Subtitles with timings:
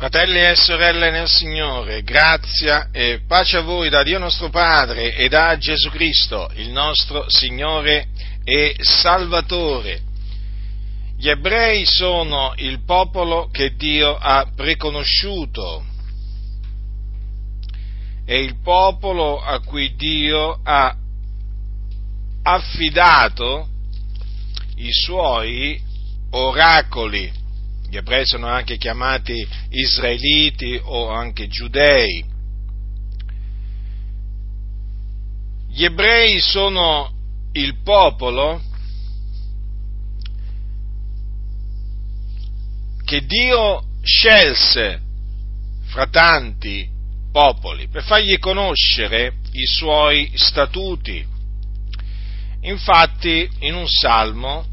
[0.00, 5.28] Fratelli e sorelle nel Signore, grazia e pace a voi da Dio nostro Padre e
[5.28, 8.06] da Gesù Cristo, il nostro Signore
[8.42, 10.00] e Salvatore.
[11.18, 15.84] Gli ebrei sono il popolo che Dio ha preconosciuto,
[18.24, 20.96] è il popolo a cui Dio ha
[22.42, 23.68] affidato
[24.76, 25.78] i suoi
[26.30, 27.39] oracoli
[27.90, 32.24] gli ebrei sono anche chiamati israeliti o anche giudei.
[35.68, 37.12] Gli ebrei sono
[37.52, 38.62] il popolo
[43.04, 45.00] che Dio scelse
[45.86, 46.88] fra tanti
[47.32, 51.26] popoli per fargli conoscere i suoi statuti.
[52.60, 54.69] Infatti in un salmo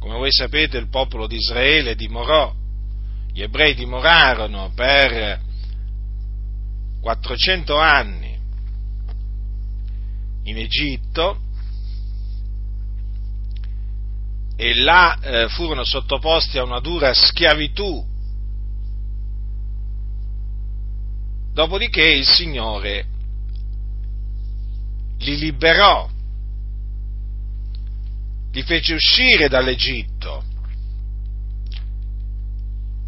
[0.00, 2.52] Come voi sapete il popolo di Israele dimorò,
[3.32, 5.46] gli ebrei dimorarono per
[7.00, 8.36] 400 anni
[10.44, 11.40] in Egitto
[14.56, 18.04] e là eh, furono sottoposti a una dura schiavitù.
[21.52, 23.06] Dopodiché il Signore
[25.18, 26.08] li liberò,
[28.50, 30.44] li fece uscire dall'Egitto,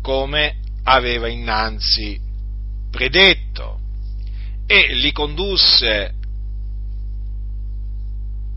[0.02, 2.20] come aveva innanzi
[2.90, 3.79] predetto
[4.70, 6.12] e li condusse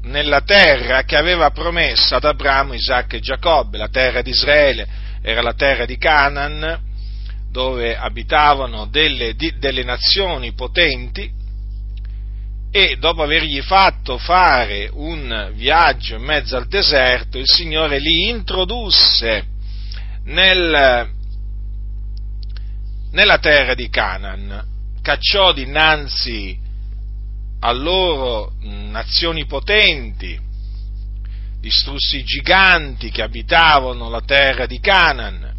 [0.04, 4.88] nella terra che aveva promesso ad Abramo, Isacco e Giacobbe, la terra di Israele,
[5.24, 6.80] era la terra di Canaan,
[7.50, 11.32] dove abitavano delle, di, delle nazioni potenti,
[12.70, 19.46] e dopo avergli fatto fare un viaggio in mezzo al deserto, il Signore li introdusse
[20.26, 21.10] nel,
[23.10, 24.73] nella terra di Canaan
[25.04, 26.58] cacciò dinanzi
[27.60, 30.40] a loro nazioni potenti,
[31.60, 35.52] distrusse i giganti che abitavano la terra di Canaan.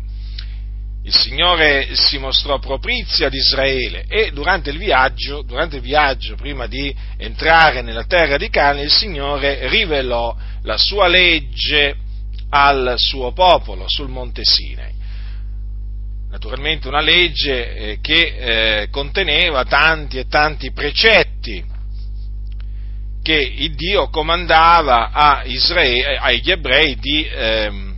[1.04, 6.66] Il Signore si mostrò propizio ad Israele e durante il viaggio, durante il viaggio prima
[6.66, 11.96] di entrare nella terra di Canaan, il Signore rivelò la sua legge
[12.48, 15.02] al suo popolo sul monte Sinai
[16.34, 21.64] naturalmente una legge eh, che eh, conteneva tanti e tanti precetti
[23.22, 27.96] che il Dio comandava Israele, agli ebrei di, ehm,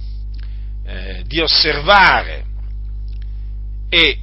[0.86, 2.44] eh, di osservare.
[3.88, 4.18] E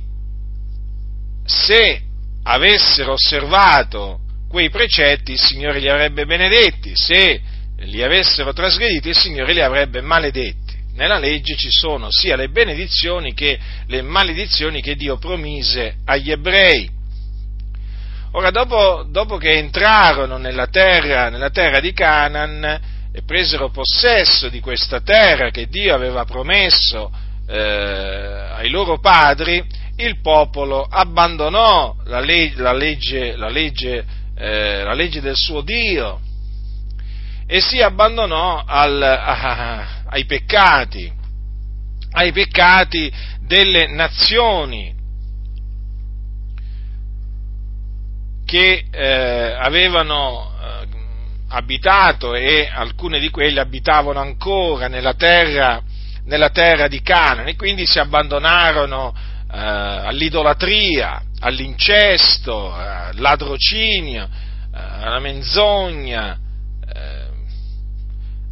[1.43, 2.01] se
[2.43, 7.41] avessero osservato quei precetti il Signore li avrebbe benedetti, se
[7.79, 10.62] li avessero trasgrediti il Signore li avrebbe maledetti
[10.93, 16.89] nella legge ci sono sia le benedizioni che le maledizioni che Dio promise agli ebrei.
[18.35, 22.63] Ora, dopo, dopo che entrarono nella terra, nella terra di Canaan
[23.11, 27.11] e presero possesso di questa terra che Dio aveva promesso
[27.47, 29.63] eh, ai loro padri,
[29.97, 34.03] il popolo abbandonò la, le- la, legge, la, legge,
[34.35, 36.19] eh, la legge, del suo Dio
[37.45, 41.11] e si abbandonò al, a, ai peccati,
[42.11, 44.93] ai peccati delle nazioni
[48.45, 50.87] che eh, avevano eh,
[51.49, 55.81] abitato e alcuni di quelli abitavano ancora nella terra,
[56.25, 65.19] nella terra di Canaan e quindi si abbandonarono eh, all'idolatria, all'incesto, al ladrocinio, eh, alla
[65.19, 66.42] menzogna, eh,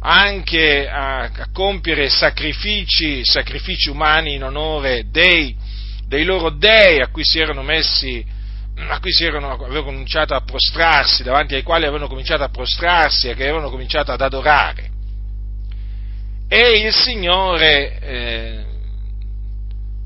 [0.02, 5.56] anche a, a compiere sacrifici, sacrifici, umani in onore dei,
[6.06, 8.40] dei loro dei a cui si erano messi
[8.74, 13.28] a cui si erano, avevano cominciato a prostrarsi, davanti ai quali avevano cominciato a prostrarsi
[13.28, 14.90] e che avevano cominciato ad adorare.
[16.48, 18.64] E il Signore eh,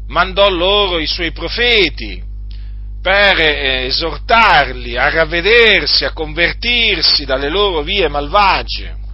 [0.09, 2.23] mandò loro i suoi profeti
[3.01, 9.05] per eh, esortarli a ravvedersi, a convertirsi dalle loro vie malvagie.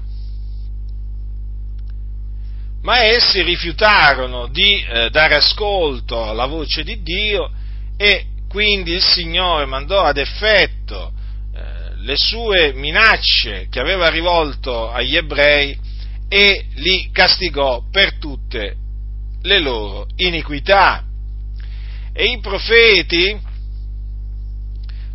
[2.82, 7.50] Ma essi rifiutarono di eh, dare ascolto alla voce di Dio
[7.96, 11.12] e quindi il Signore mandò ad effetto
[11.55, 15.79] eh, le sue minacce che aveva rivolto agli ebrei
[16.29, 18.76] e li castigò per tutte
[19.43, 21.05] le loro iniquità.
[22.12, 23.50] E i profeti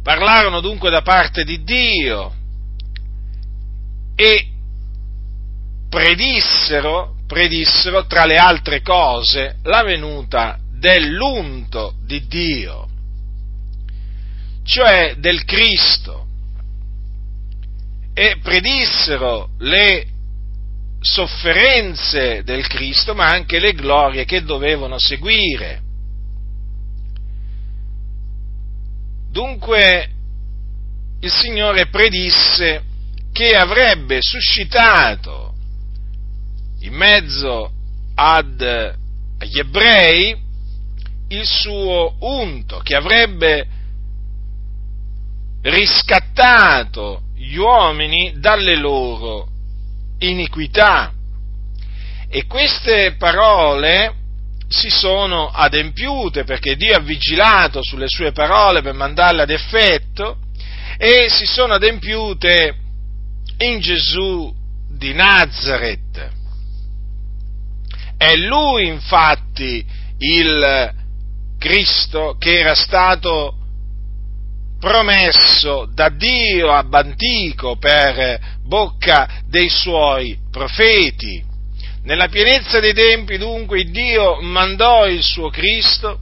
[0.07, 2.33] Parlarono dunque da parte di Dio
[4.15, 4.47] e
[5.89, 12.87] predissero, predissero, tra le altre cose, la venuta dell'unto di Dio,
[14.63, 16.25] cioè del Cristo,
[18.13, 20.07] e predissero le
[20.99, 25.81] sofferenze del Cristo, ma anche le glorie che dovevano seguire.
[29.29, 30.09] Dunque
[31.19, 32.83] il Signore predisse
[33.31, 35.46] che avrebbe suscitato
[36.81, 37.71] in mezzo
[38.15, 40.35] ad, agli ebrei
[41.29, 43.67] il suo unto, che avrebbe
[45.61, 49.47] riscattato gli uomini dalle loro
[50.19, 51.13] iniquità.
[52.29, 54.13] E queste parole
[54.67, 60.39] si sono adempiute perché Dio ha vigilato sulle sue parole per mandarle ad effetto
[60.97, 62.75] e si sono adempiute
[63.59, 64.53] in Gesù
[64.89, 66.36] di Nazareth.
[68.17, 69.85] È lui infatti
[70.17, 70.93] il
[71.59, 73.53] Cristo che era stato
[74.79, 81.43] promesso da Dio ab antico per bocca dei suoi profeti.
[82.03, 86.19] Nella pienezza dei tempi dunque Dio mandò il suo Cristo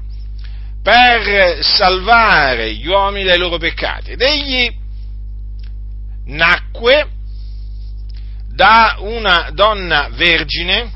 [0.82, 4.72] per salvare gli uomini dai loro peccati ed egli
[6.26, 7.10] nacque
[8.54, 10.92] da una donna vergine,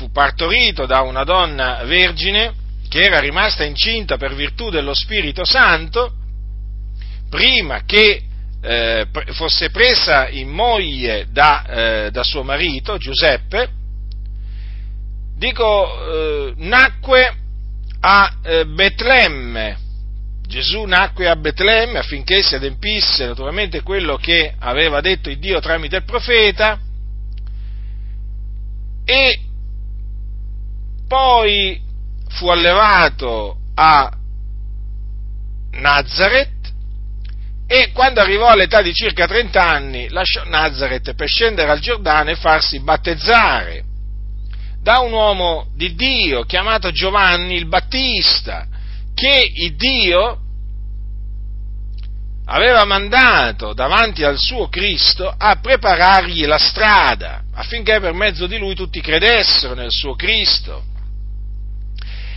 [0.00, 2.54] fu partorito da una donna vergine
[2.88, 6.14] che era rimasta incinta per virtù dello Spirito Santo,
[7.28, 8.22] prima che
[8.62, 13.68] eh, fosse presa in moglie da, eh, da, suo marito Giuseppe,
[15.36, 17.36] dico, eh, nacque
[18.00, 19.76] a eh, Betlemme.
[20.46, 25.96] Gesù nacque a Betlemme affinché si adempisse naturalmente quello che aveva detto il Dio tramite
[25.96, 26.80] il profeta
[29.04, 29.40] e
[31.10, 31.76] poi
[32.28, 34.08] fu allevato a
[35.72, 36.72] Nazareth
[37.66, 42.36] e quando arrivò all'età di circa 30 anni lasciò Nazareth per scendere al Giordano e
[42.36, 43.82] farsi battezzare
[44.80, 48.68] da un uomo di Dio chiamato Giovanni il Battista,
[49.12, 50.38] che il Dio
[52.44, 58.76] aveva mandato davanti al suo Cristo a preparargli la strada affinché per mezzo di lui
[58.76, 60.89] tutti credessero nel suo Cristo.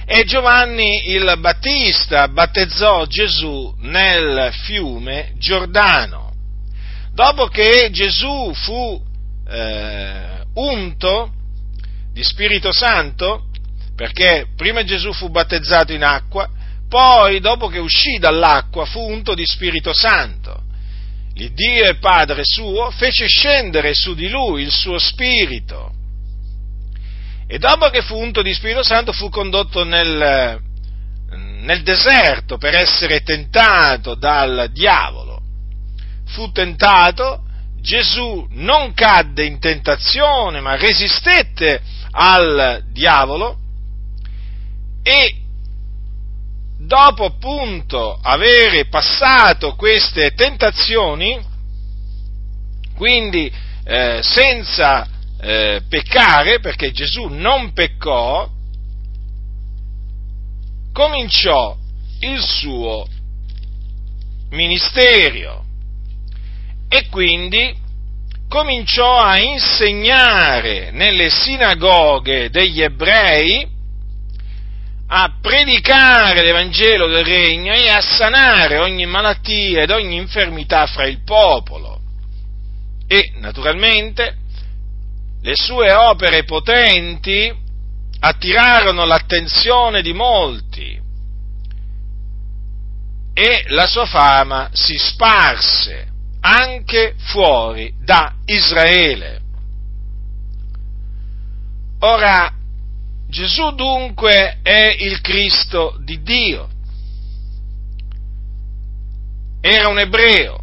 [0.06, 6.34] E Giovanni il Battista battezzò Gesù nel fiume Giordano.
[7.14, 9.02] Dopo che Gesù fu
[9.48, 11.32] eh, unto
[12.12, 13.46] di Spirito Santo,
[13.96, 16.50] perché prima Gesù fu battezzato in acqua,
[16.90, 20.64] poi dopo che uscì dall'acqua fu unto di Spirito Santo.
[21.36, 26.02] Il Dio e Padre suo fece scendere su di lui il suo Spirito
[27.54, 30.60] e dopo che fu unto di Spirito Santo fu condotto nel,
[31.62, 35.40] nel deserto per essere tentato dal diavolo.
[36.30, 37.44] Fu tentato,
[37.80, 41.80] Gesù non cadde in tentazione, ma resistette
[42.10, 43.60] al diavolo
[45.04, 45.36] e
[46.80, 51.40] dopo appunto avere passato queste tentazioni,
[52.96, 55.08] quindi eh, senza
[55.44, 58.50] eh, peccare, perché Gesù non peccò,
[60.94, 61.76] cominciò
[62.22, 63.06] il suo
[64.52, 65.66] ministero
[66.88, 67.76] e quindi
[68.48, 73.68] cominciò a insegnare nelle sinagoghe degli ebrei,
[75.08, 81.22] a predicare l'Evangelo del Regno e a sanare ogni malattia ed ogni infermità fra il
[81.24, 82.00] popolo.
[83.08, 84.38] E naturalmente
[85.44, 87.54] le sue opere potenti
[88.20, 91.02] attirarono l'attenzione di molti
[93.34, 96.08] e la sua fama si sparse
[96.40, 99.42] anche fuori da Israele.
[102.00, 102.54] Ora,
[103.28, 106.70] Gesù dunque è il Cristo di Dio.
[109.60, 110.62] Era un ebreo,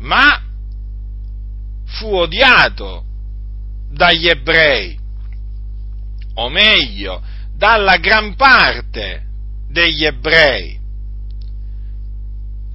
[0.00, 0.50] ma
[1.92, 3.04] fu odiato
[3.90, 4.98] dagli ebrei,
[6.34, 7.22] o meglio,
[7.56, 9.22] dalla gran parte
[9.68, 10.80] degli ebrei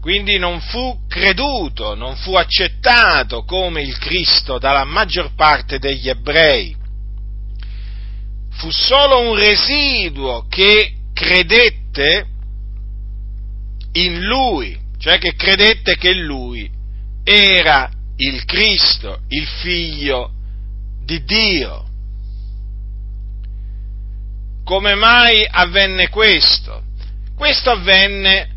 [0.07, 6.73] quindi non fu creduto, non fu accettato come il Cristo dalla maggior parte degli ebrei.
[8.51, 12.25] Fu solo un residuo che credette
[13.91, 16.71] in lui, cioè che credette che lui
[17.25, 20.31] era il Cristo, il figlio
[21.03, 21.85] di Dio.
[24.63, 26.83] Come mai avvenne questo?
[27.35, 28.55] Questo avvenne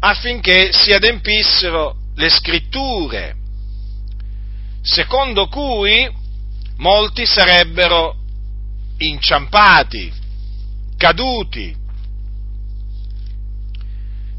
[0.00, 3.36] affinché si adempissero le scritture,
[4.80, 6.08] secondo cui
[6.76, 8.16] molti sarebbero
[8.98, 10.10] inciampati,
[10.96, 11.76] caduti,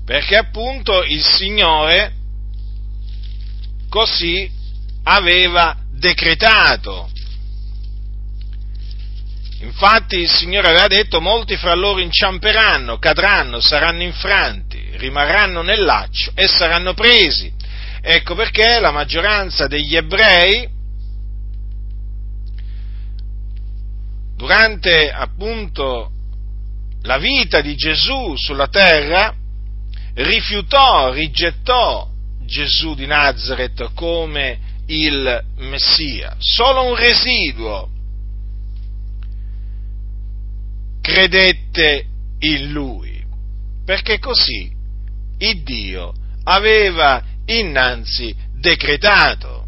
[0.03, 2.15] perché appunto il Signore
[3.91, 4.49] così
[5.03, 7.09] aveva decretato.
[9.59, 16.31] Infatti il Signore aveva detto molti fra loro inciamperanno, cadranno, saranno infranti rimarranno nel laccio
[16.35, 17.51] e saranno presi.
[18.01, 20.67] Ecco perché la maggioranza degli ebrei,
[24.35, 26.11] durante appunto
[27.01, 29.35] la vita di Gesù sulla terra,
[30.13, 32.09] rifiutò, rigettò
[32.45, 36.35] Gesù di Nazareth come il Messia.
[36.39, 37.89] Solo un residuo
[41.01, 42.05] credette
[42.39, 43.23] in lui,
[43.85, 44.71] perché così
[45.39, 49.65] il Dio aveva innanzi decretato.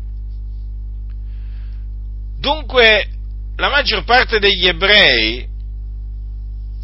[2.39, 3.07] Dunque
[3.55, 5.47] la maggior parte degli ebrei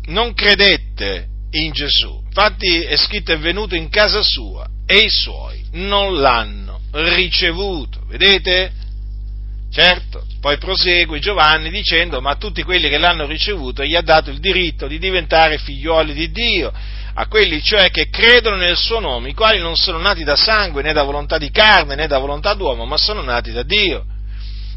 [0.06, 5.59] non credette in Gesù, infatti è scritto è venuto in casa sua e i suoi
[5.72, 8.72] non l'hanno ricevuto, vedete?
[9.72, 14.32] Certo, poi prosegue Giovanni dicendo ma a tutti quelli che l'hanno ricevuto gli ha dato
[14.32, 16.74] il diritto di diventare figlioli di Dio
[17.14, 20.82] a quelli cioè che credono nel suo nome, i quali non sono nati da sangue,
[20.82, 24.06] né da volontà di carne, né da volontà d'uomo, ma sono nati da Dio.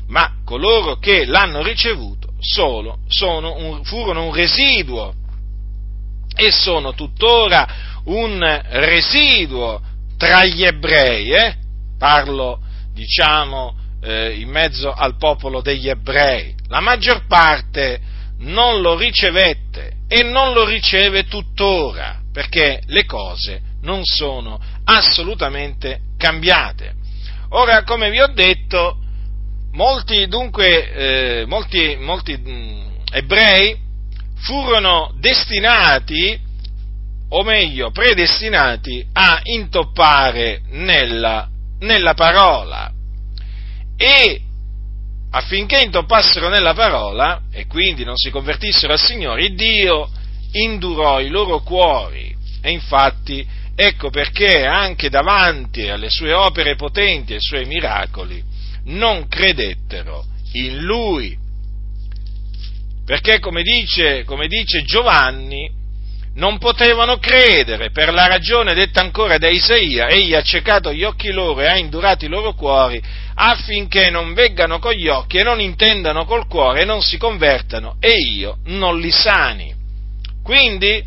[0.09, 5.15] Ma coloro che l'hanno ricevuto solo un, furono un residuo
[6.35, 9.81] e sono tuttora un residuo
[10.23, 11.57] tra gli ebrei, eh?
[11.99, 12.61] parlo
[12.95, 16.55] diciamo eh, in mezzo al popolo degli ebrei.
[16.69, 18.01] La maggior parte
[18.39, 26.95] non lo ricevette e non lo riceve tuttora perché le cose non sono assolutamente cambiate.
[27.49, 28.99] Ora, come vi ho detto,
[29.73, 33.77] molti, dunque, eh, molti, molti mh, mm, ebrei
[34.37, 36.39] furono destinati,
[37.35, 41.49] o meglio, predestinati a intoppare nella,
[41.81, 42.91] nella parola.
[43.97, 44.41] E
[45.31, 50.11] affinché intoppassero nella parola e quindi non si convertissero al Signore, Dio
[50.53, 57.37] indurò i loro cuori e infatti ecco perché anche davanti alle sue opere potenti e
[57.37, 58.43] ai suoi miracoli
[58.85, 61.39] non credettero in lui.
[63.07, 65.81] Perché come dice, come dice Giovanni,
[66.35, 71.31] non potevano credere per la ragione detta ancora da Isaia, egli ha ciecato gli occhi
[71.31, 73.03] loro e ha indurato i loro cuori
[73.35, 77.97] affinché non veggano con gli occhi e non intendano col cuore e non si convertano
[78.01, 79.75] e io non li sani.
[80.43, 81.05] Quindi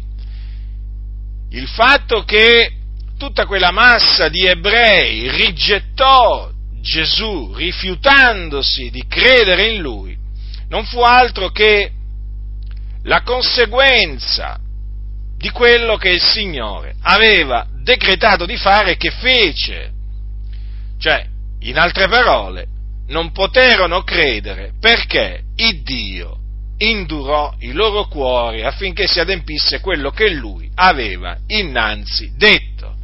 [1.51, 2.71] il fatto che
[3.17, 6.51] tutta quella massa di ebrei rigettò
[6.81, 10.15] Gesù rifiutandosi di credere in lui,
[10.69, 11.91] non fu altro che
[13.03, 14.59] la conseguenza
[15.45, 19.91] di quello che il Signore aveva decretato di fare e che fece.
[20.97, 21.23] Cioè,
[21.59, 22.65] in altre parole,
[23.09, 26.37] non poterono credere perché il Dio
[26.79, 32.95] indurò i loro cuori affinché si adempisse quello che lui aveva innanzi detto.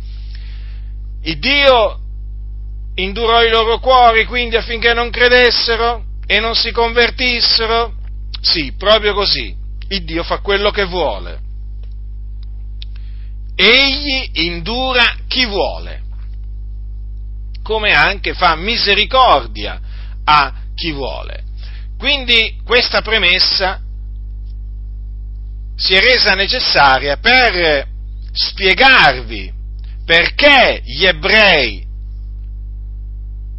[1.22, 2.00] Il Dio
[2.96, 7.94] indurò i loro cuori quindi affinché non credessero e non si convertissero?
[8.42, 9.56] Sì, proprio così.
[9.90, 11.50] Il Dio fa quello che vuole.
[13.64, 16.02] Egli indura chi vuole,
[17.62, 19.80] come anche fa misericordia
[20.24, 21.44] a chi vuole.
[21.96, 23.80] Quindi questa premessa
[25.76, 27.88] si è resa necessaria per
[28.32, 29.54] spiegarvi
[30.06, 31.86] perché gli ebrei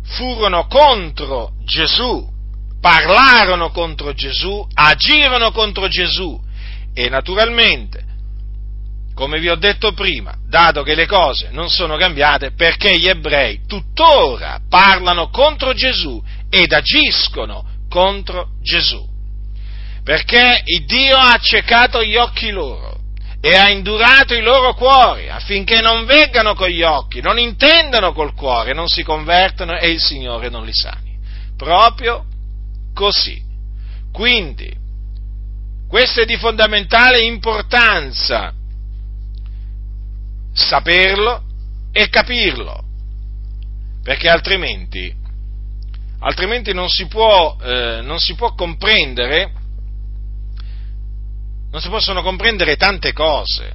[0.03, 2.29] furono contro Gesù,
[2.81, 6.41] parlarono contro Gesù, agirono contro Gesù
[6.93, 8.05] e naturalmente,
[9.15, 13.61] come vi ho detto prima, dato che le cose non sono cambiate, perché gli ebrei
[13.67, 19.07] tuttora parlano contro Gesù ed agiscono contro Gesù.
[20.03, 23.01] Perché Dio ha accecato gli occhi loro
[23.41, 28.35] e ha indurato i loro cuori affinché non veggano con gli occhi, non intendano col
[28.35, 31.19] cuore, non si convertano e il Signore non li sani.
[31.57, 32.25] Proprio
[32.95, 33.41] così.
[34.13, 34.73] Quindi,
[35.89, 38.55] questo è di fondamentale importanza
[40.53, 41.43] saperlo
[41.93, 42.85] e capirlo,
[44.03, 45.21] perché altrimenti
[46.23, 49.53] altrimenti non si può, eh, non si può comprendere,
[51.71, 53.73] non si possono comprendere tante cose,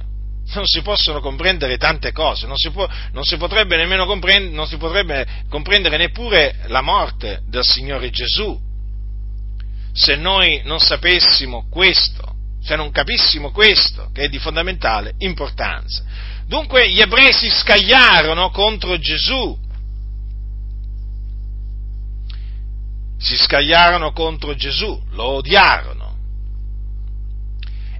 [0.54, 4.66] non si possono comprendere tante cose, non si, può, non si potrebbe nemmeno comprendere, non
[4.66, 8.58] si potrebbe comprendere neppure la morte del Signore Gesù,
[9.92, 16.02] se noi non sapessimo questo, se non capissimo questo, che è di fondamentale importanza.
[16.48, 19.54] Dunque gli ebrei si scagliarono contro Gesù,
[23.18, 26.16] si scagliarono contro Gesù, lo odiarono.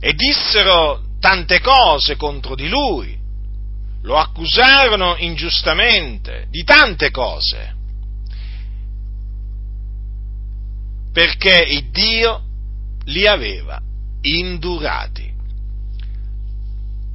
[0.01, 3.15] E dissero tante cose contro di lui,
[4.03, 7.77] lo accusarono ingiustamente di tante cose,
[11.13, 12.45] perché il Dio
[13.05, 13.79] li aveva
[14.23, 15.35] indurati.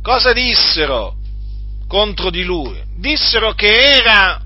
[0.03, 1.21] Cosa dissero
[1.93, 2.82] contro di lui?
[2.97, 4.41] Dissero che era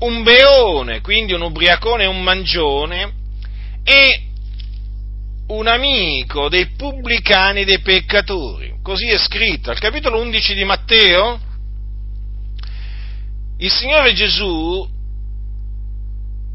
[0.00, 3.12] un beone, quindi un ubriacone e un mangione,
[3.82, 4.24] e
[5.46, 8.74] un amico dei pubblicani e dei peccatori.
[8.82, 11.40] Così è scritto al capitolo 11 di Matteo.
[13.56, 14.86] Il Signore Gesù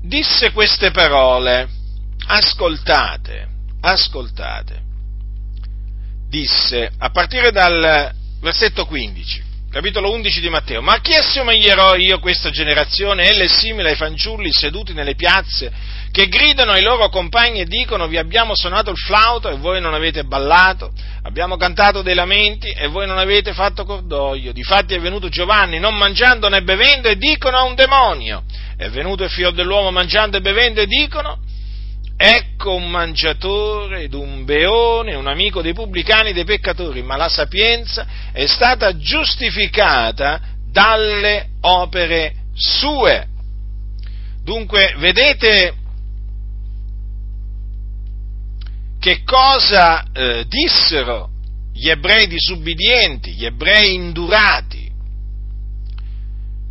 [0.04, 1.68] disse queste parole,
[2.28, 3.48] ascoltate,
[3.82, 4.82] ascoltate.
[6.30, 9.43] Disse, a partire dal versetto 15,
[9.74, 13.28] capitolo 11 di Matteo, ma a chi assomiglierò io questa generazione?
[13.28, 15.72] Ella è simile ai fanciulli seduti nelle piazze
[16.12, 19.96] che gridano ai loro compagni e dicono vi abbiamo suonato il flauto e voi non
[19.96, 24.52] avete ballato, abbiamo cantato dei lamenti e voi non avete fatto cordoglio.
[24.52, 28.44] Difatti è venuto Giovanni non mangiando né bevendo e dicono a un demonio,
[28.78, 31.40] è venuto il figlio dell'uomo mangiando e bevendo e dicono
[32.16, 37.30] Ecco un mangiatore ed un beone, un amico dei pubblicani e dei peccatori, ma la
[37.30, 40.40] sapienza è stata giustificata
[40.72, 43.28] dalle opere sue.
[44.44, 45.74] Dunque, vedete
[49.00, 51.30] che cosa eh, dissero
[51.74, 54.90] gli ebrei disubbidienti, gli ebrei indurati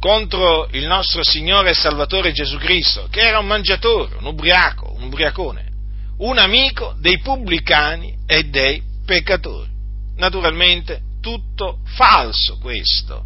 [0.00, 5.08] contro il nostro Signore e Salvatore Gesù Cristo, che era un mangiatore, un ubriaco, un
[5.08, 5.70] ubriacone,
[6.18, 9.68] un amico dei pubblicani e dei peccatori.
[10.16, 13.24] Naturalmente tutto falso questo.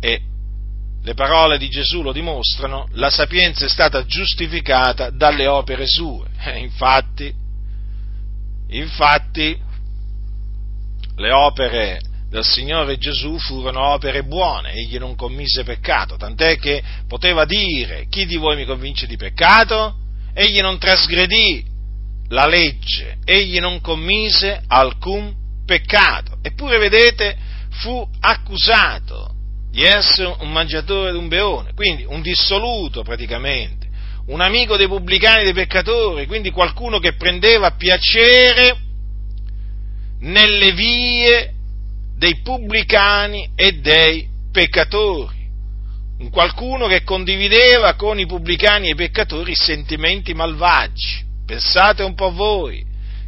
[0.00, 0.20] E
[1.02, 6.26] le parole di Gesù lo dimostrano, la sapienza è stata giustificata dalle opere sue.
[6.38, 7.32] Eh, infatti,
[8.68, 9.58] infatti,
[11.16, 17.44] le opere del Signore Gesù furono opere buone, egli non commise peccato, tant'è che poteva
[17.44, 19.94] dire chi di voi mi convince di peccato?
[20.34, 21.64] Egli non trasgredì
[22.28, 25.34] la legge, egli non commise alcun
[25.64, 27.36] peccato, eppure vedete
[27.70, 29.34] fu accusato
[29.70, 33.86] di essere un mangiatore di un beone, quindi un dissoluto praticamente,
[34.26, 38.76] un amico dei pubblicani e dei peccatori, quindi qualcuno che prendeva piacere
[40.20, 41.55] nelle vie
[42.16, 45.34] dei pubblicani e dei peccatori.
[46.18, 51.24] Un qualcuno che condivideva con i pubblicani e i peccatori sentimenti malvagi.
[51.44, 52.84] Pensate un po' voi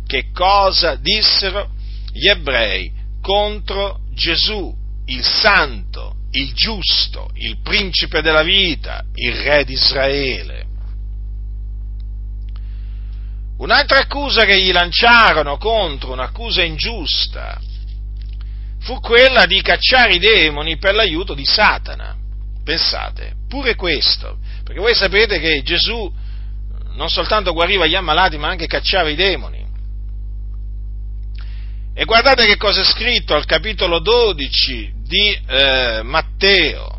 [0.07, 1.71] che cosa dissero
[2.13, 4.75] gli ebrei contro Gesù,
[5.07, 10.67] il santo, il giusto, il principe della vita, il re di Israele.
[13.59, 17.61] Un'altra accusa che gli lanciarono contro, un'accusa ingiusta,
[18.89, 22.17] fu quella di cacciare i demoni per l'aiuto di Satana.
[22.65, 26.11] Pensate, pure questo, perché voi sapete che Gesù
[26.95, 29.67] non soltanto guariva gli ammalati, ma anche cacciava i demoni.
[31.95, 36.99] E guardate che cosa è scritto al capitolo 12 di eh, Matteo,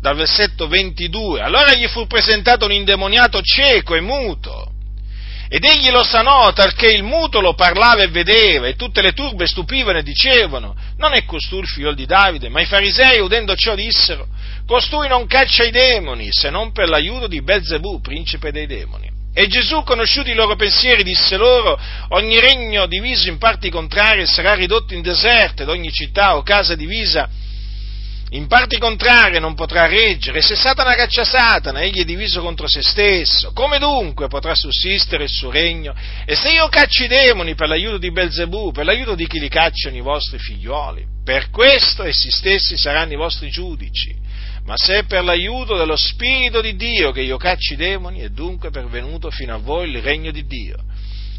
[0.00, 1.40] dal versetto 22.
[1.40, 4.71] Allora gli fu presentato un indemoniato cieco e muto.
[5.54, 9.46] Ed egli lo sanò, talché il muto lo parlava e vedeva, e tutte le turbe
[9.46, 12.48] stupivano e dicevano, non è costui il figlio di Davide?
[12.48, 14.28] Ma i farisei, udendo ciò, dissero,
[14.66, 19.10] costui non caccia i demoni, se non per l'aiuto di Belzebù, principe dei demoni.
[19.34, 24.54] E Gesù, conosciuti i loro pensieri, disse loro, ogni regno diviso in parti contrarie sarà
[24.54, 27.28] ridotto in deserto ed ogni città o casa divisa
[28.34, 32.66] in parti contrarie non potrà reggere, e se Satana caccia Satana, egli è diviso contro
[32.66, 33.52] se stesso.
[33.52, 35.94] Come dunque potrà sussistere il suo regno?
[36.24, 39.50] E se io caccio i demoni per l'aiuto di Belzebù, per l'aiuto di chi li
[39.50, 41.04] cacciano i vostri figlioli?
[41.22, 44.16] Per questo essi stessi saranno i vostri giudici.
[44.64, 48.30] Ma se è per l'aiuto dello Spirito di Dio che io caccio i demoni, è
[48.30, 50.78] dunque pervenuto fino a voi il regno di Dio.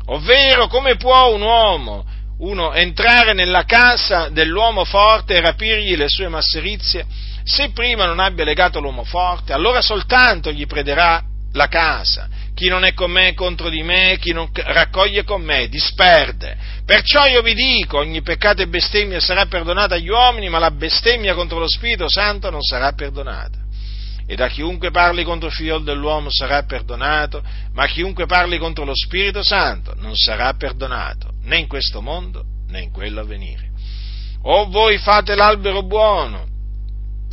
[0.07, 2.05] Ovvero, come può un uomo,
[2.43, 7.05] uno, entrare nella casa dell'uomo forte e rapirgli le sue masserizie,
[7.43, 11.21] se prima non abbia legato l'uomo forte, allora soltanto gli prederà
[11.53, 12.27] la casa.
[12.53, 16.55] Chi non è con me è contro di me, chi non raccoglie con me disperde.
[16.85, 21.33] Perciò io vi dico, ogni peccato e bestemmia sarà perdonata agli uomini, ma la bestemmia
[21.33, 23.61] contro lo Spirito Santo non sarà perdonata.
[24.25, 28.95] E da chiunque parli contro il figlio dell'uomo sarà perdonato, ma chiunque parli contro lo
[28.95, 33.71] Spirito Santo non sarà perdonato, né in questo mondo né in quello a venire.
[34.43, 36.45] O voi fate l'albero buono,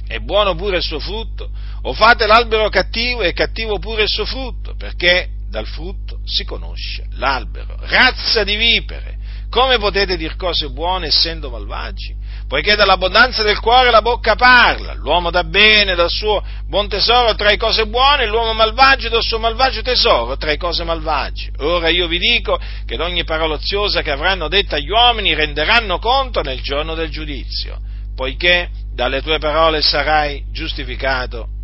[0.06, 1.50] è buono pure il suo frutto,
[1.82, 7.06] o fate l'albero cattivo, è cattivo pure il suo frutto, perché dal frutto si conosce
[7.12, 7.76] l'albero.
[7.80, 9.18] Razza di vipere,
[9.50, 12.14] come potete dir cose buone essendo malvagi?
[12.50, 17.48] Poiché dall'abbondanza del cuore la bocca parla, l'uomo dà bene dal suo buon tesoro tra
[17.48, 21.52] le cose buone, l'uomo malvagio dal suo malvagio tesoro tra le cose malvagie.
[21.58, 26.42] Ora io vi dico che d'ogni parola oziosa che avranno detta gli uomini renderanno conto
[26.42, 27.78] nel giorno del giudizio,
[28.16, 31.59] poiché dalle tue parole sarai giustificato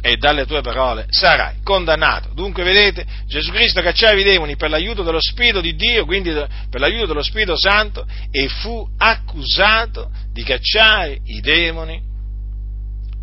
[0.00, 2.30] e dalle tue parole sarai condannato.
[2.34, 6.80] Dunque, vedete, Gesù Cristo cacciava i demoni per l'aiuto dello Spirito di Dio, quindi per
[6.80, 12.00] l'aiuto dello Spirito Santo, e fu accusato di cacciare i demoni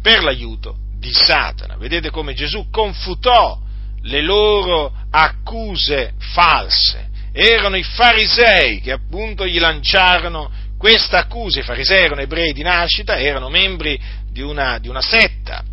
[0.02, 1.78] per l'aiuto di Satana.
[1.78, 3.60] Vedete come Gesù confutò
[4.04, 7.06] le loro accuse false.
[7.34, 11.60] Erano i farisei che appunto gli lanciarono questa accusa.
[11.60, 14.00] I farisei erano ebrei di nascita, erano membri
[14.32, 15.64] di una, di una setta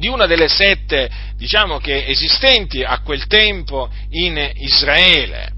[0.00, 5.52] di una delle sette, diciamo che esistenti a quel tempo in Israele.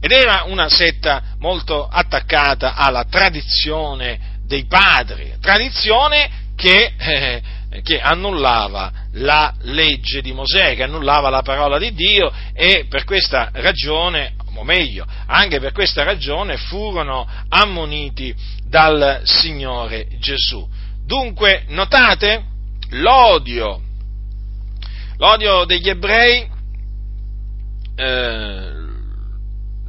[0.00, 7.42] Ed era una setta molto attaccata alla tradizione dei padri, tradizione che, eh,
[7.82, 13.50] che annullava la legge di Mosè, che annullava la parola di Dio e per questa
[13.52, 18.32] ragione, o meglio, anche per questa ragione furono ammoniti
[18.64, 20.66] dal Signore Gesù.
[21.04, 22.44] Dunque, notate,
[22.90, 23.82] l'odio,
[25.18, 26.48] l'odio degli ebrei
[27.96, 28.72] eh,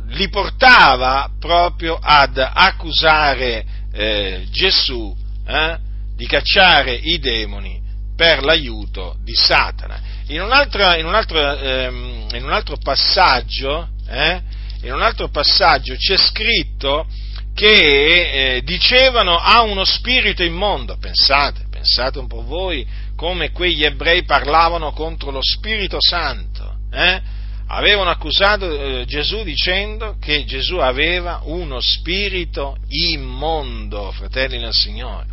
[0.08, 3.64] li portava proprio ad accusare
[3.94, 5.16] eh, Gesù
[5.48, 5.78] eh,
[6.16, 7.80] di cacciare i demoni
[8.16, 10.02] per l'aiuto di Satana.
[10.28, 14.42] In un altro, in un altro, ehm, in un altro passaggio, eh,
[14.82, 17.08] in un altro passaggio c'è scritto
[17.54, 22.86] che eh, dicevano ha uno spirito immondo, pensate, pensate un po' voi
[23.20, 27.22] come quegli ebrei parlavano contro lo Spirito Santo, eh?
[27.68, 35.26] avevano accusato eh, Gesù dicendo che Gesù aveva uno spirito immondo, fratelli nel Signore.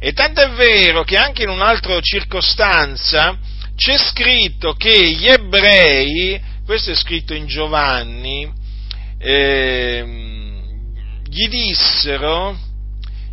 [0.00, 3.38] E tanto è vero che anche in un'altra circostanza
[3.76, 8.52] c'è scritto che gli ebrei, questo è scritto in Giovanni,
[9.16, 10.04] eh,
[11.24, 12.58] gli dissero,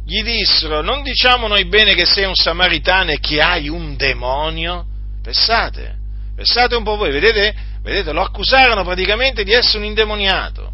[0.06, 4.86] gli dissero, non diciamo noi bene che sei un samaritano e che hai un demonio?
[5.24, 5.96] Pensate,
[6.36, 10.74] pensate un po' voi, vedete, vedete, lo accusarono praticamente di essere un indemoniato.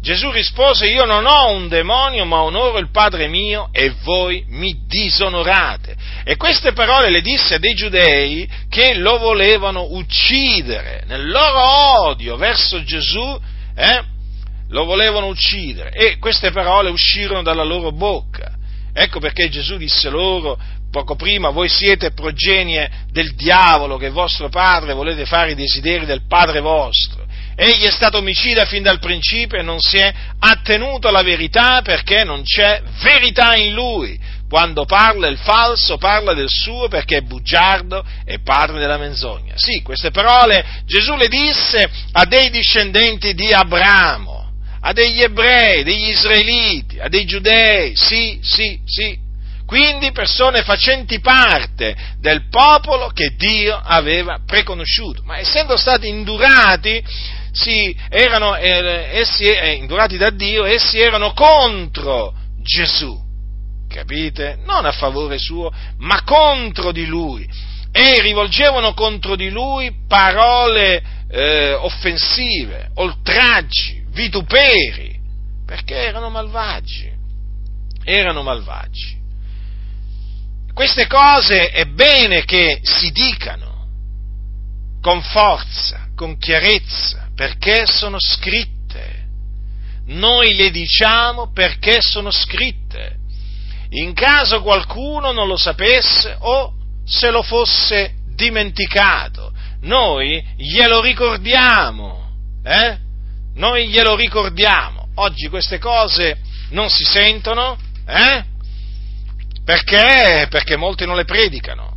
[0.00, 4.84] Gesù rispose, io non ho un demonio, ma onoro il Padre mio e voi mi
[4.86, 5.94] disonorate.
[6.24, 11.04] E queste parole le disse a dei giudei che lo volevano uccidere.
[11.06, 13.38] Nel loro odio verso Gesù,
[13.76, 14.02] eh,
[14.70, 15.90] lo volevano uccidere.
[15.90, 18.56] E queste parole uscirono dalla loro bocca.
[18.92, 20.58] Ecco perché Gesù disse loro
[20.90, 26.26] poco prima, voi siete progenie del diavolo, che vostro padre volete fare i desideri del
[26.26, 27.24] padre vostro.
[27.54, 32.24] egli è stato omicida fin dal principio e non si è attenuto alla verità perché
[32.24, 34.18] non c'è verità in lui.
[34.48, 39.52] Quando parla il falso parla del suo perché è bugiardo e padre della menzogna.
[39.54, 44.39] Sì, queste parole Gesù le disse a dei discendenti di Abramo,
[44.80, 49.28] a degli ebrei, degli israeliti, a dei giudei, sì, sì, sì.
[49.66, 57.04] Quindi persone facenti parte del popolo che Dio aveva preconosciuto, ma essendo stati indurati,
[57.52, 63.28] sì, erano, eh, essi, eh, indurati da Dio, essi erano contro Gesù
[63.90, 64.58] capite?
[64.64, 67.46] Non a favore suo, ma contro di lui.
[67.92, 75.18] E rivolgevano contro di lui parole eh, offensive, oltraggi, vituperi,
[75.64, 77.10] perché erano malvagi.
[78.04, 79.18] Erano malvagi.
[80.72, 83.86] Queste cose è bene che si dicano
[85.00, 89.26] con forza, con chiarezza, perché sono scritte.
[90.06, 93.18] Noi le diciamo perché sono scritte
[93.90, 99.52] in caso qualcuno non lo sapesse o se lo fosse dimenticato.
[99.82, 102.98] Noi glielo ricordiamo, eh?
[103.54, 105.08] Noi glielo ricordiamo.
[105.16, 106.38] Oggi queste cose
[106.70, 108.44] non si sentono, eh?
[109.64, 110.46] Perché?
[110.48, 111.96] Perché molti non le predicano.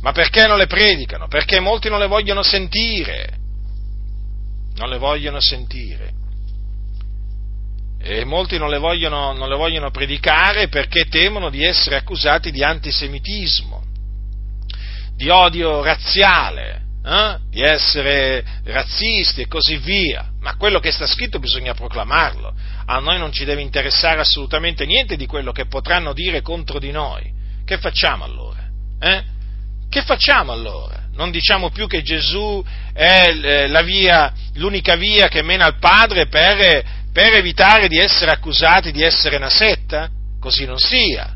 [0.00, 1.28] Ma perché non le predicano?
[1.28, 3.38] Perché molti non le vogliono sentire.
[4.76, 6.22] Non le vogliono sentire
[8.06, 12.62] e molti non le, vogliono, non le vogliono predicare perché temono di essere accusati di
[12.62, 13.82] antisemitismo,
[15.16, 17.38] di odio razziale, eh?
[17.48, 20.30] di essere razzisti e così via.
[20.44, 22.54] Ma quello che sta scritto bisogna proclamarlo.
[22.84, 26.90] A noi non ci deve interessare assolutamente niente di quello che potranno dire contro di
[26.90, 27.32] noi.
[27.64, 28.60] Che facciamo allora?
[29.00, 29.22] Eh?
[29.88, 31.04] Che facciamo allora?
[31.14, 36.84] Non diciamo più che Gesù è eh, via, l'unica via che mena al Padre per
[37.10, 40.10] per evitare di essere accusati di essere una setta?
[40.38, 41.32] Così non sia.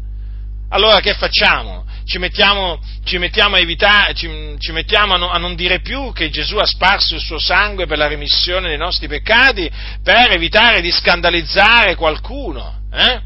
[0.69, 1.87] Allora che facciamo?
[2.09, 6.11] Ci mettiamo, ci mettiamo, a, evitare, ci, ci mettiamo a, no, a, non dire più
[6.15, 9.71] che Gesù ha sparso il suo sangue per la remissione dei nostri peccati
[10.03, 13.21] per evitare di scandalizzare qualcuno, eh?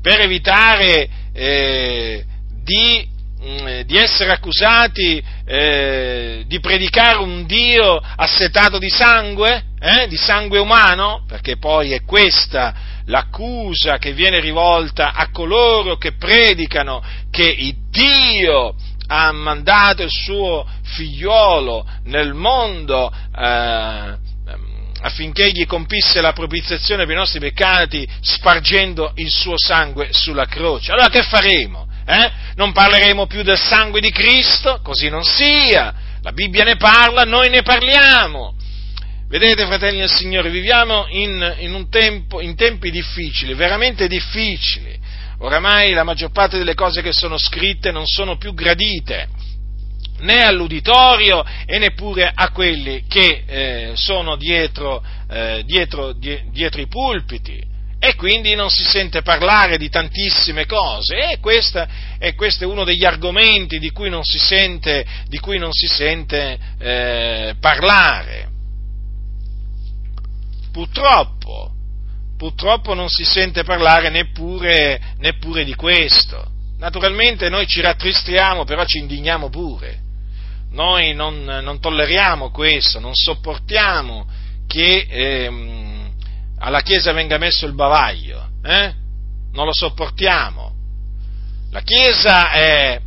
[0.00, 2.24] per evitare eh,
[2.62, 3.14] di
[3.46, 10.58] Mm, di essere accusati eh, di predicare un Dio assetato di sangue, eh, di sangue
[10.58, 12.74] umano, perché poi è questa
[13.06, 18.74] l'accusa che viene rivolta a coloro che predicano che Dio
[19.08, 24.24] ha mandato il suo figliuolo nel mondo eh,
[25.00, 30.92] affinché gli compisse la propiziazione per i nostri peccati spargendo il suo sangue sulla croce.
[30.92, 31.86] Allora che faremo?
[32.04, 32.30] Eh?
[32.54, 35.94] Non parleremo più del sangue di Cristo, così non sia.
[36.22, 38.54] La Bibbia ne parla, noi ne parliamo.
[39.28, 44.96] Vedete, fratelli del Signore, viviamo in, in, tempo, in tempi difficili, veramente difficili.
[45.38, 49.28] Oramai la maggior parte delle cose che sono scritte non sono più gradite
[50.18, 56.86] né all'uditorio e neppure a quelli che eh, sono dietro, eh, dietro, die, dietro i
[56.86, 57.60] pulpiti
[57.98, 61.84] e quindi non si sente parlare di tantissime cose e questo,
[62.18, 65.04] e questo è uno degli argomenti di cui non si sente,
[65.58, 68.54] non si sente eh, parlare.
[70.76, 71.70] Purtroppo,
[72.36, 76.50] purtroppo non si sente parlare neppure, neppure di questo.
[76.76, 80.00] Naturalmente noi ci rattristiamo, però ci indigniamo pure.
[80.72, 84.26] Noi non, non tolleriamo questo, non sopportiamo
[84.66, 85.06] che...
[85.08, 85.50] Eh,
[86.58, 88.92] alla Chiesa venga messo il bavaglio, eh?
[89.52, 90.74] Non lo sopportiamo.
[91.70, 93.00] La Chiesa è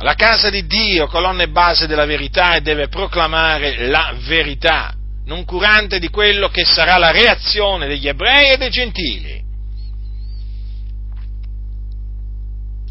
[0.00, 4.95] la casa di Dio, colonna e base della verità e deve proclamare la verità,
[5.26, 9.44] non curante di quello che sarà la reazione degli ebrei e dei gentili.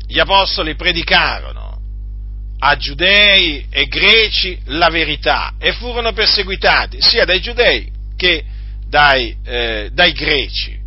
[0.07, 1.79] Gli apostoli predicarono
[2.59, 8.43] a giudei e greci la verità e furono perseguitati sia dai giudei che
[8.87, 10.83] dai, eh, dai greci.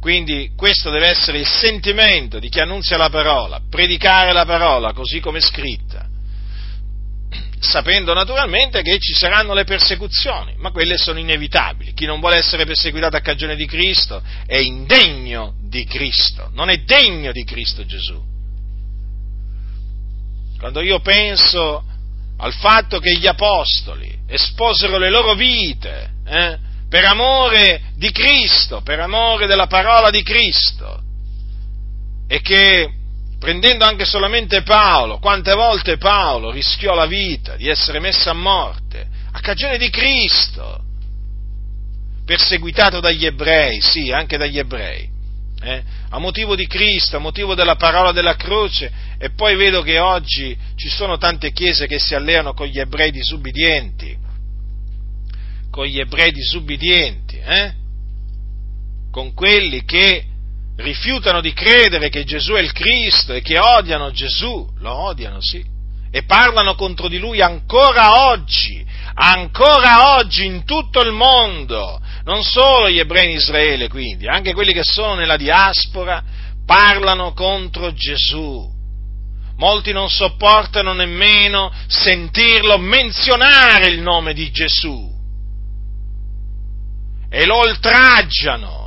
[0.00, 5.20] Quindi questo deve essere il sentimento di chi annunzia la parola, predicare la parola così
[5.20, 6.08] come scritta,
[7.60, 11.92] sapendo naturalmente che ci saranno le persecuzioni, ma quelle sono inevitabili.
[11.92, 16.78] Chi non vuole essere perseguitato a cagione di Cristo è indegno di Cristo, non è
[16.78, 18.28] degno di Cristo Gesù.
[20.58, 21.84] Quando io penso
[22.38, 29.00] al fatto che gli apostoli esposero le loro vite eh, per amore di Cristo, per
[29.00, 31.02] amore della parola di Cristo,
[32.26, 32.99] e che
[33.40, 39.08] prendendo anche solamente Paolo, quante volte Paolo rischiò la vita di essere messo a morte
[39.32, 40.82] a cagione di Cristo,
[42.24, 45.08] perseguitato dagli ebrei, sì, anche dagli ebrei,
[45.62, 45.82] eh?
[46.10, 50.56] a motivo di Cristo, a motivo della parola della croce, e poi vedo che oggi
[50.74, 54.18] ci sono tante chiese che si alleano con gli ebrei disubbidienti,
[55.70, 57.72] con gli ebrei disubbidienti, eh?
[59.10, 60.24] con quelli che
[60.80, 65.64] rifiutano di credere che Gesù è il Cristo e che odiano Gesù, lo odiano, sì,
[66.10, 72.90] e parlano contro di lui ancora oggi, ancora oggi in tutto il mondo, non solo
[72.90, 76.22] gli ebrei in Israele quindi, anche quelli che sono nella diaspora,
[76.66, 78.78] parlano contro Gesù.
[79.56, 85.18] Molti non sopportano nemmeno sentirlo menzionare il nome di Gesù
[87.32, 88.79] e lo oltraggiano,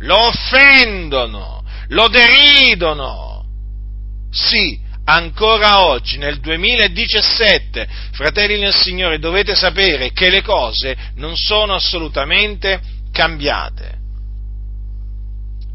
[0.00, 3.44] lo offendono, lo deridono.
[4.30, 11.74] Sì, ancora oggi, nel 2017, fratelli nel Signore, dovete sapere che le cose non sono
[11.74, 13.98] assolutamente cambiate.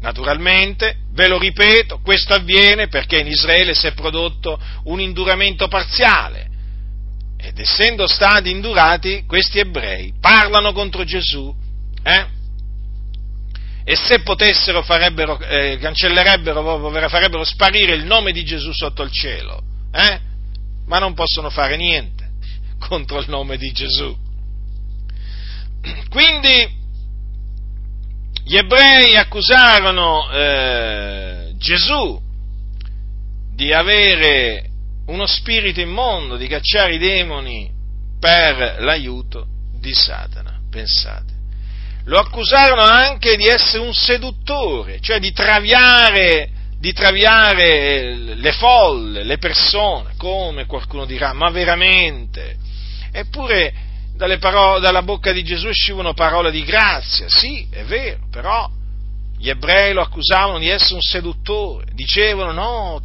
[0.00, 6.48] Naturalmente, ve lo ripeto, questo avviene perché in Israele si è prodotto un induramento parziale
[7.38, 11.54] ed essendo stati indurati, questi ebrei parlano contro Gesù,
[12.02, 12.35] eh?
[13.88, 19.62] E se potessero farebbero, eh, cancellerebbero, farebbero sparire il nome di Gesù sotto il cielo,
[19.92, 20.20] eh?
[20.86, 22.30] ma non possono fare niente
[22.84, 24.12] contro il nome di Gesù.
[26.08, 26.68] Quindi
[28.42, 32.20] gli ebrei accusarono eh, Gesù
[33.54, 34.68] di avere
[35.06, 37.70] uno spirito immondo, di cacciare i demoni
[38.18, 39.46] per l'aiuto
[39.78, 41.35] di Satana, pensate
[42.06, 49.38] lo accusarono anche di essere un seduttore, cioè di traviare, di traviare le folle, le
[49.38, 52.56] persone, come qualcuno dirà, ma veramente?
[53.10, 53.72] Eppure
[54.38, 58.70] parole, dalla bocca di Gesù uscivano parole di grazia, sì, è vero, però
[59.36, 63.02] gli ebrei lo accusavano di essere un seduttore, dicevano no,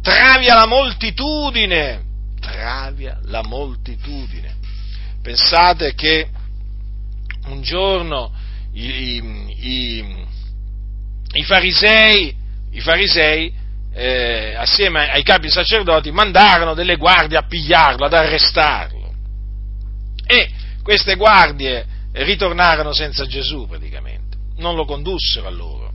[0.00, 2.02] travia la moltitudine,
[2.40, 4.56] travia la moltitudine.
[5.22, 6.28] Pensate che
[7.50, 8.32] un giorno
[8.72, 9.22] i,
[9.58, 10.26] i,
[11.32, 12.34] i farisei,
[12.72, 13.52] i farisei
[13.92, 19.12] eh, assieme ai capi sacerdoti, mandarono delle guardie a pigliarlo, ad arrestarlo.
[20.26, 20.50] E
[20.82, 25.92] queste guardie ritornarono senza Gesù praticamente, non lo condussero a loro.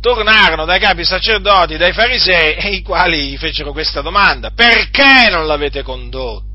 [0.00, 5.82] Tornarono dai capi sacerdoti, dai farisei, i quali gli fecero questa domanda, perché non l'avete
[5.82, 6.50] condotto?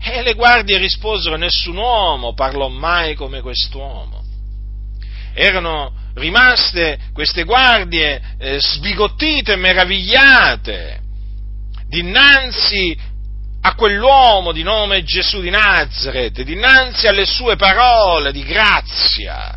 [0.00, 4.24] E le guardie risposero, nessun uomo parlò mai come quest'uomo.
[5.34, 11.00] Erano rimaste queste guardie eh, sbigottite meravigliate
[11.88, 12.96] dinanzi
[13.60, 19.56] a quell'uomo di nome Gesù di Nazareth, dinanzi alle sue parole di grazia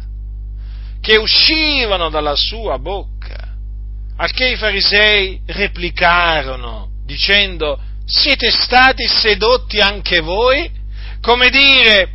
[1.02, 3.56] che uscivano dalla sua bocca,
[4.18, 7.80] al che i farisei replicarono dicendo
[8.12, 10.70] siete stati sedotti anche voi?
[11.22, 12.12] Come dire,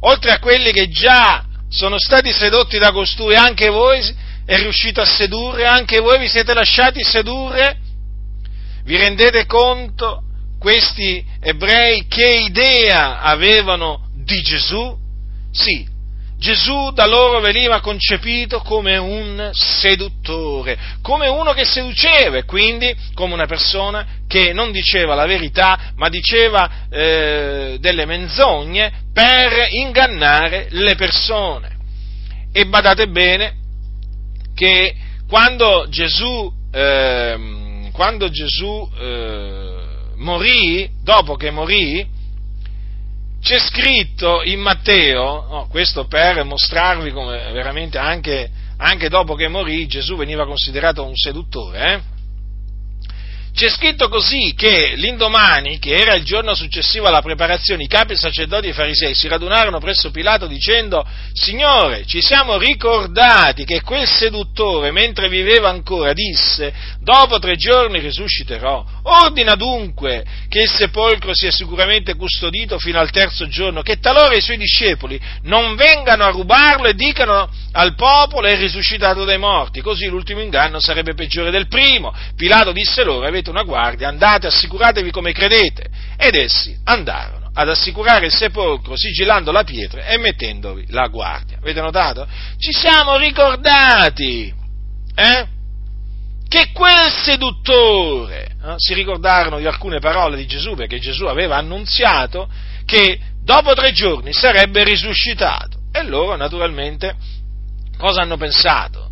[0.00, 4.00] oltre a quelli che già sono stati sedotti da costui, anche voi
[4.44, 7.78] è riuscito a sedurre, anche voi vi siete lasciati sedurre?
[8.84, 10.22] Vi rendete conto,
[10.58, 14.96] questi ebrei, che idea avevano di Gesù?
[15.52, 15.86] Sì,
[16.36, 23.34] Gesù da loro veniva concepito come un seduttore, come uno che seduceva e quindi come
[23.34, 30.94] una persona che non diceva la verità, ma diceva eh, delle menzogne per ingannare le
[30.96, 31.76] persone.
[32.52, 33.54] E badate bene
[34.54, 34.94] che
[35.28, 39.66] quando Gesù, eh, quando Gesù eh,
[40.16, 42.06] morì, dopo che morì,
[43.44, 49.86] c'è scritto in Matteo, no, questo per mostrarvi come veramente anche, anche, dopo che morì
[49.86, 52.12] Gesù veniva considerato un seduttore, eh?
[53.54, 58.66] C'è scritto così che l'indomani, che era il giorno successivo alla preparazione, i capi sacerdoti
[58.66, 64.90] e i farisei si radunarono presso Pilato dicendo, Signore, ci siamo ricordati che quel seduttore,
[64.90, 66.74] mentre viveva ancora, disse,
[67.04, 68.84] dopo tre giorni risusciterò.
[69.04, 74.40] Ordina dunque che il sepolcro sia sicuramente custodito fino al terzo giorno, che talora i
[74.40, 80.06] suoi discepoli non vengano a rubarlo e dicano al popolo è risuscitato dai morti, così
[80.06, 82.12] l'ultimo inganno sarebbe peggiore del primo.
[82.34, 85.86] Pilato disse loro, avete una guardia, andate, assicuratevi come credete.
[86.16, 91.58] Ed essi andarono ad assicurare il sepolcro sigillando la pietra e mettendovi la guardia.
[91.58, 92.26] Avete notato?
[92.58, 94.52] Ci siamo ricordati,
[95.14, 95.53] eh?
[96.48, 102.48] Che quel seduttore, eh, si ricordarono di alcune parole di Gesù, perché Gesù aveva annunziato
[102.84, 105.78] che dopo tre giorni sarebbe risuscitato.
[105.92, 107.14] E loro naturalmente
[107.96, 109.10] cosa hanno pensato?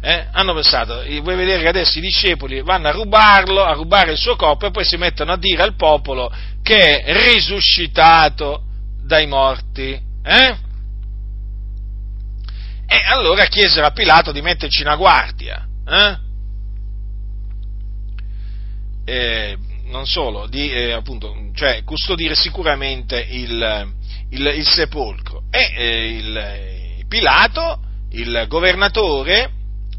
[0.00, 0.26] Eh?
[0.30, 4.36] Hanno pensato, vuoi vedere che adesso i discepoli vanno a rubarlo, a rubare il suo
[4.36, 8.62] corpo e poi si mettono a dire al popolo che è risuscitato
[9.02, 10.00] dai morti.
[10.22, 10.56] Eh?
[12.86, 15.66] E allora chiesero a Pilato di metterci una guardia.
[15.86, 16.26] Eh?
[19.08, 23.94] Eh, non solo, di eh, appunto, cioè, custodire sicuramente il,
[24.28, 25.44] il, il sepolcro.
[25.50, 27.80] E eh, il, Pilato,
[28.10, 29.50] il governatore,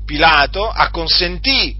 [0.05, 1.75] Pilato acconsentì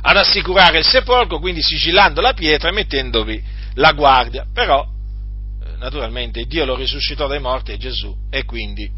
[0.00, 3.40] ad assicurare il sepolcro, quindi sigillando la pietra e mettendovi
[3.74, 4.46] la guardia.
[4.52, 8.90] Però, eh, naturalmente, Dio lo risuscitò dai morti e Gesù, e quindi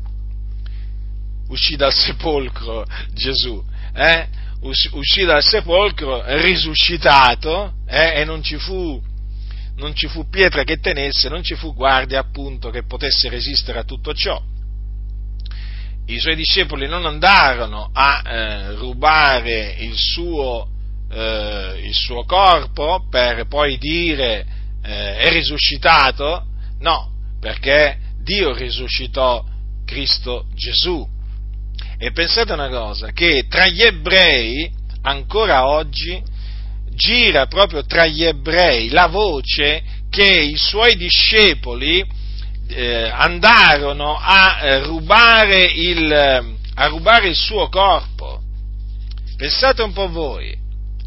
[1.48, 3.62] uscì dal sepolcro Gesù.
[3.94, 4.46] Eh?
[4.60, 9.00] Uscì dal sepolcro risuscitato eh, e non ci, fu,
[9.76, 13.84] non ci fu pietra che tenesse, non ci fu guardia appunto che potesse resistere a
[13.84, 14.40] tutto ciò.
[16.06, 20.66] I suoi discepoli non andarono a eh, rubare il suo,
[21.10, 24.46] eh, il suo, corpo per poi dire
[24.82, 26.46] eh, è risuscitato,
[26.80, 29.44] no, perché Dio risuscitò
[29.84, 31.16] Cristo Gesù
[31.98, 34.70] e pensate una cosa, che tra gli ebrei,
[35.02, 36.22] ancora oggi,
[36.94, 42.04] gira proprio tra gli ebrei la voce che i suoi discepoli
[42.68, 46.12] eh, andarono a, eh, rubare il,
[46.74, 48.42] a rubare il suo corpo.
[49.36, 50.56] Pensate un po' voi,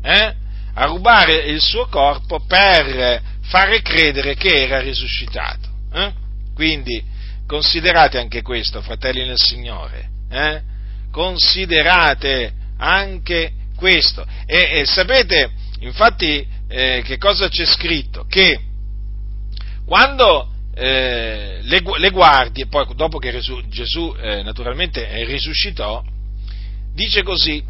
[0.02, 0.36] eh?
[0.74, 5.70] a rubare il suo corpo per fare credere che era risuscitato.
[5.94, 6.14] Eh?
[6.54, 7.04] Quindi
[7.46, 10.10] considerate anche questo, fratelli nel Signore.
[10.30, 10.70] Eh?
[11.12, 14.26] Considerate anche questo.
[14.45, 18.26] E, e sapete, infatti, eh, che cosa c'è scritto?
[18.28, 18.59] Che
[19.86, 26.01] quando eh, le, le, guardie, poi dopo che Gesù, Gesù eh, naturalmente risuscitò,
[26.93, 27.64] dice così,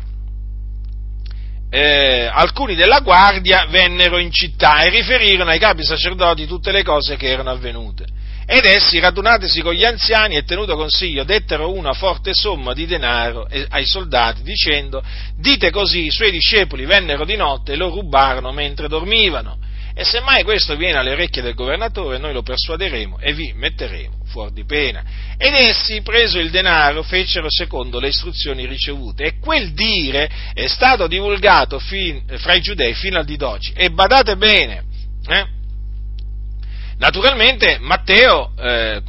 [1.69, 7.15] eh, alcuni della guardia vennero in città e riferirono ai capi sacerdoti tutte le cose
[7.15, 8.05] che erano avvenute.
[8.45, 13.47] Ed essi, radunatisi con gli anziani e tenuto consiglio, dettero una forte somma di denaro
[13.69, 15.03] ai soldati, dicendo,
[15.37, 19.57] dite così, i suoi discepoli vennero di notte e lo rubarono mentre dormivano.
[19.93, 24.19] E se mai questo viene alle orecchie del governatore, noi lo persuaderemo e vi metteremo
[24.25, 25.03] fuori di pena.
[25.37, 29.25] Ed essi, preso il denaro, fecero secondo le istruzioni ricevute.
[29.25, 33.73] E quel dire è stato divulgato fin, fra i giudei fino al di d'oggi.
[33.75, 34.83] E badate bene,
[35.27, 35.59] eh?
[37.01, 39.01] Naturalmente Matteo, eh,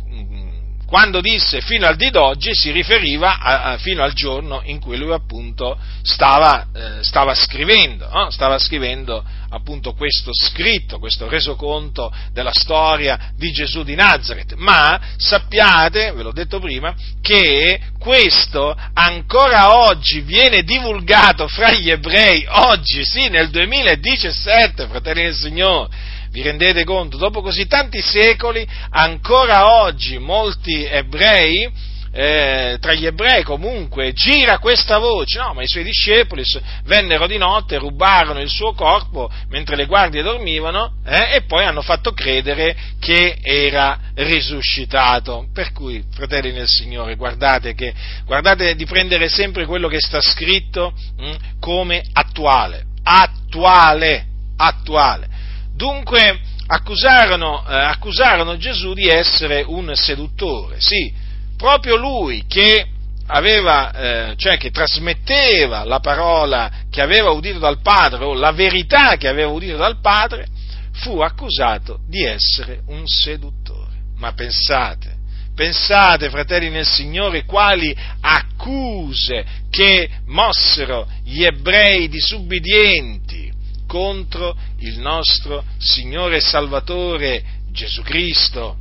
[0.86, 4.96] quando disse fino al di d'oggi, si riferiva a, a, fino al giorno in cui
[4.96, 8.30] lui appunto stava, eh, stava scrivendo, no?
[8.30, 14.54] stava scrivendo appunto questo scritto, questo resoconto della storia di Gesù di Nazareth.
[14.54, 22.46] Ma sappiate, ve l'ho detto prima, che questo ancora oggi viene divulgato fra gli ebrei,
[22.48, 27.18] oggi sì, nel 2017, fratelli del Signore vi rendete conto?
[27.18, 31.70] Dopo così tanti secoli, ancora oggi molti ebrei,
[32.14, 36.42] eh, tra gli ebrei comunque, gira questa voce, no, ma i suoi discepoli
[36.84, 41.80] vennero di notte, rubarono il suo corpo mentre le guardie dormivano eh, e poi hanno
[41.80, 45.46] fatto credere che era risuscitato.
[45.52, 47.94] Per cui, fratelli nel Signore, guardate, che,
[48.26, 54.26] guardate di prendere sempre quello che sta scritto mh, hm, come attuale, attuale,
[54.56, 55.31] attuale.
[55.74, 61.12] Dunque accusarono, eh, accusarono Gesù di essere un seduttore, sì,
[61.56, 62.86] proprio lui che
[63.26, 69.16] aveva, eh, cioè che trasmetteva la parola che aveva udito dal Padre o la verità
[69.16, 70.46] che aveva udito dal Padre,
[70.92, 73.90] fu accusato di essere un seduttore.
[74.16, 75.16] Ma pensate,
[75.54, 83.51] pensate, fratelli nel Signore, quali accuse che mossero gli ebrei disubbidienti
[83.92, 88.78] contro il nostro Signore e Salvatore Gesù Cristo.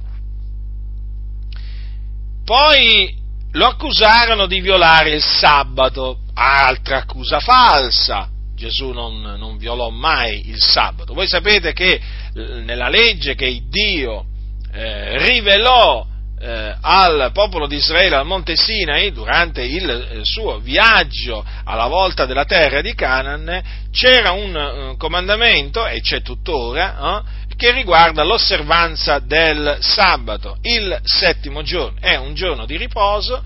[2.45, 3.14] Poi
[3.51, 8.30] lo accusarono di violare il sabato, altra accusa falsa.
[8.55, 11.14] Gesù non, non violò mai il sabato.
[11.14, 11.99] Voi sapete che
[12.34, 14.28] nella legge che Dio
[14.72, 16.07] eh, rivelò
[16.42, 22.26] eh, al popolo di Israele al Monte Sinai durante il eh, suo viaggio alla volta
[22.26, 23.62] della terra di Canaan
[23.92, 30.58] c'era un uh, comandamento, e c'è tuttora, eh, che riguarda l'osservanza del sabato.
[30.62, 33.44] Il settimo giorno è un giorno di riposo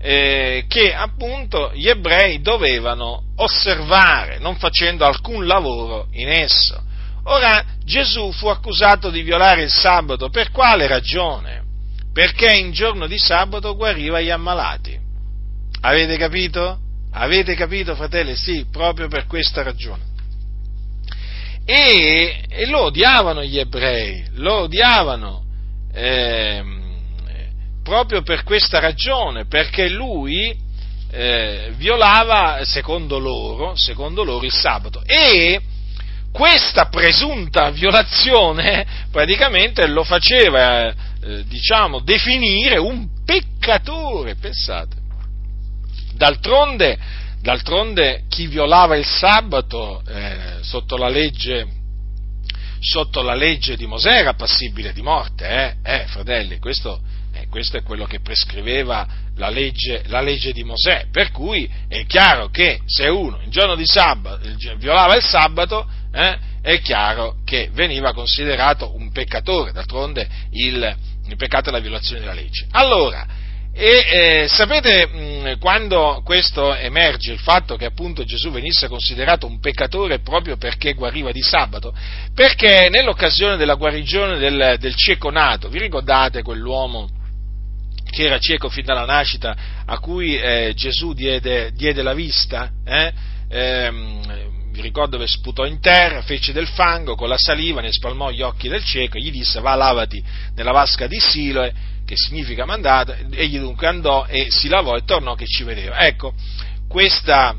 [0.00, 6.82] eh, che appunto gli ebrei dovevano osservare, non facendo alcun lavoro in esso.
[7.24, 11.61] Ora Gesù fu accusato di violare il sabato, per quale ragione?
[12.12, 14.98] Perché in giorno di sabato guariva gli ammalati.
[15.80, 16.78] Avete capito?
[17.12, 18.36] Avete capito, fratelli?
[18.36, 20.10] Sì, proprio per questa ragione.
[21.64, 25.44] E, e lo odiavano gli ebrei, lo odiavano
[25.92, 26.62] eh,
[27.82, 30.56] proprio per questa ragione, perché lui
[31.10, 35.02] eh, violava, secondo loro, secondo loro, il sabato.
[35.04, 35.60] E
[36.32, 40.92] questa presunta violazione praticamente lo faceva,
[41.22, 44.96] eh, diciamo, definire un peccatore, pensate.
[46.14, 46.98] D'altronde,
[47.40, 51.66] d'altronde chi violava il sabato eh, sotto, la legge,
[52.80, 55.76] sotto la legge di Mosè era passibile di morte, eh?
[55.82, 57.00] eh fratelli, questo,
[57.32, 59.06] eh, questo, è quello che prescriveva
[59.36, 63.76] la legge, la legge, di Mosè, per cui è chiaro che se uno in giorno
[63.76, 64.46] di sabato
[64.76, 65.88] violava il sabato,
[66.62, 70.96] è chiaro che veniva considerato un peccatore, d'altronde il,
[71.26, 72.66] il peccato è la violazione della legge.
[72.70, 73.26] Allora,
[73.74, 79.60] e eh, sapete mh, quando questo emerge, il fatto che appunto Gesù venisse considerato un
[79.60, 81.94] peccatore proprio perché guariva di sabato?
[82.34, 87.08] Perché nell'occasione della guarigione del, del cieco nato, vi ricordate quell'uomo
[88.10, 89.56] che era cieco fin dalla nascita,
[89.86, 92.70] a cui eh, Gesù diede, diede, la vista?
[92.84, 93.12] Eh?
[93.48, 98.30] Ehm, vi ricordo che sputò in terra, fece del fango, con la saliva ne spalmò
[98.30, 100.22] gli occhi del cieco e gli disse va lavati
[100.54, 101.72] nella vasca di Siloe
[102.06, 105.98] che significa mandato, egli dunque andò e si lavò e tornò che ci vedeva.
[105.98, 106.34] Ecco,
[106.88, 107.54] questa,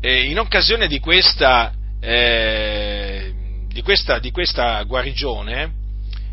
[0.00, 3.32] eh, in occasione di questa, eh,
[3.68, 5.72] di questa, di questa guarigione,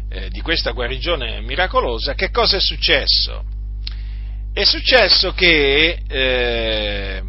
[0.09, 3.43] eh, di questa guarigione miracolosa, che cosa è successo?
[4.53, 7.21] È successo che eh,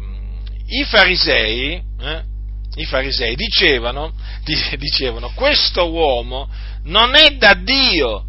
[0.67, 2.23] i farisei, eh,
[2.75, 4.13] i farisei dicevano,
[4.77, 6.49] dicevano, questo uomo
[6.83, 8.23] non è da Dio,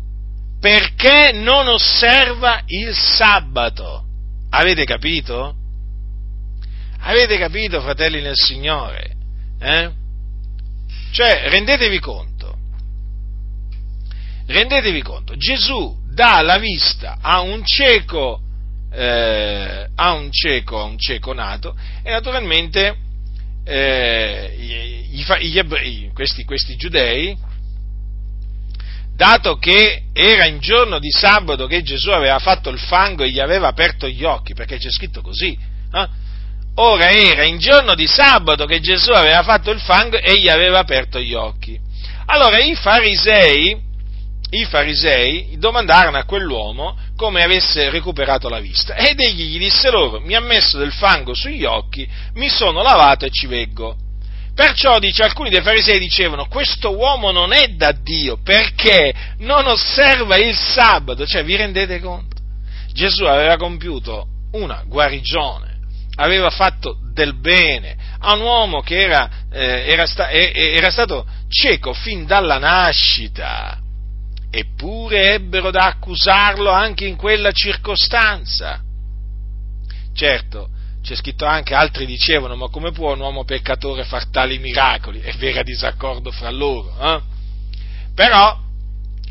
[0.61, 4.05] perché non osserva il sabato.
[4.51, 5.55] Avete capito?
[7.01, 9.13] Avete capito, fratelli nel Signore?
[9.61, 9.91] Eh?
[11.13, 12.57] Cioè, rendetevi conto,
[14.47, 18.41] rendetevi conto, Gesù dà la vista a un cieco,
[18.91, 22.97] eh, a un cieco, a un cieco nato, e naturalmente
[23.65, 27.37] eh, gli, gli ebrei, questi, questi giudei,
[29.15, 33.41] dato che era in giorno di sabato che Gesù aveva fatto il fango e gli
[33.41, 35.59] aveva aperto gli occhi, perché c'è scritto così,
[35.93, 36.09] eh?
[36.77, 40.79] ora era in giorno di sabato che Gesù aveva fatto il fango e gli aveva
[40.79, 41.79] aperto gli occhi.
[42.27, 43.77] Allora i farisei,
[44.51, 50.21] i farisei domandarono a quell'uomo come avesse recuperato la vista ed egli gli disse loro,
[50.21, 53.97] mi ha messo del fango sugli occhi, mi sono lavato e ci veggo.
[54.55, 60.37] Perciò dice, alcuni dei farisei dicevano, questo uomo non è da Dio perché non osserva
[60.37, 62.37] il sabato, cioè vi rendete conto?
[62.93, 65.79] Gesù aveva compiuto una guarigione,
[66.17, 71.25] aveva fatto del bene a un uomo che era, eh, era, sta, eh, era stato
[71.49, 73.79] cieco fin dalla nascita,
[74.51, 78.83] eppure ebbero da accusarlo anche in quella circostanza.
[80.15, 80.71] Certo,
[81.03, 85.21] c'è scritto anche, altri dicevano, ma come può un uomo peccatore far tali miracoli?
[85.21, 86.95] E v'era disaccordo fra loro.
[87.01, 87.21] Eh?
[88.15, 88.59] Però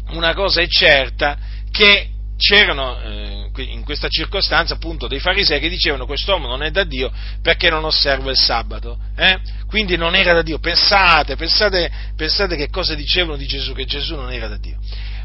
[0.09, 1.37] una cosa è certa,
[1.71, 6.83] che c'erano eh, in questa circostanza appunto dei farisei che dicevano quest'uomo non è da
[6.83, 7.11] Dio
[7.41, 9.39] perché non osserva il sabato, eh?
[9.67, 10.59] quindi non era da Dio.
[10.59, 14.77] Pensate, pensate, pensate che cosa dicevano di Gesù, che Gesù non era da Dio.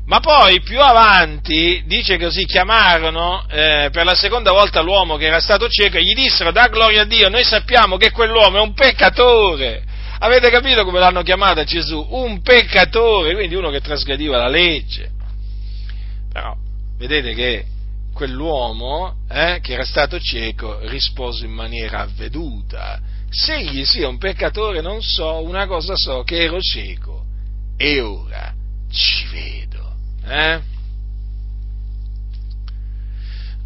[0.04, 5.38] Ma poi più avanti, dice così, chiamarono eh, per la seconda volta l'uomo che era
[5.38, 8.74] stato cieco e gli dissero, da gloria a Dio, noi sappiamo che quell'uomo è un
[8.74, 9.84] peccatore.
[10.18, 12.04] Avete capito come l'hanno chiamato a Gesù?
[12.10, 15.10] Un peccatore, quindi uno che trasgrediva la legge.
[16.32, 16.56] Però,
[17.06, 17.66] vedete che
[18.14, 23.00] quell'uomo eh, che era stato cieco rispose in maniera avveduta.
[23.28, 27.24] Se egli sia un peccatore non so, una cosa so, che ero cieco
[27.76, 28.54] e ora
[28.88, 29.96] ci vedo.
[30.24, 30.60] Eh?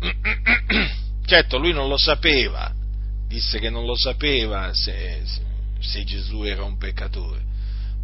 [1.26, 2.72] Certo, lui non lo sapeva,
[3.26, 5.24] disse che non lo sapeva se,
[5.80, 7.42] se Gesù era un peccatore,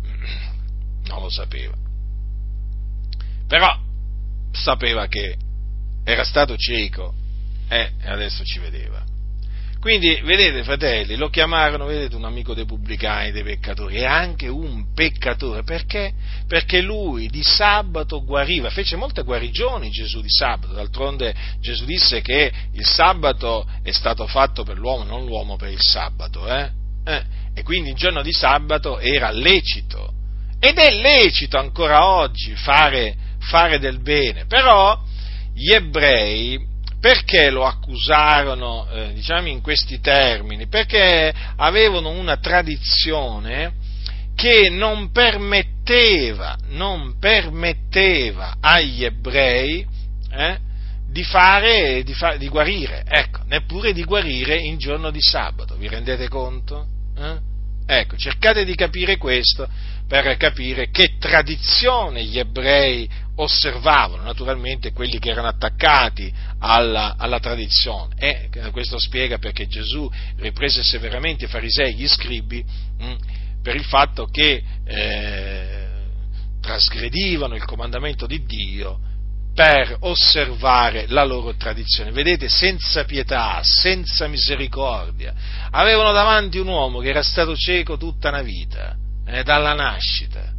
[1.06, 1.76] non lo sapeva,
[3.46, 3.78] però
[4.52, 5.36] sapeva che
[6.04, 7.14] era stato cieco
[7.68, 9.02] eh, e adesso ci vedeva.
[9.82, 14.92] Quindi, vedete, fratelli, lo chiamarono, vedete, un amico dei pubblicani, dei peccatori, e anche un
[14.94, 15.64] peccatore.
[15.64, 16.12] Perché?
[16.46, 20.72] Perché lui di sabato guariva, fece molte guarigioni Gesù di sabato.
[20.72, 25.80] D'altronde Gesù disse che il sabato è stato fatto per l'uomo, non l'uomo per il
[25.80, 26.46] sabato.
[26.46, 26.70] Eh?
[27.04, 27.22] Eh,
[27.52, 30.12] e quindi il giorno di sabato era lecito.
[30.60, 34.46] Ed è lecito ancora oggi fare, fare del bene.
[34.46, 35.00] Però
[35.54, 36.70] gli ebrei
[37.02, 40.68] perché lo accusarono, eh, diciamo, in questi termini?
[40.68, 43.74] Perché avevano una tradizione
[44.36, 49.84] che non permetteva, non permetteva agli ebrei
[50.30, 50.58] eh,
[51.08, 55.88] di, fare, di, fa, di, guarire, ecco, neppure di guarire in giorno di sabato, vi
[55.88, 56.86] rendete conto?
[57.18, 57.50] Eh?
[57.94, 59.68] Ecco, cercate di capire questo
[60.08, 68.14] per capire che tradizione gli ebrei osservavano, naturalmente quelli che erano attaccati alla, alla, tradizione.
[68.16, 72.64] E questo spiega perché Gesù riprese severamente i farisei e gli scribi
[72.98, 73.14] mh, mm,
[73.62, 75.88] per il fatto che eh,
[76.62, 79.00] trasgredivano il comandamento di Dio
[79.54, 82.10] per osservare la loro tradizione.
[82.10, 85.34] Vedete, senza pietà, senza misericordia.
[85.70, 88.96] Avevano davanti un uomo che era stato cieco tutta una vita,
[89.26, 90.50] eh, dalla nascita.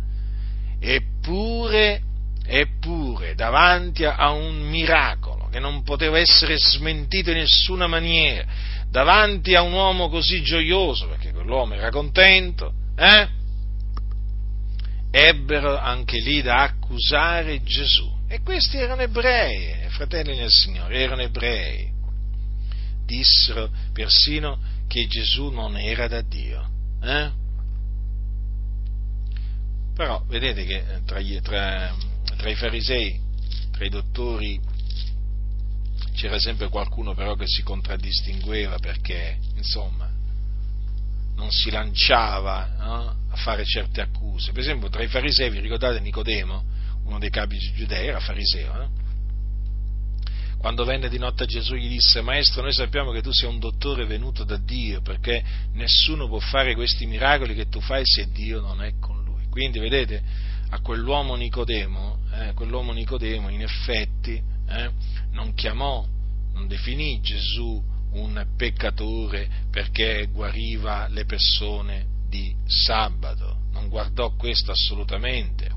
[0.80, 2.02] Eppure
[2.46, 8.46] eppure davanti a un miracolo che non poteva essere smentito in nessuna maniera,
[8.89, 13.28] davanti a un uomo così gioioso, perché quell'uomo era contento, eh?
[15.10, 18.12] ebbero anche lì da accusare Gesù.
[18.34, 21.88] E questi erano ebrei, fratelli nel Signore, erano ebrei.
[23.06, 26.68] Dissero persino che Gesù non era da Dio.
[27.00, 27.32] Eh?
[29.94, 31.94] Però vedete che tra, gli, tra
[32.36, 33.22] tra i farisei,
[33.70, 34.60] tra i dottori,
[36.16, 40.10] c'era sempre qualcuno però che si contraddistingueva perché, insomma,
[41.36, 43.16] non si lanciava no?
[43.30, 44.52] a fare certe accuse.
[44.54, 46.72] Per esempio, tra i farisei, vi ricordate Nicodemo,
[47.06, 49.01] uno dei capi giudei, era fariseo, no?
[50.58, 53.60] Quando venne di notte a Gesù gli disse, Maestro, noi sappiamo che tu sei un
[53.60, 55.43] dottore venuto da Dio, perché
[55.74, 59.45] nessuno può fare questi miracoli che tu fai se Dio non è con lui.
[59.49, 60.24] Quindi, vedete,
[60.70, 64.89] a quell'uomo Nicodemo eh, quell'uomo Nicodemo in effetti eh,
[65.32, 66.06] non chiamò,
[66.54, 67.82] non definì Gesù
[68.14, 75.70] un peccatore perché guariva le persone di sabato, non guardò questo assolutamente.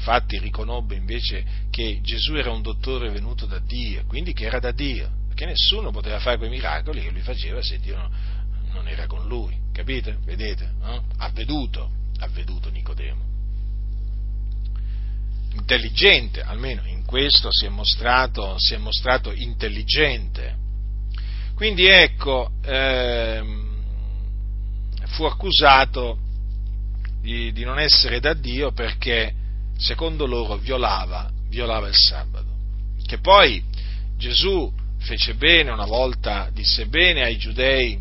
[0.00, 4.70] Infatti riconobbe invece che Gesù era un dottore venuto da Dio, quindi che era da
[4.70, 8.10] Dio, perché nessuno poteva fare quei miracoli che lui faceva se Dio
[8.72, 10.16] non era con lui, capite?
[10.24, 10.72] Vedete?
[10.80, 11.04] No?
[11.18, 13.28] Ha veduto, ha veduto Nicodemo
[15.52, 20.56] intelligente, almeno in questo si è mostrato, si è mostrato intelligente.
[21.56, 23.84] Quindi ecco, ehm,
[25.06, 26.18] fu accusato
[27.20, 29.34] di, di, non essere da Dio perché
[29.80, 32.46] secondo loro violava, violava il sabato.
[33.04, 33.62] Che poi
[34.16, 37.98] Gesù fece bene, una volta disse bene ai giudei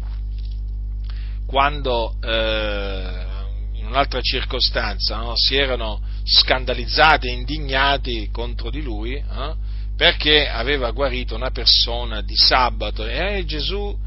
[1.45, 3.25] quando eh,
[3.73, 9.55] in un'altra circostanza no, si erano scandalizzati e indignati contro di lui eh,
[9.95, 13.97] perché aveva guarito una persona di sabato e Gesù,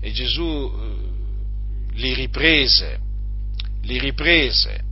[0.00, 2.98] e Gesù eh, li riprese,
[3.82, 4.86] li riprese.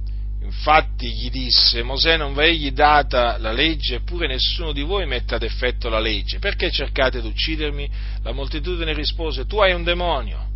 [0.56, 5.44] Infatti gli disse, Mosè non v'egli data la legge, eppure nessuno di voi mette ad
[5.44, 6.40] effetto la legge.
[6.40, 7.88] Perché cercate di uccidermi?
[8.22, 10.48] La moltitudine rispose, tu hai un demonio.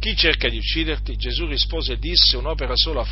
[0.00, 1.16] Chi cerca di ucciderti?
[1.16, 3.04] Gesù rispose e disse, un'opera sola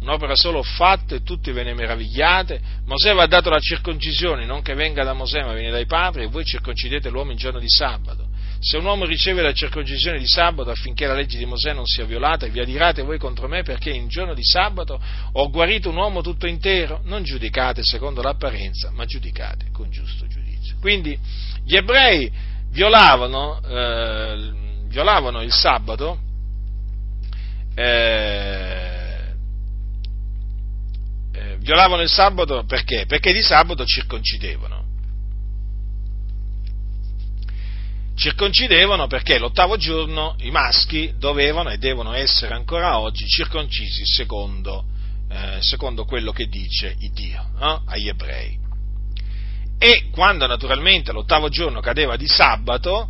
[0.00, 2.60] un'opera solo ho fatto e tutti ve ne meravigliate.
[2.86, 6.26] Mosè va dato la circoncisione, non che venga da Mosè ma viene dai padri e
[6.28, 8.28] voi circoncidete l'uomo in giorno di sabato.
[8.64, 12.06] Se un uomo riceve la circoncisione di sabato affinché la legge di Mosè non sia
[12.06, 14.98] violata, vi adirate voi contro me perché in giorno di sabato
[15.32, 17.02] ho guarito un uomo tutto intero.
[17.04, 20.76] Non giudicate secondo l'apparenza, ma giudicate con giusto giudizio.
[20.80, 21.18] Quindi
[21.62, 22.32] gli ebrei
[22.70, 24.52] violavano, eh,
[24.86, 26.20] violavano il sabato
[27.74, 29.14] eh,
[31.58, 33.04] violavano il sabato perché?
[33.06, 34.83] Perché di sabato circoncidevano.
[38.16, 44.84] Circoncidevano perché l'ottavo giorno i maschi dovevano e devono essere ancora oggi circoncisi secondo,
[45.28, 47.82] eh, secondo quello che dice il Dio no?
[47.86, 48.56] agli ebrei.
[49.78, 53.08] E quando naturalmente l'ottavo giorno cadeva di sabato,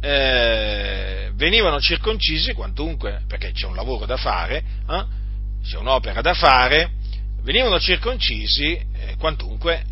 [0.00, 5.04] eh, venivano circoncisi quantunque, perché c'è un lavoro da fare, eh,
[5.62, 6.92] c'è un'opera da fare,
[7.42, 9.84] venivano circoncisi eh, quantunque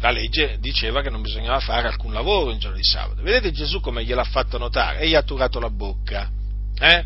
[0.00, 3.22] la legge diceva che non bisognava fare alcun lavoro il giorno di sabato.
[3.22, 6.30] Vedete Gesù come gliel'ha fatto notare e gli ha turato la bocca.
[6.78, 7.04] Eh?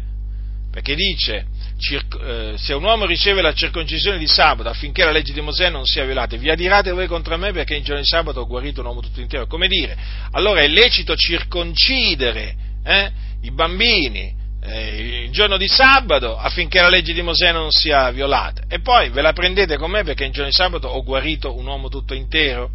[0.70, 1.46] Perché dice,
[2.22, 5.84] eh, se un uomo riceve la circoncisione di sabato affinché la legge di Mosè non
[5.84, 8.86] sia violata, vi adirate voi contro me perché il giorno di sabato ho guarito un
[8.86, 9.46] uomo tutto intero.
[9.46, 9.96] Come dire,
[10.30, 13.10] allora è lecito circoncidere eh,
[13.42, 18.62] i bambini eh, il giorno di sabato affinché la legge di Mosè non sia violata.
[18.68, 21.66] E poi ve la prendete con me perché il giorno di sabato ho guarito un
[21.66, 22.70] uomo tutto intero.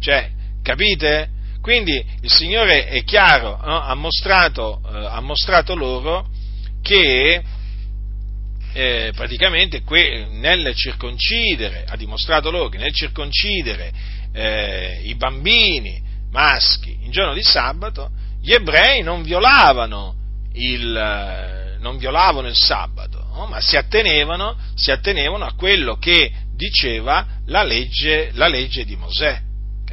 [0.00, 0.30] Cioè,
[0.62, 1.28] capite?
[1.60, 3.80] Quindi il Signore è chiaro, no?
[3.80, 6.26] ha, mostrato, eh, ha, mostrato, loro
[6.82, 7.42] che
[8.72, 13.92] eh, praticamente que- nel circoncidere, ha dimostrato loro che nel circoncidere
[14.32, 20.14] eh, i bambini maschi in giorno di sabato, gli ebrei non violavano
[20.54, 23.46] il, eh, non violavano il sabato, no?
[23.46, 29.48] ma si attenevano, si attenevano, a quello che diceva la legge, la legge di Mosè,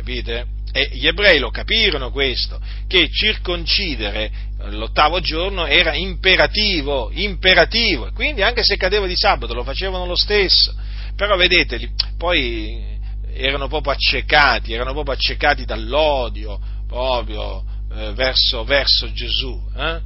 [0.07, 0.55] capite?
[0.71, 4.31] E gli ebrei lo capirono questo, che circoncidere
[4.69, 10.73] l'ottavo giorno era imperativo, imperativo, quindi anche se cadeva di sabato lo facevano lo stesso,
[11.15, 12.95] però vedete, poi
[13.33, 19.99] erano proprio accecati, erano proprio accecati dall'odio proprio eh, verso, verso, Gesù, eh?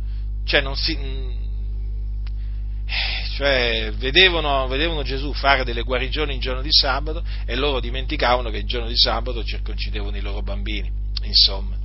[0.45, 0.97] cioè, non si,
[3.35, 8.57] cioè vedevano, vedevano, Gesù fare delle guarigioni in giorno di sabato e loro dimenticavano che
[8.57, 10.91] il giorno di sabato circoncidevano i loro bambini.
[11.23, 11.75] Insomma,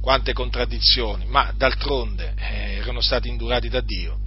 [0.00, 4.18] quante contraddizioni, ma d'altronde eh, erano stati indurati da Dio.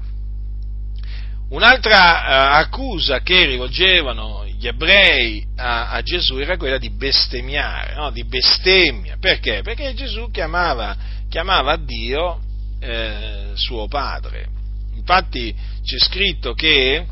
[1.50, 8.12] Un'altra eh, accusa che rivolgevano gli ebrei a, a, Gesù era quella di bestemmiare, no?
[8.12, 9.18] di bestemmia.
[9.20, 9.62] Perché?
[9.62, 10.98] Perché Gesù chiamava,
[11.30, 12.42] chiamava Dio
[12.80, 14.57] eh, suo padre.
[15.10, 15.56] Infatti
[15.86, 17.06] c'è scritto che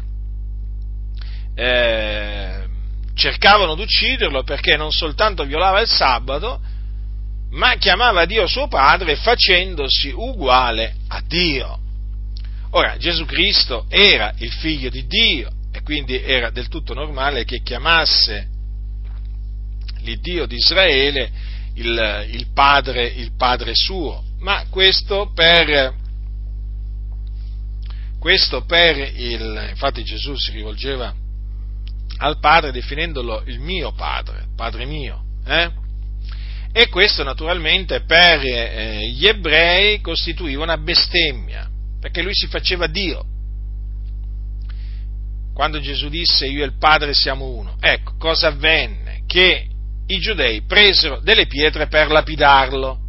[1.56, 2.64] eh,
[3.14, 6.60] cercavano di ucciderlo perché non soltanto violava il sabato,
[7.52, 11.80] ma chiamava Dio suo padre facendosi uguale a Dio.
[12.72, 17.62] Ora, Gesù Cristo era il figlio di Dio e quindi era del tutto normale che
[17.62, 18.50] chiamasse
[20.00, 21.32] l'Iddio di Israele
[21.76, 26.04] il, il, padre, il padre suo ma questo per,
[28.26, 31.13] questo per il, infatti Gesù si rivolgeva
[32.17, 35.69] al Padre definendolo il mio Padre, Padre mio, eh?
[36.73, 41.69] e questo naturalmente per eh, gli ebrei costituiva una bestemmia,
[42.01, 43.23] perché lui si faceva Dio.
[45.53, 49.21] Quando Gesù disse io e il Padre siamo uno, ecco cosa avvenne?
[49.28, 49.67] Che
[50.07, 53.05] i giudei presero delle pietre per lapidarlo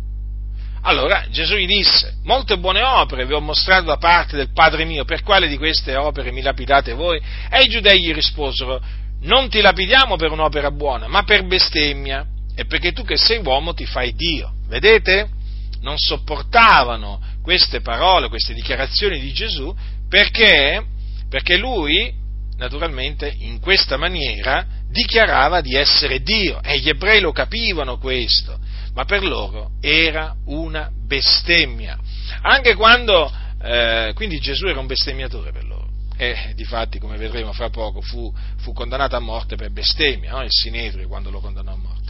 [0.87, 5.05] allora Gesù gli disse, molte buone opere vi ho mostrato da parte del Padre mio,
[5.05, 7.20] per quale di queste opere mi lapidate voi?
[7.51, 8.80] E i giudei gli risposero,
[9.22, 12.24] non ti lapidiamo per un'opera buona, ma per bestemmia,
[12.55, 14.53] e perché tu che sei uomo ti fai Dio.
[14.68, 15.28] Vedete?
[15.80, 19.74] Non sopportavano queste parole, queste dichiarazioni di Gesù,
[20.09, 20.84] perché,
[21.28, 22.12] perché lui,
[22.59, 28.57] naturalmente, in questa maniera dichiarava di essere Dio, e gli ebrei lo capivano questo
[28.97, 31.99] ma per loro era una bestemmia.
[32.40, 33.30] Anche quando,
[33.62, 35.86] eh, quindi Gesù era un bestemmiatore per loro.
[36.16, 40.42] E difatti, come vedremo fra poco, fu, fu condannato a morte per bestemmia, no?
[40.42, 42.05] il Sinedrio quando lo condannò a morte.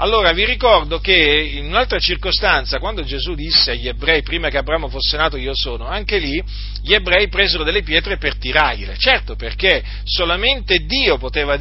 [0.00, 1.12] Allora vi ricordo che
[1.56, 5.86] in un'altra circostanza, quando Gesù disse agli ebrei prima che Abramo fosse nato io sono,
[5.86, 6.42] anche lì
[6.80, 8.96] gli ebrei presero delle pietre per tirargliele.
[8.96, 11.58] Certo, perché solamente Dio poteva,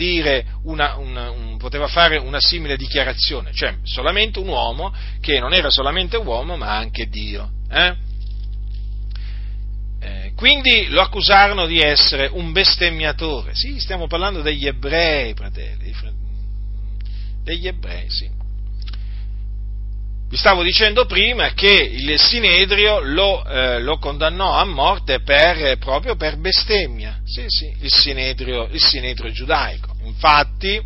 [0.64, 5.70] una, una, un, poteva fare una simile dichiarazione, cioè solamente un uomo che non era
[5.70, 7.50] solamente uomo ma anche Dio.
[7.70, 7.94] Eh?
[10.02, 13.54] Eh, quindi lo accusarono di essere un bestemmiatore.
[13.54, 15.92] Sì, stiamo parlando degli ebrei, fratelli,
[17.50, 18.08] degli ebrei.
[20.30, 26.16] Vi stavo dicendo prima che il Sinedrio lo, eh, lo condannò a morte per, proprio
[26.16, 29.96] per bestemmia, sì, sì, il Sinedrio, il Sinedrio giudaico.
[30.04, 30.80] Infatti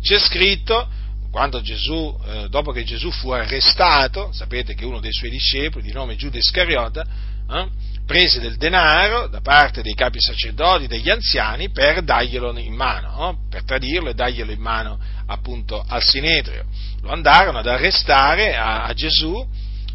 [0.00, 0.88] c'è scritto,
[1.30, 5.92] quando Gesù, eh, dopo che Gesù fu arrestato, sapete che uno dei suoi discepoli, di
[5.92, 7.04] nome Giuda Iscariota,
[7.50, 7.68] eh,
[8.06, 13.38] prese del denaro da parte dei capi sacerdoti, degli anziani, per darglielo in mano, no?
[13.50, 16.64] per tradirlo e darglielo in mano appunto al Sinedrio.
[17.02, 19.44] Lo andarono ad arrestare a, a Gesù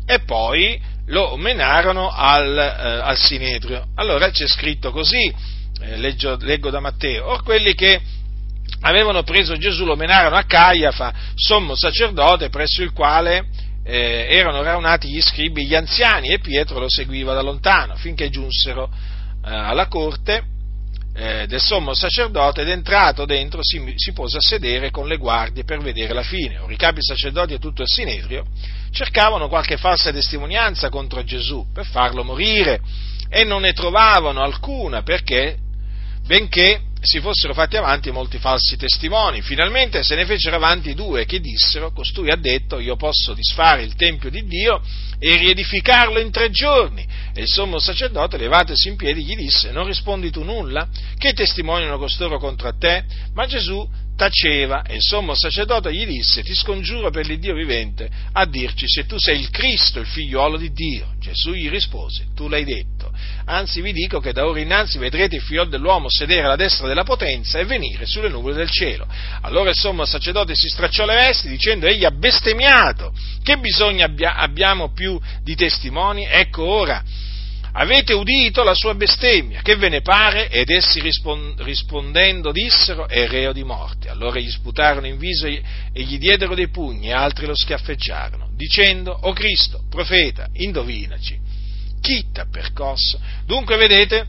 [0.05, 3.87] e poi lo menarono al, eh, al, Sinedrio.
[3.95, 5.33] Allora c'è scritto così,
[5.81, 7.99] eh, leggo, leggo da Matteo, or quelli che
[8.81, 13.45] avevano preso Gesù lo menarono a Caiafa, sommo sacerdote, presso il quale
[13.83, 18.89] eh, erano raunati gli scribi, gli anziani, e Pietro lo seguiva da lontano, finché giunsero
[19.45, 20.43] eh, alla corte
[21.13, 25.63] eh, del sommo sacerdote ed entrato dentro si, si, pose a sedere con le guardie
[25.63, 26.59] per vedere la fine.
[26.59, 28.45] Ora i capi sacerdoti e tutto il sinedrio
[28.91, 32.81] cercavano qualche falsa testimonianza contro Gesù per farlo morire
[33.29, 35.57] e non ne trovavano alcuna perché,
[36.25, 39.41] benché si fossero fatti avanti molti falsi testimoni.
[39.41, 43.95] Finalmente se ne fecero avanti due che dissero, costui ha detto, io posso disfare il
[43.95, 44.81] Tempio di Dio
[45.17, 47.05] e riedificarlo in tre giorni.
[47.33, 50.87] E il sommo sacerdote, levatesi in piedi, gli disse, non rispondi tu nulla?
[51.17, 53.03] Che testimoniano costoro contro te?
[53.33, 53.87] Ma Gesù
[54.21, 59.07] taceva e il sommo sacerdote gli disse, ti scongiuro per l'Iddio vivente a dirci se
[59.07, 61.13] tu sei il Cristo, il figliuolo di Dio.
[61.17, 63.11] Gesù gli rispose, tu l'hai detto,
[63.45, 67.03] anzi vi dico che da ora innanzi vedrete il figlio dell'uomo sedere alla destra della
[67.03, 69.07] potenza e venire sulle nuvole del cielo.
[69.41, 73.11] Allora il sommo sacerdote si stracciò le vesti dicendo, egli ha bestemmiato,
[73.41, 76.27] che bisogno abbia, abbiamo più di testimoni?
[76.29, 77.03] Ecco ora,
[77.73, 80.49] avete udito la sua bestemmia, che ve ne pare?
[80.49, 84.09] Ed essi rispondendo dissero, è reo di morte.
[84.09, 85.61] Allora gli sputarono in viso e
[85.93, 91.39] gli diedero dei pugni e altri lo schiaffeggiarono, dicendo, o Cristo, profeta, indovinaci,
[92.01, 93.19] chi t'ha percosso?
[93.45, 94.25] Dunque vedete,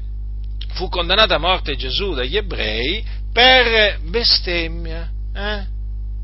[0.74, 5.10] fu condannato a morte Gesù dagli ebrei per bestemmia.
[5.34, 5.64] Eh?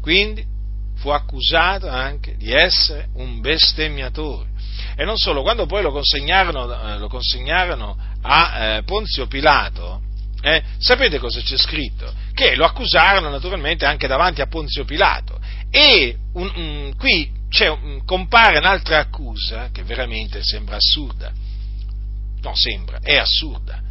[0.01, 0.45] Quindi
[0.97, 4.48] fu accusato anche di essere un bestemmiatore.
[4.97, 10.03] E non solo, quando poi lo consegnarono, eh, lo consegnarono a eh, Ponzio Pilato,
[10.41, 12.13] eh, sapete cosa c'è scritto?
[12.33, 15.39] Che lo accusarono naturalmente anche davanti a Ponzio Pilato.
[15.71, 21.33] E un, un, qui un, compare un'altra accusa che veramente sembra assurda.
[22.41, 23.83] No, sembra, è assurda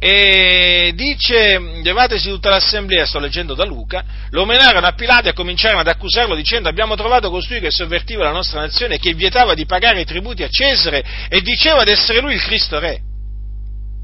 [0.00, 5.80] e dice, levatesi tutta l'assemblea, sto leggendo da Luca, lo menarono a Pilato e cominciarono
[5.80, 10.00] ad accusarlo dicendo abbiamo trovato costui che sovvertiva la nostra nazione che vietava di pagare
[10.00, 13.00] i tributi a Cesare e diceva di essere lui il Cristo Re.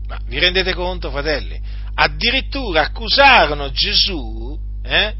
[0.09, 1.61] Ma vi rendete conto, fratelli?
[1.95, 5.14] Addirittura accusarono Gesù eh,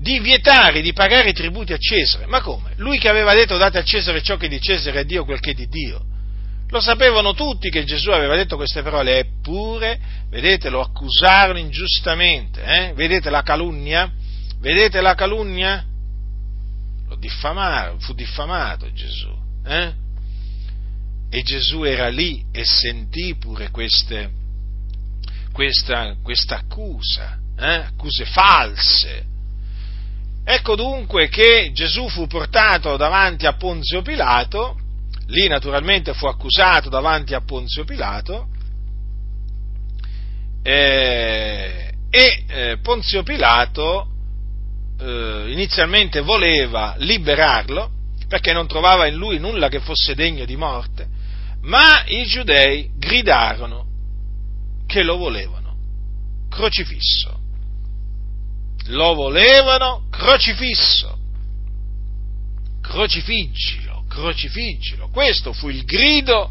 [0.00, 2.26] di vietare di pagare i tributi a Cesare.
[2.26, 2.72] Ma come?
[2.76, 5.24] Lui che aveva detto date a Cesare ciò che è di Cesare e a Dio
[5.24, 6.15] quel che è di Dio.
[6.68, 9.98] Lo sapevano tutti che Gesù aveva detto queste parole, eppure,
[10.28, 12.62] vedete, lo accusarono ingiustamente.
[12.62, 12.92] Eh?
[12.94, 14.10] Vedete la calunnia?
[14.58, 15.84] Vedete la calunnia?
[17.08, 19.32] Lo diffamarono, fu diffamato Gesù.
[19.64, 19.92] Eh?
[21.30, 24.30] E Gesù era lì e sentì pure queste,
[25.52, 27.74] questa, questa accusa, eh?
[27.74, 29.24] accuse false.
[30.44, 34.78] Ecco dunque che Gesù fu portato davanti a Ponzio Pilato
[35.26, 38.48] lì naturalmente fu accusato davanti a Ponzio Pilato
[40.62, 44.08] eh, e eh, Ponzio Pilato
[44.98, 47.90] eh, inizialmente voleva liberarlo
[48.28, 51.06] perché non trovava in lui nulla che fosse degno di morte,
[51.62, 53.86] ma i giudei gridarono
[54.86, 55.76] che lo volevano
[56.48, 57.38] crocifisso.
[58.86, 61.18] Lo volevano crocifisso.
[62.80, 63.85] Crocifiggi
[64.16, 65.08] crocifiggilo.
[65.08, 66.50] Questo fu il grido,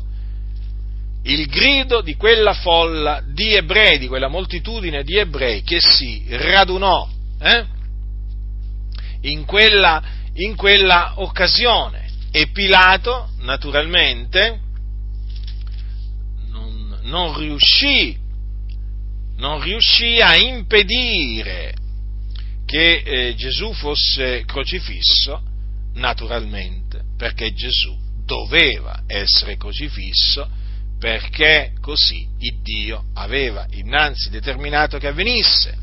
[1.23, 7.09] il grido di quella folla di ebrei, di quella moltitudine di ebrei che si radunò
[7.41, 7.65] eh,
[9.21, 10.03] in, quella,
[10.35, 12.03] in quella occasione.
[12.31, 14.59] E Pilato, naturalmente,
[16.49, 18.15] non, non riuscì,
[19.37, 21.73] non riuscì a impedire
[22.65, 25.41] che eh, Gesù fosse crocifisso,
[25.93, 26.84] naturalmente,
[27.17, 27.95] perché Gesù
[28.25, 30.49] doveva essere crocifisso
[30.99, 35.77] perché così il Dio aveva innanzi determinato che avvenisse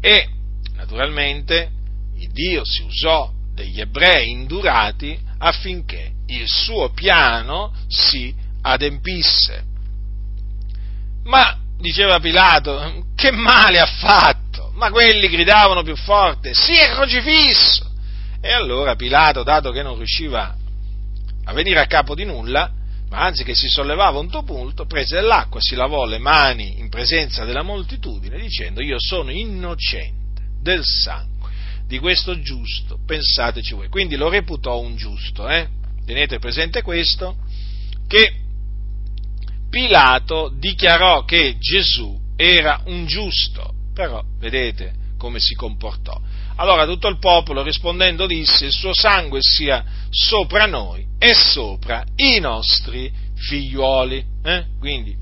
[0.00, 0.28] e
[0.74, 1.70] naturalmente
[2.16, 9.62] il Dio si usò degli ebrei indurati affinché il suo piano si adempisse.
[11.24, 14.72] Ma, diceva Pilato, che male ha fatto?
[14.74, 17.92] Ma quelli gridavano più forte, sì è crocifisso!
[18.40, 20.56] E allora Pilato, dato che non riusciva
[21.44, 22.70] a venire a capo di nulla,
[23.10, 27.44] ma anzi che si sollevava un tumulto, prese dell'acqua, si lavò le mani in presenza
[27.44, 31.32] della moltitudine dicendo io sono innocente del sangue
[31.86, 33.88] di questo giusto, pensateci voi.
[33.88, 35.68] Quindi lo reputò un giusto, eh?
[36.04, 37.36] tenete presente questo,
[38.06, 38.40] che
[39.68, 46.20] Pilato dichiarò che Gesù era un giusto, però vedete come si comportò.
[46.56, 52.38] Allora tutto il popolo rispondendo disse il suo sangue sia sopra noi e sopra i
[52.38, 54.24] nostri figliuoli.
[54.42, 54.64] Eh?
[54.78, 55.16] Quindi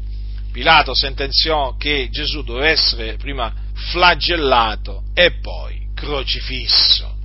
[0.52, 3.52] Pilato sentenziò che Gesù doveva essere prima
[3.90, 7.16] flagellato e poi crocifisso.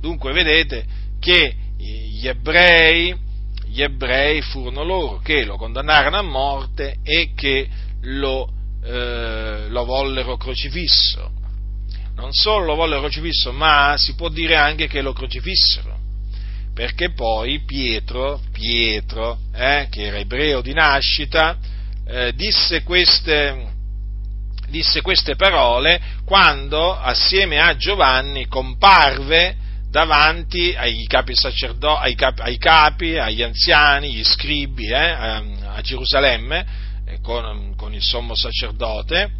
[0.00, 0.84] Dunque vedete
[1.20, 3.16] che gli ebrei,
[3.66, 7.68] gli ebrei furono loro che lo condannarono a morte e che
[8.02, 8.50] lo
[8.84, 11.30] eh, lo vollero crocifisso.
[12.14, 15.98] Non solo lo vollero crocifisso, ma si può dire anche che lo crocifissero.
[16.74, 21.56] Perché poi Pietro, Pietro eh, che era ebreo di nascita,
[22.06, 23.66] eh, disse queste,
[24.68, 29.56] disse queste parole quando assieme a Giovanni comparve
[29.92, 35.44] davanti ai capi, sacerdo- ai capi, ai capi agli anziani, gli scribi eh, a,
[35.74, 36.66] a, Gerusalemme
[37.04, 39.30] eh, con, con, il sommo sacerdote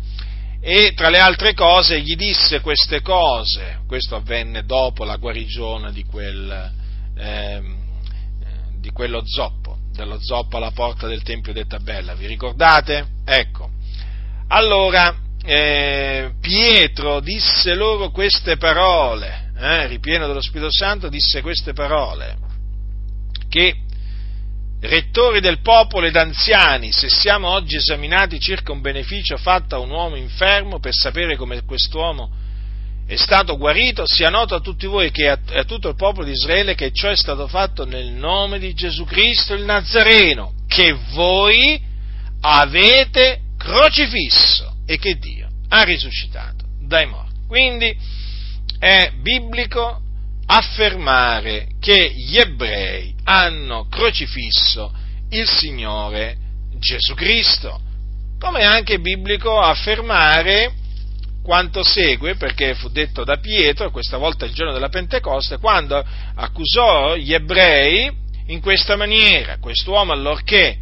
[0.64, 6.04] e tra le altre cose gli disse queste cose, questo avvenne dopo la guarigione di,
[6.04, 6.72] quel,
[7.18, 7.60] eh,
[8.78, 13.06] di quello zoppo, dello zoppo alla porta del Tempio detta Bella, vi ricordate?
[13.24, 13.70] Ecco,
[14.46, 15.12] allora
[15.44, 22.38] eh, Pietro disse loro queste parole, eh, ripieno dello Spirito Santo, disse queste parole,
[23.48, 23.78] che
[24.82, 29.90] rettori del popolo ed anziani, se siamo oggi esaminati circa un beneficio fatto a un
[29.90, 32.30] uomo infermo per sapere come quest'uomo
[33.06, 36.32] è stato guarito, sia noto a tutti voi che a, a tutto il popolo di
[36.32, 41.80] Israele che ciò è stato fatto nel nome di Gesù Cristo il Nazareno, che voi
[42.40, 47.40] avete crocifisso e che Dio ha risuscitato dai morti.
[47.46, 47.94] Quindi,
[48.78, 50.01] è biblico
[50.46, 54.92] affermare che gli ebrei hanno crocifisso
[55.30, 56.36] il Signore
[56.78, 57.80] Gesù Cristo,
[58.38, 60.74] come è anche biblico affermare
[61.42, 67.16] quanto segue, perché fu detto da Pietro, questa volta il giorno della Pentecoste, quando accusò
[67.16, 68.10] gli ebrei
[68.46, 70.78] in questa maniera, quest'uomo allorché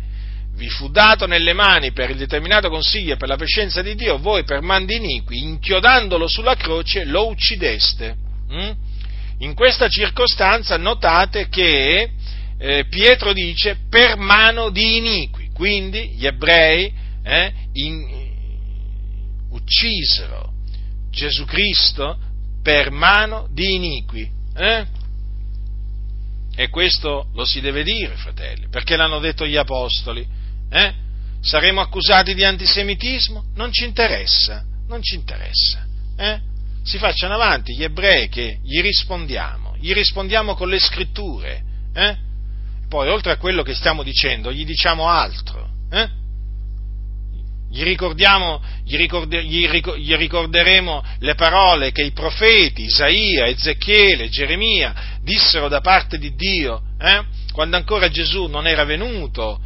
[0.55, 4.19] vi fu dato nelle mani per il determinato consiglio e per la presenza di Dio,
[4.19, 8.17] voi per mandi iniqui, inchiodandolo sulla croce, lo uccideste.
[8.53, 8.71] Mm?
[9.41, 12.11] In questa circostanza notate che
[12.59, 18.29] eh, Pietro dice per mano di iniqui, quindi gli ebrei eh, in,
[19.51, 20.53] uccisero
[21.11, 22.19] Gesù Cristo
[22.63, 24.31] per mano di iniqui.
[24.55, 24.87] Eh?
[26.55, 30.27] E questo lo si deve dire, fratelli, perché l'hanno detto gli apostoli.
[30.69, 30.95] Eh?
[31.41, 33.45] Saremo accusati di antisemitismo?
[33.55, 35.87] Non ci interessa, non ci interessa.
[36.19, 36.49] Eh?
[36.83, 41.63] Si facciano avanti gli ebrei che gli rispondiamo, gli rispondiamo con le scritture.
[41.95, 42.17] Eh?
[42.89, 45.69] Poi, oltre a quello che stiamo dicendo, gli diciamo altro.
[45.91, 46.09] Eh?
[47.71, 55.69] Gli, gli, ricorde, gli, gli, ricorderemo le parole che i profeti Isaia, Ezechiele, Geremia dissero
[55.69, 57.23] da parte di Dio, eh?
[57.53, 59.61] quando ancora Gesù non era venuto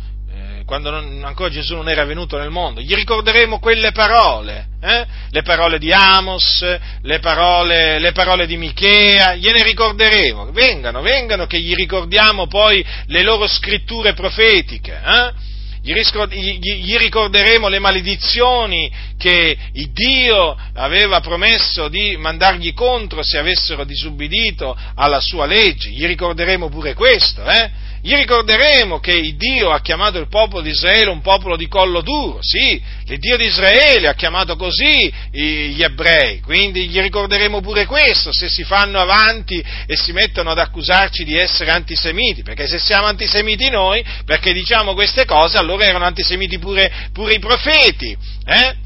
[0.65, 5.07] quando non, ancora Gesù non era venuto nel mondo, gli ricorderemo quelle parole, eh?
[5.31, 6.65] le parole di Amos,
[7.03, 13.23] le parole, le parole di Michea, gliene ricorderemo, vengano, vengano che gli ricordiamo poi le
[13.23, 15.53] loro scritture profetiche, eh?
[15.85, 19.55] gli ricorderemo le maledizioni che
[19.93, 26.95] Dio aveva promesso di mandargli contro se avessero disubbidito alla sua legge, gli ricorderemo pure
[26.95, 27.71] questo, eh?
[28.05, 32.37] Gli ricorderemo che Dio ha chiamato il popolo di Israele un popolo di collo duro,
[32.43, 38.31] sì, il Dio di Israele ha chiamato così gli ebrei, quindi gli ricorderemo pure questo
[38.31, 43.07] se si fanno avanti e si mettono ad accusarci di essere antisemiti, perché se siamo
[43.07, 48.77] antisemiti noi, perché diciamo queste cose, allora erano antisemiti pure, pure i profeti, eh?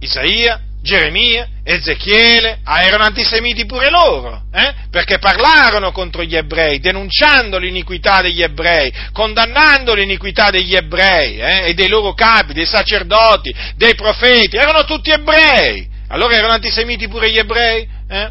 [0.00, 4.74] Isaia, Geremia, Ezechiele, ah, erano antisemiti pure loro, eh?
[4.90, 11.68] perché parlarono contro gli ebrei, denunciando l'iniquità degli ebrei, condannando l'iniquità degli ebrei eh?
[11.68, 15.86] e dei loro capi, dei sacerdoti, dei profeti, erano tutti ebrei.
[16.08, 17.86] Allora erano antisemiti pure gli ebrei?
[18.08, 18.30] Eh?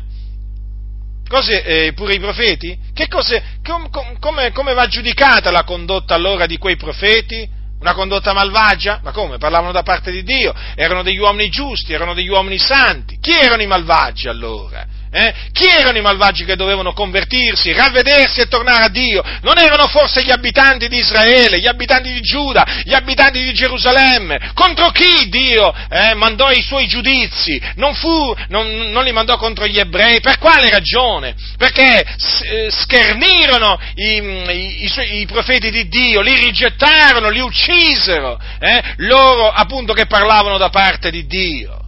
[1.27, 2.77] Cose, eh, pure i profeti?
[3.09, 7.57] Cose, com, com, come, come va giudicata la condotta allora di quei profeti?
[7.80, 8.99] Una condotta malvagia?
[9.03, 9.38] Ma come?
[9.38, 13.17] Parlavano da parte di Dio, erano degli uomini giusti, erano degli uomini santi.
[13.19, 14.86] Chi erano i malvagi allora?
[15.10, 15.34] Eh?
[15.53, 19.24] Chi erano i malvagi che dovevano convertirsi, ravvedersi e tornare a Dio?
[19.41, 24.51] Non erano forse gli abitanti di Israele, gli abitanti di Giuda, gli abitanti di Gerusalemme?
[24.53, 27.62] Contro chi Dio eh, mandò i suoi giudizi?
[27.76, 30.20] Non, fu, non, non, li mandò contro gli ebrei?
[30.20, 31.36] Per quale ragione?
[31.58, 38.84] Perché eh, schernirono i, i, i, i profeti di Dio, li rigettarono, li uccisero, eh?
[38.97, 41.86] loro appunto che parlavano da parte di Dio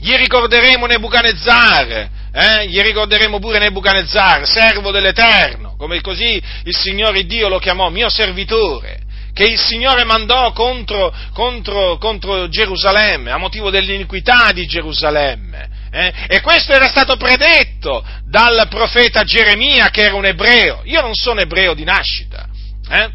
[0.00, 2.68] gli ricorderemo Nebuchadnezzar, eh?
[2.68, 9.00] gli ricorderemo pure Nebuchadnezzar, servo dell'Eterno, come così il Signore Dio lo chiamò, mio servitore,
[9.32, 15.76] che il Signore mandò contro, contro, contro Gerusalemme, a motivo dell'iniquità di Gerusalemme.
[15.90, 16.12] Eh?
[16.28, 20.82] E questo era stato predetto dal profeta Geremia, che era un ebreo.
[20.84, 22.46] Io non sono ebreo di nascita.
[22.90, 23.10] Eh?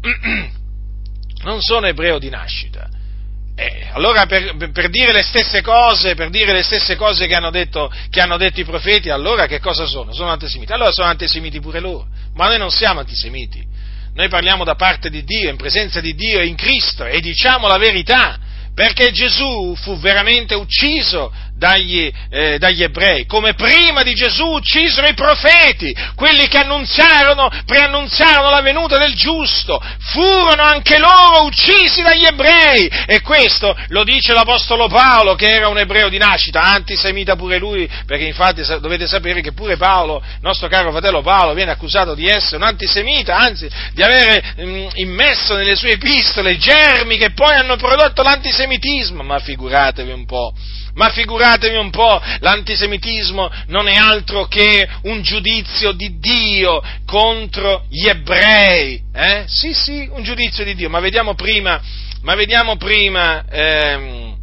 [1.42, 2.88] non sono ebreo di nascita.
[3.60, 7.50] Eh, allora per, per, dire le stesse cose, per dire le stesse cose che hanno,
[7.50, 10.12] detto, che hanno detto i profeti, allora che cosa sono?
[10.12, 10.70] Sono antisemiti.
[10.72, 12.06] Allora sono antisemiti pure loro.
[12.34, 13.60] Ma noi non siamo antisemiti.
[14.14, 17.78] Noi parliamo da parte di Dio, in presenza di Dio in Cristo e diciamo la
[17.78, 18.38] verità
[18.72, 25.14] perché Gesù fu veramente ucciso dagli, eh, dagli, ebrei, come prima di Gesù uccisero i
[25.14, 29.80] profeti, quelli che annunziarono, preannunziarono la venuta del giusto,
[30.12, 32.88] furono anche loro uccisi dagli ebrei.
[33.06, 37.88] E questo lo dice l'Apostolo Paolo che era un ebreo di nascita, antisemita pure lui,
[38.06, 42.56] perché infatti dovete sapere che pure Paolo, nostro caro fratello Paolo, viene accusato di essere
[42.56, 47.76] un antisemita, anzi di avere mh, mm, immesso nelle sue epistole germi che poi hanno
[47.76, 50.52] prodotto l'antisemitismo l'antisemitismo, ma figuratevi un po',
[50.98, 58.08] ma figuratevi un po', l'antisemitismo non è altro che un giudizio di Dio contro gli
[58.08, 59.44] ebrei, eh?
[59.46, 61.80] Sì, sì, un giudizio di Dio, ma vediamo prima,
[62.22, 64.37] ma vediamo prima, ehm,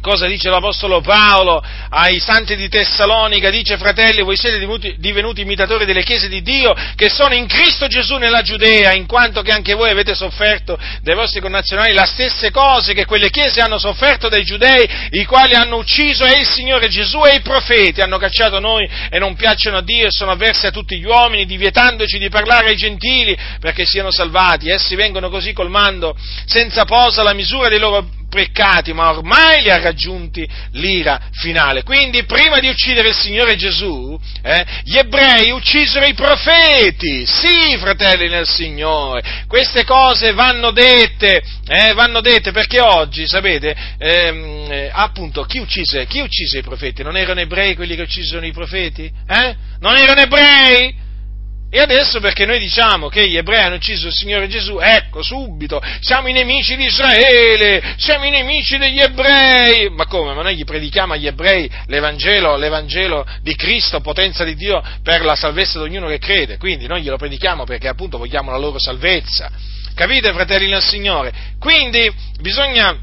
[0.00, 3.50] Cosa dice l'Apostolo Paolo ai santi di Tessalonica?
[3.50, 7.86] Dice, fratelli, voi siete divenuti, divenuti, imitatori delle chiese di Dio che sono in Cristo
[7.86, 12.50] Gesù nella Giudea, in quanto che anche voi avete sofferto dai vostri connazionali le stesse
[12.50, 16.88] cose che quelle chiese hanno sofferto dai giudei, i quali hanno ucciso e il Signore
[16.88, 20.66] Gesù e i profeti, hanno cacciato noi e non piacciono a Dio e sono avversi
[20.66, 24.70] a tutti gli uomini, divietandoci di parlare ai gentili perché siano salvati.
[24.70, 29.80] Essi vengono così colmando senza posa la misura dei loro peccati, ma ormai li ha
[29.90, 31.82] raggiunti l'ira finale.
[31.82, 37.26] Quindi, prima di uccidere il Signore Gesù, eh, gli ebrei uccisero i profeti.
[37.26, 44.70] Sì, fratelli nel Signore, queste cose vanno dette, eh, vanno dette perché oggi, sapete, ehm,
[44.70, 47.02] eh, appunto, chi uccise, chi uccise, i profeti?
[47.02, 49.10] Non erano ebrei quelli che uccisero i profeti?
[49.28, 49.56] Eh?
[49.80, 51.08] Non erano ebrei?
[51.72, 55.80] E adesso perché noi diciamo che gli ebrei hanno ucciso il Signore Gesù, ecco subito,
[56.00, 59.88] siamo i nemici di Israele, siamo i nemici degli ebrei.
[59.88, 60.34] Ma come?
[60.34, 65.36] Ma noi gli predichiamo agli ebrei l'Evangelo, l'Evangelo di Cristo, potenza di Dio per la
[65.36, 66.58] salvezza di ognuno che crede.
[66.58, 69.48] Quindi noi glielo predichiamo perché appunto vogliamo la loro salvezza.
[69.94, 71.32] Capite, fratelli del Signore?
[71.60, 72.98] Quindi bisogna,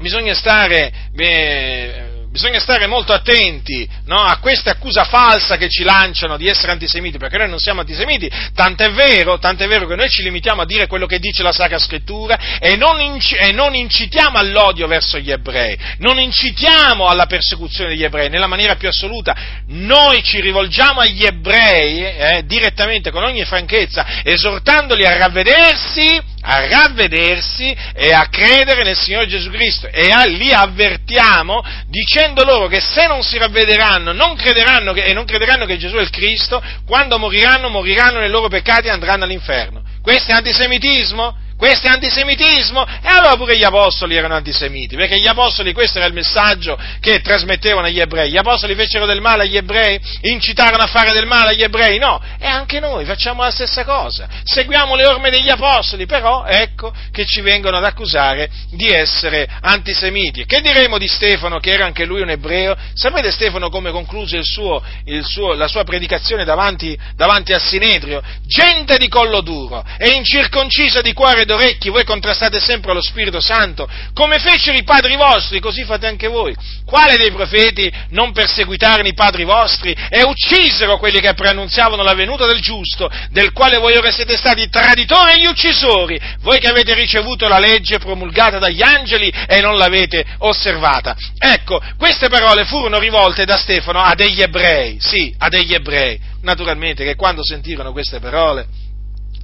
[0.00, 0.92] bisogna stare...
[1.14, 6.72] Eh, bisogna stare molto attenti no, a questa accusa falsa che ci lanciano di essere
[6.72, 10.66] antisemiti, perché noi non siamo antisemiti, tant'è vero, tant'è vero che noi ci limitiamo a
[10.66, 15.18] dire quello che dice la Sacra Scrittura e non, inc- e non incitiamo all'odio verso
[15.18, 21.00] gli ebrei, non incitiamo alla persecuzione degli ebrei nella maniera più assoluta, noi ci rivolgiamo
[21.00, 28.82] agli ebrei eh, direttamente con ogni franchezza, esortandoli a ravvedersi a ravvedersi e a credere
[28.82, 34.12] nel Signore Gesù Cristo e a, li avvertiamo dicendo loro che se non si ravvederanno
[34.12, 38.30] non crederanno che, e non crederanno che Gesù è il Cristo, quando moriranno, moriranno nei
[38.30, 39.82] loro peccati e andranno all'inferno.
[40.02, 41.36] Questo è antisemitismo?
[41.62, 42.84] Questo è antisemitismo?
[42.84, 47.20] E allora pure gli apostoli erano antisemiti, perché gli apostoli, questo era il messaggio che
[47.20, 48.32] trasmettevano agli ebrei.
[48.32, 52.00] Gli apostoli fecero del male agli ebrei, incitarono a fare del male agli ebrei?
[52.00, 54.26] No, e anche noi facciamo la stessa cosa.
[54.42, 60.44] Seguiamo le orme degli apostoli, però ecco che ci vengono ad accusare di essere antisemiti.
[60.44, 62.76] Che diremo di Stefano, che era anche lui un ebreo?
[62.94, 68.20] Sapete Stefano come concluse il suo, il suo, la sua predicazione davanti, davanti al Sinedrio?
[68.44, 73.88] Gente di collo duro e incirconcisa di cuore orecchi, voi contrastate sempre lo Spirito Santo,
[74.12, 76.54] come fecero i padri vostri, così fate anche voi.
[76.84, 82.46] Quale dei profeti non perseguitarono i padri vostri e uccisero quelli che preannunziavano la venuta
[82.46, 86.94] del giusto, del quale voi ora siete stati traditori e gli uccisori, voi che avete
[86.94, 91.16] ricevuto la legge promulgata dagli angeli e non l'avete osservata.
[91.38, 97.04] Ecco, queste parole furono rivolte da Stefano a degli ebrei, sì, a degli ebrei, naturalmente
[97.04, 98.66] che quando sentirono queste parole,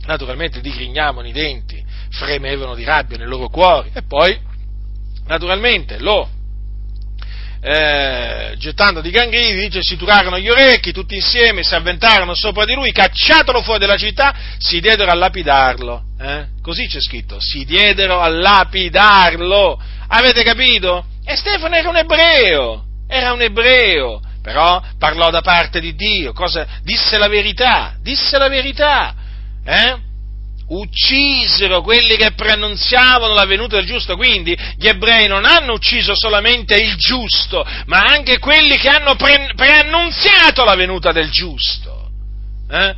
[0.06, 4.38] naturalmente digrignavano i denti, fremevano di rabbia nei loro cuori e poi,
[5.26, 6.28] naturalmente, lo
[7.60, 12.74] eh, gettando di gangridi, dice, si turarono gli orecchi tutti insieme, si avventarono sopra di
[12.74, 16.02] lui, cacciatolo fuori dalla città, si diedero a lapidarlo.
[16.20, 16.46] Eh?
[16.62, 19.80] Così c'è scritto, si diedero a lapidarlo.
[20.08, 21.06] Avete capito?
[21.24, 26.66] E Stefano era un ebreo, era un ebreo, però parlò da parte di Dio, cosa,
[26.82, 29.14] disse la verità, disse la verità.
[29.64, 30.06] Eh?
[30.68, 36.76] Uccisero quelli che preannunziavano la venuta del giusto, quindi gli ebrei non hanno ucciso solamente
[36.76, 42.10] il giusto, ma anche quelli che hanno pre- preannunziato la venuta del giusto.
[42.70, 42.94] Eh?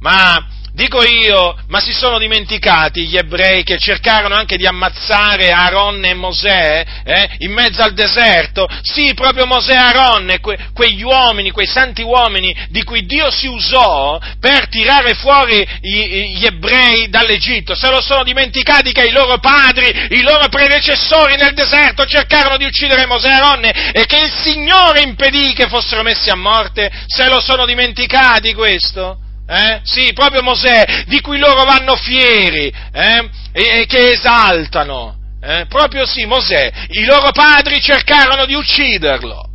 [0.00, 6.02] Ma Dico io, ma si sono dimenticati gli ebrei che cercarono anche di ammazzare Aaron
[6.02, 8.66] e Mosè eh, in mezzo al deserto?
[8.80, 13.48] Sì, proprio Mosè e Aaron, que, quegli uomini, quei santi uomini di cui Dio si
[13.48, 17.74] usò per tirare fuori gli, gli ebrei dall'Egitto.
[17.74, 22.64] Se lo sono dimenticati che i loro padri, i loro predecessori nel deserto cercarono di
[22.64, 26.90] uccidere Mosè e Aaron e che il Signore impedì che fossero messi a morte?
[27.08, 29.18] Se lo sono dimenticati questo?
[29.46, 29.80] Eh?
[29.82, 33.28] Sì, proprio Mosè, di cui loro vanno fieri eh?
[33.52, 35.18] e, e, che esaltano.
[35.42, 35.66] Eh?
[35.68, 39.48] Proprio sì, Mosè, i loro padri cercarono di ucciderlo.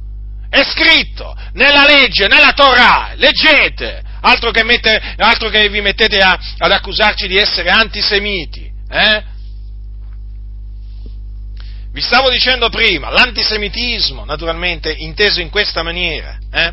[0.50, 6.38] È scritto nella legge, nella Torah, leggete, altro che, mette, altro che vi mettete a,
[6.58, 8.70] ad accusarci di essere antisemiti.
[8.90, 9.24] Eh?
[11.92, 16.72] Vi stavo dicendo prima, l'antisemitismo, naturalmente, inteso in questa maniera, eh?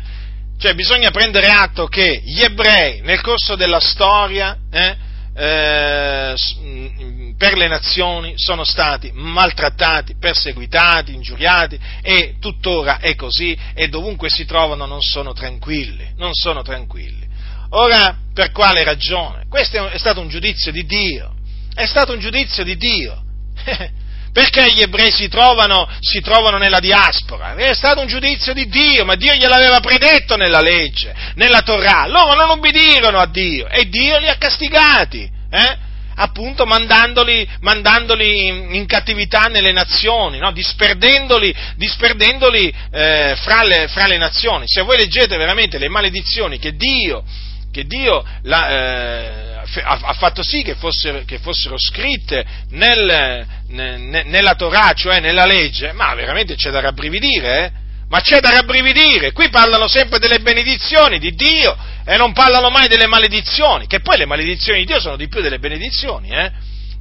[0.57, 4.97] Cioè bisogna prendere atto che gli ebrei nel corso della storia eh,
[5.35, 13.89] eh, mm, per le nazioni sono stati maltrattati, perseguitati, ingiuriati e tuttora è così e
[13.89, 17.27] dovunque si trovano non sono tranquilli, non sono tranquilli.
[17.71, 19.45] Ora, per quale ragione?
[19.49, 21.33] Questo è stato un giudizio di Dio,
[21.73, 23.21] è stato un giudizio di Dio.
[24.35, 27.55] Perché gli ebrei si trovano, si trovano, nella diaspora?
[27.55, 32.05] È stato un giudizio di Dio, ma Dio gliel'aveva predetto nella legge, nella Torah.
[32.05, 35.77] Loro non ubbidirono a Dio e Dio li ha castigati, eh?
[36.15, 40.51] appunto mandandoli, mandandoli in, in, cattività nelle nazioni, no?
[40.51, 44.65] disperdendoli, disperdendoli eh, fra, le, fra, le, nazioni.
[44.67, 47.23] Se voi leggete veramente le maledizioni che Dio,
[47.71, 54.93] che Dio la, eh, ha, fatto sì che fossero, che fossero scritte nel, nella Torah,
[54.93, 57.83] cioè nella legge, ma veramente c'è da rabbrividire, eh?
[58.07, 61.75] Ma c'è da rabbrividire, qui parlano sempre delle benedizioni di Dio
[62.05, 65.41] e non parlano mai delle maledizioni, che poi le maledizioni di Dio sono di più
[65.41, 66.51] delle benedizioni, eh?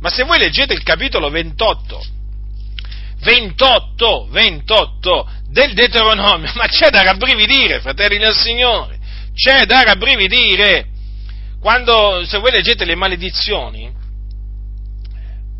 [0.00, 2.04] Ma se voi leggete il capitolo 28,
[3.20, 8.98] 28, 28 del Deuteronomio, ma c'è da rabbrividire, fratelli del Signore,
[9.34, 10.92] c'è da rabbrividire.
[11.64, 13.90] Quando, se voi leggete le maledizioni,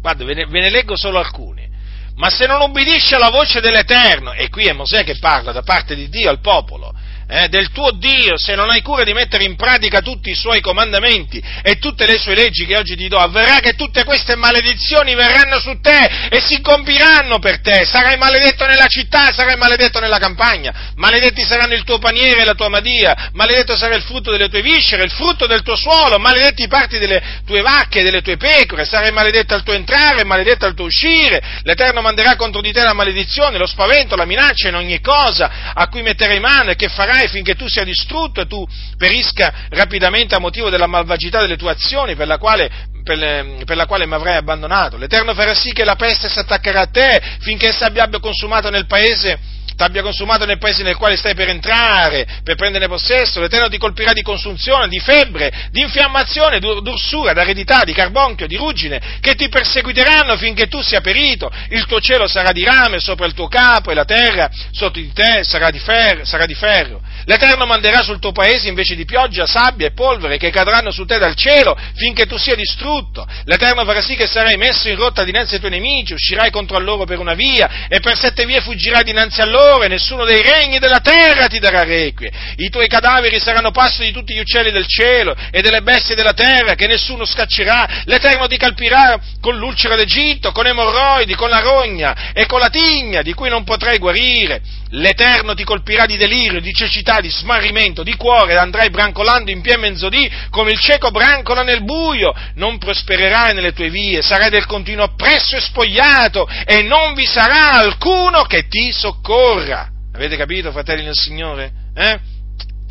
[0.03, 1.71] guarda, ve ne, ve ne leggo solo alcune.
[2.17, 5.95] Ma se non ubbidisce alla voce dell'Eterno, e qui è Mosè che parla da parte
[5.95, 6.95] di Dio al popolo,
[7.35, 10.61] eh, del tuo Dio, se non hai cura di mettere in pratica tutti i suoi
[10.61, 15.16] comandamenti e tutte le sue leggi che oggi ti do, avverrà che tutte queste maledizioni
[15.16, 17.85] verranno su te e si compiranno per te.
[17.85, 20.93] Sarai maledetto nella città, sarai maledetto nella campagna.
[20.94, 24.62] Maledetti saranno il tuo paniere e la tua madia, maledetto sarà il frutto delle tue
[24.62, 28.36] viscere, il frutto del tuo suolo, maledetti i parti delle tue vacche e delle tue
[28.36, 31.43] pecore, sarai maledetto al tuo entrare, maledetto al tuo uscire.
[31.65, 35.89] L'Eterno manderà contro di te la maledizione, lo spavento, la minaccia in ogni cosa a
[35.89, 40.35] cui metterai mano e che farai farai finché tu sia distrutto e tu perisca rapidamente
[40.35, 42.71] a motivo della malvagità delle tue azioni per la quale,
[43.03, 44.97] per, per la quale mi avrai abbandonato.
[44.97, 48.87] L'Eterno farà sì che la peste si attaccherà a te finché essa abbia consumato nel
[48.87, 53.79] paese t'abbia consumato nel paese nel quale stai per entrare, per prenderne possesso, l'Eterno ti
[53.79, 59.49] colpirà di consunzione, di febbre, di infiammazione, d'ursura, d'aridità, di carbonchio, di ruggine, che ti
[59.49, 63.91] perseguiteranno finché tu sia perito, il tuo cielo sarà di rame sopra il tuo capo
[63.91, 67.01] e la terra sotto di te sarà di, ferro, sarà di ferro.
[67.25, 71.19] L'Eterno manderà sul tuo paese invece di pioggia, sabbia e polvere che cadranno su te
[71.19, 73.27] dal cielo finché tu sia distrutto.
[73.45, 77.05] L'Eterno farà sì che sarai messo in rotta dinanzi ai tuoi nemici, uscirai contro loro
[77.05, 80.78] per una via e per sette vie fuggirai dinanzi a loro e nessuno dei regni
[80.78, 82.31] della terra ti darà requie.
[82.57, 86.32] I tuoi cadaveri saranno pasto di tutti gli uccelli del cielo e delle bestie della
[86.32, 88.03] terra che nessuno scaccerà.
[88.05, 93.23] L'Eterno ti calpirà con l'ulcera d'Egitto, con emorroidi, con la rogna e con la tigna
[93.23, 94.61] di cui non potrai guarire.
[94.97, 99.77] L'Eterno ti colpirà di delirio, di cecità, di smarrimento, di cuore, andrai brancolando in pie
[99.77, 102.33] mezzodì come il cieco brancola nel buio.
[102.55, 107.73] Non prospererai nelle tue vie, sarai del continuo oppresso e spogliato, e non vi sarà
[107.73, 109.89] alcuno che ti soccorra.
[110.15, 111.73] Avete capito, fratelli del Signore?
[111.97, 112.21] Eh?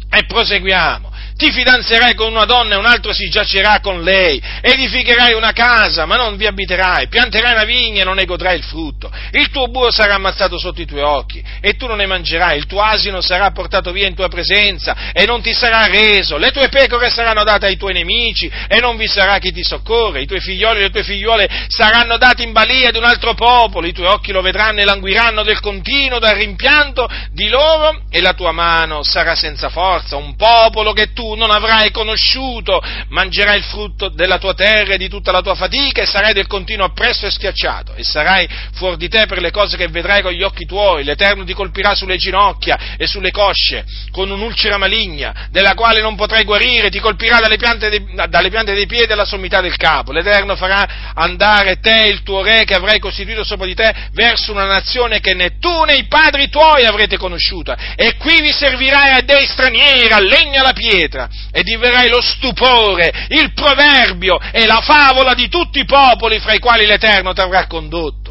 [0.09, 5.33] E proseguiamo ti fidanzerai con una donna e un altro si giacerà con lei, edificherai
[5.33, 9.11] una casa, ma non vi abiterai, pianterai una vigna e non ne godrai il frutto,
[9.31, 12.65] il tuo buo sarà ammazzato sotto i tuoi occhi e tu non ne mangerai, il
[12.65, 16.69] tuo asino sarà portato via in tua presenza e non ti sarà reso, le tue
[16.69, 20.39] pecore saranno date ai tuoi nemici e non vi sarà chi ti soccorre, i tuoi
[20.39, 24.07] figlioli e le tue figliuole saranno dati in balia di un altro popolo, i tuoi
[24.07, 29.03] occhi lo vedranno e languiranno del continuo dal rimpianto di loro e la tua mano
[29.03, 34.37] sarà senza forza, un popolo che tu tu non avrai conosciuto, mangerai il frutto della
[34.37, 37.93] tua terra e di tutta la tua fatica e sarai del continuo oppresso e schiacciato.
[37.95, 41.45] E sarai fuori di te per le cose che vedrai con gli occhi tuoi, l'Eterno
[41.45, 46.89] ti colpirà sulle ginocchia e sulle cosce con un'ulcera maligna, della quale non potrai guarire,
[46.89, 51.13] ti colpirà dalle piante, dei, dalle piante dei piedi alla sommità del capo, l'Eterno farà
[51.15, 55.33] andare te, il tuo re che avrai costituito sopra di te, verso una nazione che
[55.33, 60.11] né tu né i padri tuoi avrete conosciuta, e qui vi servirai a dei stranieri,
[60.11, 61.12] a legna alla pietra,
[61.51, 66.59] e diverrai lo stupore, il proverbio e la favola di tutti i popoli fra i
[66.59, 68.22] quali l'Eterno ti avrà condotto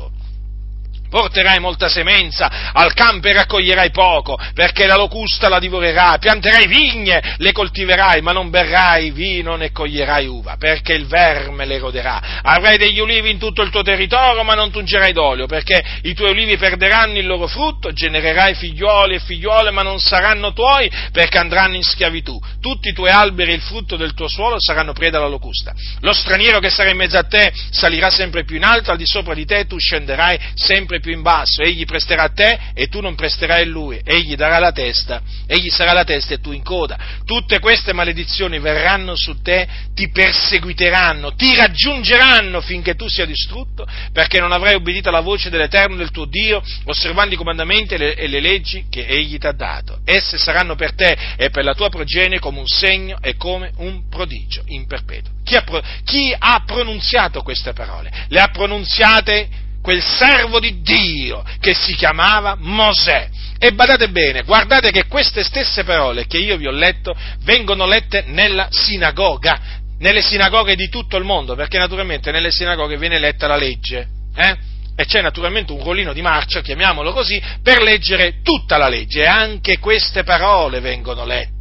[1.13, 7.35] porterai molta semenza, al campo e raccoglierai poco, perché la locusta la divorerà, pianterai vigne,
[7.37, 12.41] le coltiverai, ma non berrai vino né coglierai uva, perché il verme le roderà.
[12.41, 16.31] Avrai degli ulivi in tutto il tuo territorio, ma non tungerai d'olio, perché i tuoi
[16.31, 21.77] ulivi perderanno il loro frutto, genererai figlioli e figliuole, ma non saranno tuoi, perché andranno
[21.77, 22.41] in schiavitù.
[22.59, 25.75] Tutti i tuoi alberi e il frutto del tuo suolo saranno preda alla locusta.
[26.01, 29.07] Lo straniero che sarà in mezzo a te salirà sempre più in alto, al di
[29.07, 33.01] sopra di te tu scenderai sempre più in basso, egli presterà a te e tu
[33.01, 36.63] non presterai a lui, egli darà la testa, egli sarà la testa e tu in
[36.63, 36.99] coda.
[37.27, 44.41] Tutte queste maledizioni verranno su te, ti perseguiteranno, ti raggiungeranno finché tu sia distrutto, perché
[44.41, 48.27] non avrai obbedito alla voce dell'Eterno del tuo Dio, osservando i comandamenti e le, e
[48.29, 49.99] le leggi che egli ti ha dato.
[50.05, 54.09] Esse saranno per te e per la tua progenie come un segno e come un
[54.09, 55.33] prodigio in perpetuo.
[55.45, 55.65] Chi ha,
[56.05, 58.11] chi ha pronunziato queste parole?
[58.29, 59.49] Le ha pronunziate
[59.83, 63.29] quel servo di Dio che si chiamava Mosè.
[63.59, 68.25] E badate bene, guardate che queste stesse parole che io vi ho letto vengono lette
[68.27, 69.61] nella sinagoga,
[69.99, 74.09] nelle sinagoghe di tutto il mondo, perché naturalmente nelle sinagoghe viene letta la legge.
[74.35, 74.57] Eh?
[74.97, 79.27] E c'è naturalmente un rollino di marcia, chiamiamolo così, per leggere tutta la legge e
[79.27, 81.52] anche queste parole vengono lette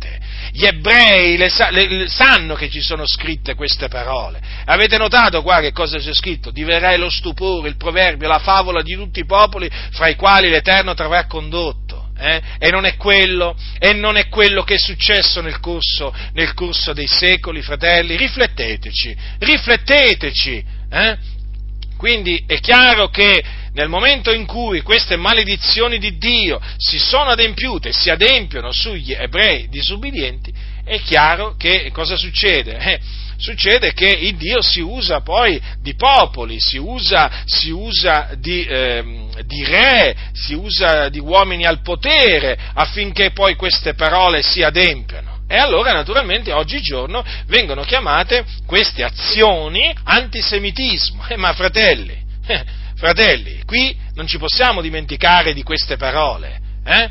[0.52, 4.40] gli ebrei le, le, sanno che ci sono scritte queste parole.
[4.66, 6.52] Avete notato qua che cosa c'è scritto?
[6.52, 10.94] Diverrai lo stupore, il proverbio, la favola di tutti i popoli fra i quali l'Eterno
[10.94, 12.10] ti avrà condotto.
[12.18, 12.42] Eh?
[12.60, 17.08] E, non quello, e, non è quello, che è successo nel corso, nel corso dei
[17.08, 18.16] secoli, fratelli.
[18.16, 20.66] Rifletteteci, rifletteteci.
[20.92, 21.18] Eh?
[21.98, 23.44] Quindi è chiaro che
[23.74, 29.70] nel momento in cui queste maledizioni di Dio si sono adempiute si adempiono sugli ebrei
[29.70, 30.54] disubbidienti,
[30.84, 32.78] è chiaro che cosa succede?
[32.78, 33.00] Eh,
[33.38, 39.04] succede che il Dio si usa poi di popoli, si usa, si usa di, eh,
[39.46, 45.40] di, re, si usa di uomini al potere affinché poi queste parole si adempiano.
[45.48, 51.26] E allora naturalmente oggigiorno vengono chiamate queste azioni antisemitismo.
[51.28, 52.18] Eh, ma fratelli,
[52.48, 52.64] eh,
[53.02, 56.62] Fratelli, qui non ci possiamo dimenticare di queste parole.
[56.86, 57.10] Eh?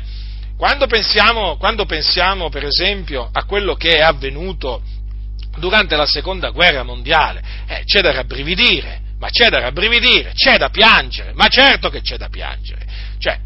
[0.55, 4.81] Quando, pensiamo, quando pensiamo, per esempio, a quello che è avvenuto
[5.57, 10.69] durante la seconda guerra mondiale, eh, c'è da rabbrividire, ma c'è da rabbrividire, c'è da
[10.69, 12.85] piangere, ma certo che c'è da piangere.
[13.19, 13.37] Cioè,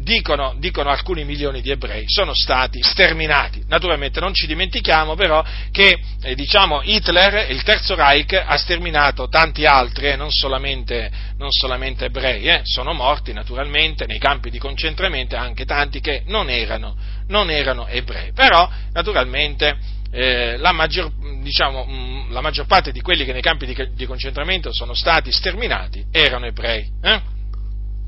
[0.00, 3.62] dicono, dicono, alcuni milioni di ebrei, sono stati sterminati.
[3.66, 9.66] Naturalmente non ci dimentichiamo però che eh, diciamo, Hitler, il Terzo Reich, ha sterminato tanti
[9.66, 15.36] altri, eh, non, solamente, non, solamente, ebrei, eh, sono morti naturalmente nei campi di concentramento
[15.36, 16.96] anche tanti che non erano,
[17.28, 18.32] non erano ebrei.
[18.32, 19.76] Però naturalmente
[20.10, 21.10] eh, la, maggior,
[21.42, 24.94] diciamo, mh, mm, la, maggior, parte di quelli che nei campi di, di concentramento sono
[24.94, 26.88] stati sterminati erano ebrei.
[27.02, 27.20] Eh?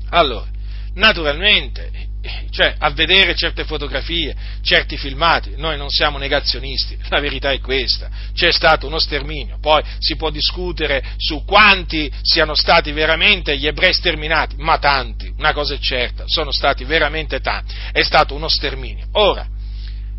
[0.09, 0.47] Allora,
[0.95, 2.09] naturalmente,
[2.51, 8.09] cioè a vedere certe fotografie, certi filmati, noi non siamo negazionisti, la verità è questa,
[8.33, 13.93] c'è stato uno sterminio, poi si può discutere su quanti siano stati veramente gli ebrei
[13.93, 19.07] sterminati, ma tanti, una cosa è certa, sono stati veramente tanti, è stato uno sterminio.
[19.13, 19.47] Ora,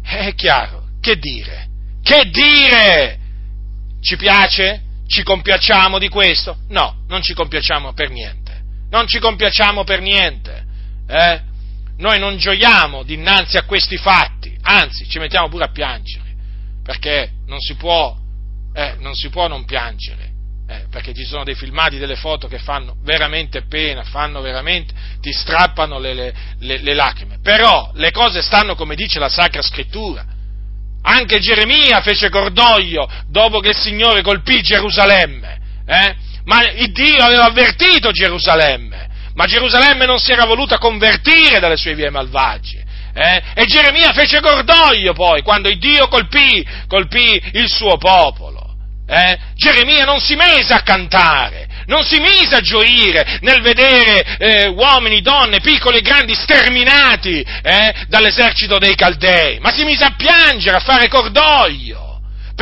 [0.02, 1.68] è chiaro, che dire?
[2.02, 3.18] Che dire?
[4.00, 4.82] Ci piace?
[5.06, 6.56] Ci compiacciamo di questo?
[6.68, 8.41] No, non ci compiacciamo per niente
[8.92, 10.64] non ci compiacciamo per niente,
[11.08, 11.40] eh?
[11.96, 16.34] noi non gioiamo dinanzi a questi fatti, anzi ci mettiamo pure a piangere,
[16.84, 18.14] perché non si può,
[18.74, 20.30] eh, non, si può non piangere,
[20.68, 24.92] eh, perché ci sono dei filmati, delle foto che fanno veramente pena, fanno veramente,
[25.22, 29.62] ti strappano le, le, le, le lacrime, però le cose stanno come dice la Sacra
[29.62, 30.22] Scrittura,
[31.00, 36.30] anche Geremia fece cordoglio dopo che il Signore colpì Gerusalemme, eh?
[36.44, 41.94] Ma il Dio aveva avvertito Gerusalemme, ma Gerusalemme non si era voluta convertire dalle sue
[41.94, 42.84] vie malvagie.
[43.14, 43.42] Eh?
[43.54, 48.70] E Geremia fece cordoglio poi quando il Dio colpì, colpì il suo popolo.
[49.06, 49.38] Eh?
[49.54, 55.20] Geremia non si mise a cantare, non si mise a gioire nel vedere eh, uomini,
[55.20, 60.80] donne, piccoli e grandi sterminati eh, dall'esercito dei Caldei, ma si mise a piangere, a
[60.80, 62.01] fare cordoglio.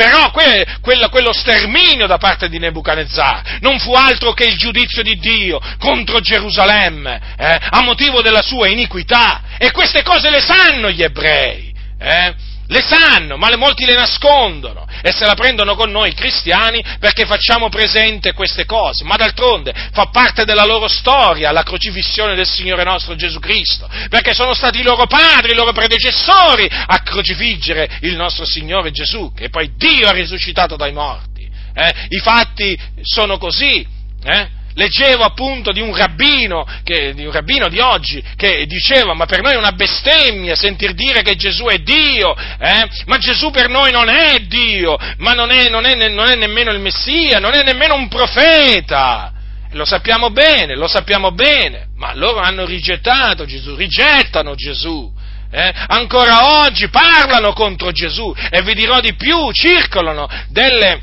[0.01, 5.03] Però que, quello, quello, sterminio da parte di Nebuchadnezzar non fu altro che il giudizio
[5.03, 9.41] di Dio contro Gerusalemme eh, a motivo della sua iniquità.
[9.59, 11.71] E queste cose le sanno gli ebrei.
[11.99, 12.33] Eh?
[12.71, 17.67] Le sanno, ma molti le nascondono e se la prendono con noi cristiani perché facciamo
[17.67, 23.15] presente queste cose, ma d'altronde fa parte della loro storia la crocifissione del Signore nostro
[23.15, 28.45] Gesù Cristo, perché sono stati i loro padri, i loro predecessori a crocifiggere il nostro
[28.45, 31.49] Signore Gesù, che poi Dio ha risuscitato dai morti.
[31.73, 31.93] Eh?
[32.07, 33.85] I fatti sono così.
[34.23, 34.59] Eh?
[34.73, 39.41] Leggevo appunto di un rabbino, che, di un rabbino di oggi che diceva ma per
[39.41, 42.87] noi è una bestemmia sentir dire che Gesù è Dio, eh?
[43.05, 46.71] ma Gesù per noi non è Dio, ma non è, non, è, non è nemmeno
[46.71, 49.33] il Messia, non è nemmeno un profeta.
[49.73, 55.09] Lo sappiamo bene, lo sappiamo bene, ma loro hanno rigettato Gesù, rigettano Gesù.
[55.49, 55.73] Eh?
[55.87, 61.01] Ancora oggi parlano contro Gesù e vi dirò di più, circolano delle,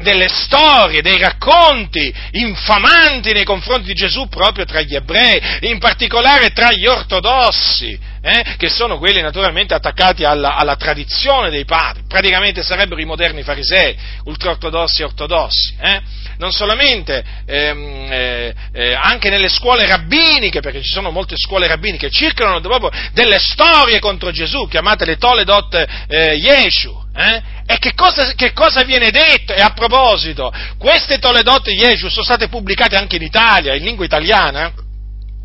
[0.00, 6.50] delle storie, dei racconti infamanti nei confronti di Gesù proprio tra gli ebrei, in particolare
[6.50, 12.62] tra gli ortodossi, eh, che sono quelli naturalmente attaccati alla, alla, tradizione dei padri, praticamente
[12.62, 15.74] sarebbero i moderni farisei, ultraortodossi e ortodossi.
[15.80, 16.00] Eh.
[16.38, 22.10] Non solamente, ehm, eh, eh, anche nelle scuole rabbiniche, perché ci sono molte scuole rabbiniche,
[22.10, 27.56] circolano proprio delle storie contro Gesù, chiamate le Toledot eh, Yeshu, eh?
[27.66, 29.52] E che cosa, che cosa, viene detto?
[29.52, 34.72] E a proposito, queste Toledot Yeshu sono state pubblicate anche in Italia, in lingua italiana,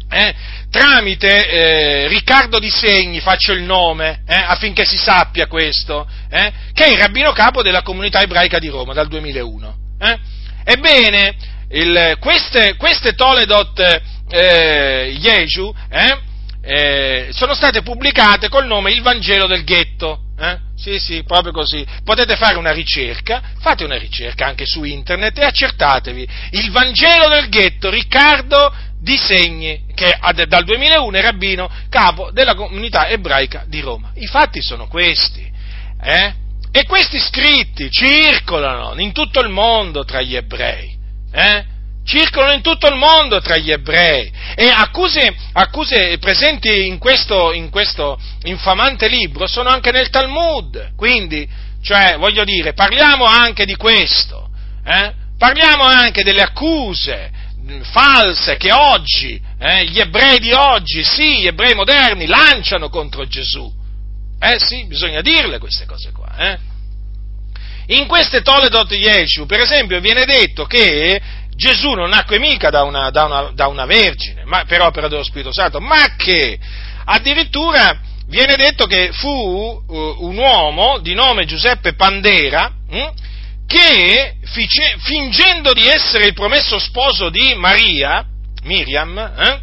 [0.10, 0.34] eh?
[0.74, 4.34] Tramite eh, Riccardo Di Segni, faccio il nome, eh?
[4.34, 6.52] affinché si sappia questo, eh?
[6.74, 9.76] che è il rabbino capo della comunità ebraica di Roma dal 2001.
[10.00, 10.20] Eh?
[10.64, 11.36] Ebbene,
[11.70, 14.02] il, queste, queste, Toledot
[14.32, 15.72] eh, Yeshu
[17.30, 20.22] sono state pubblicate col nome Il Vangelo del Ghetto.
[20.40, 20.58] Eh?
[20.76, 21.86] Sì, sì, proprio così.
[22.04, 26.28] Potete fare una ricerca, fate una ricerca anche su internet e accertatevi.
[26.52, 28.74] Il Vangelo del ghetto, Riccardo
[29.04, 30.18] Di Segni, che
[30.48, 34.12] dal 2001 è rabbino capo della comunità ebraica di Roma.
[34.16, 35.46] I fatti sono questi.
[36.02, 36.34] Eh?
[36.72, 40.98] E questi scritti circolano in tutto il mondo tra gli ebrei.
[41.34, 41.66] Eh?
[42.06, 47.70] circolano in tutto il mondo tra gli ebrei e accuse, accuse presenti in questo, in
[47.70, 51.48] questo, infamante libro sono anche nel Talmud, quindi,
[51.82, 54.50] cioè, voglio dire, parliamo anche di questo,
[54.86, 55.14] eh?
[55.38, 57.32] parliamo anche delle accuse
[57.84, 63.72] false che oggi, eh, gli ebrei di oggi, sì, gli ebrei moderni, lanciano contro Gesù.
[64.40, 66.36] Eh sì, bisogna dirle queste cose qua.
[66.38, 66.58] Eh?
[67.88, 71.22] In queste Toledot Yeshu, per esempio, viene detto che
[71.56, 75.24] Gesù non nacque mica da una, da una, da una vergine, ma, per opera dello
[75.24, 76.60] Spirito Santo, ma che
[77.06, 83.10] addirittura viene detto che fu uh, un uomo di nome Giuseppe Pandera hm,
[83.74, 88.24] che fice, fingendo di essere il promesso sposo di Maria,
[88.64, 89.60] Miriam, eh,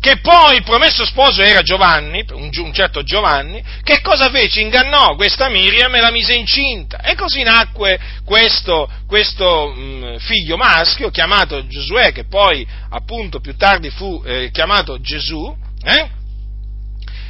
[0.00, 4.60] che poi il promesso sposo era Giovanni, un, un, certo Giovanni, che cosa fece?
[4.60, 7.00] Ingannò questa Miriam e la mise incinta.
[7.00, 13.90] E così nacque questo, questo mh, figlio maschio chiamato Giosuè, che poi appunto più tardi
[13.90, 16.08] fu eh, chiamato Gesù, eh?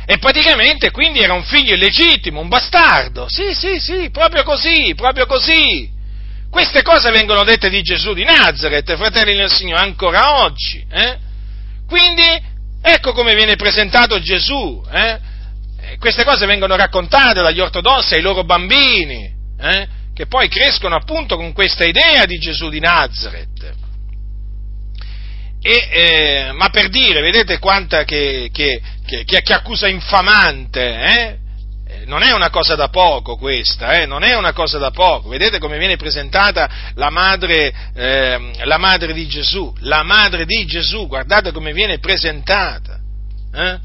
[0.07, 3.29] E praticamente quindi era un figlio illegittimo, un bastardo.
[3.29, 5.91] Sì, sì, sì, proprio così, proprio così.
[6.49, 10.85] Queste cose vengono dette di Gesù di Nazareth, fratelli del Signore, ancora oggi.
[10.89, 11.19] Eh?
[11.87, 12.55] Quindi
[12.89, 14.81] Ecco come viene presentato Gesù.
[14.93, 15.19] Eh?
[15.99, 19.29] Queste cose vengono raccontate dagli ortodossi ai loro bambini,
[19.61, 19.89] eh?
[20.15, 23.75] che poi crescono appunto con questa idea di Gesù di Nazareth.
[25.69, 31.37] E, eh, ma per dire, vedete quanta che, che, che, che accusa infamante, eh?
[32.05, 34.07] non è una cosa da poco questa, eh?
[34.07, 35.29] non è una cosa da poco.
[35.29, 41.09] Vedete come viene presentata la madre, eh, la madre di Gesù, la madre di Gesù,
[41.09, 43.01] guardate come viene presentata.
[43.53, 43.79] Eh?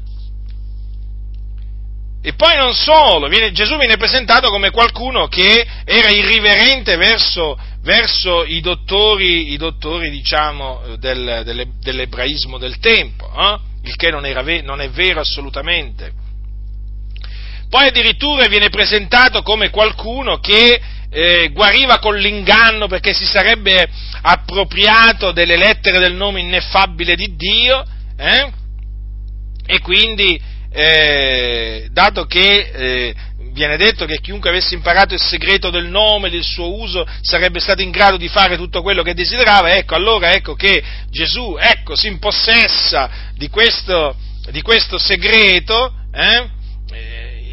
[2.22, 8.44] E poi non solo, viene, Gesù viene presentato come qualcuno che era irriverente verso, verso
[8.44, 13.58] i dottori, i dottori diciamo, del, dell'ebraismo del tempo, eh?
[13.84, 16.22] il che non, era, non è vero assolutamente
[17.72, 20.78] poi addirittura viene presentato come qualcuno che
[21.08, 23.88] eh, guariva con l'inganno perché si sarebbe
[24.20, 27.82] appropriato delle lettere del nome ineffabile di Dio
[28.14, 28.52] eh?
[29.64, 30.38] e quindi,
[30.70, 33.14] eh, dato che eh,
[33.52, 37.82] viene detto che chiunque avesse imparato il segreto del nome, del suo uso, sarebbe stato
[37.82, 42.08] in grado di fare tutto quello che desiderava, ecco, allora ecco che Gesù, ecco, si
[42.08, 44.16] impossessa di questo,
[44.50, 46.60] di questo segreto, eh?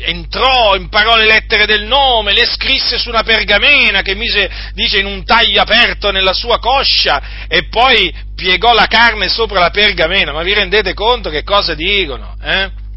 [0.02, 5.06] entrò, imparò le lettere del nome, le scrisse su una pergamena che mise, dice, in
[5.06, 10.32] un taglio aperto nella sua coscia e poi piegò la carne sopra la pergamena.
[10.32, 12.36] Ma vi rendete conto che cosa dicono?
[12.42, 12.88] Eh?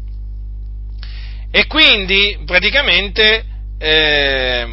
[1.55, 3.45] E quindi, praticamente,
[3.77, 4.67] eh,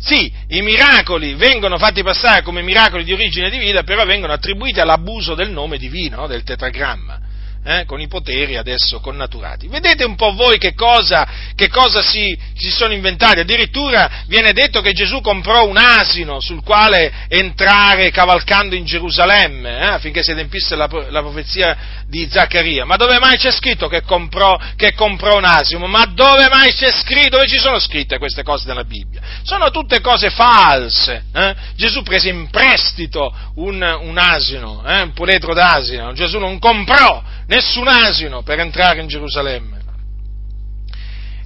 [0.00, 5.36] sì, i miracoli vengono fatti passare come miracoli di origine divina, però vengono attribuiti all'abuso
[5.36, 7.28] del nome divino, del tetragramma
[7.62, 9.68] eh, con i poteri adesso connaturati.
[9.68, 14.80] Vedete un po' voi che cosa, che cosa si, si, sono inventati, addirittura viene detto
[14.80, 20.74] che Gesù comprò un asino sul quale entrare cavalcando in Gerusalemme, eh, affinché si adempisse
[20.74, 21.76] la, la, profezia
[22.06, 25.86] di Zaccaria, ma dove mai c'è scritto che comprò, che comprò un asino?
[25.86, 27.36] Ma dove mai c'è scritto?
[27.36, 29.20] Dove ci sono scritte queste cose nella Bibbia?
[29.42, 31.24] Sono tutte cose false.
[31.32, 31.54] Eh?
[31.76, 37.88] Gesù prese in prestito un, un asino, eh, un puledro d'asino, Gesù non comprò nessun
[37.88, 39.78] asino per entrare in Gerusalemme.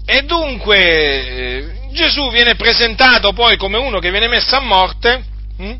[0.05, 5.25] E dunque eh, Gesù viene presentato poi come uno che viene messo a morte,
[5.57, 5.75] hm?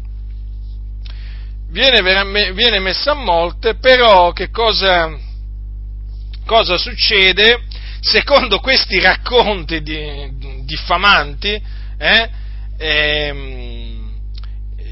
[1.69, 5.15] viene, viene, messo a morte, però che cosa,
[6.47, 7.61] cosa succede?
[8.01, 11.61] Secondo questi racconti di, diffamanti,
[11.99, 12.31] eh,
[12.79, 13.74] ehm,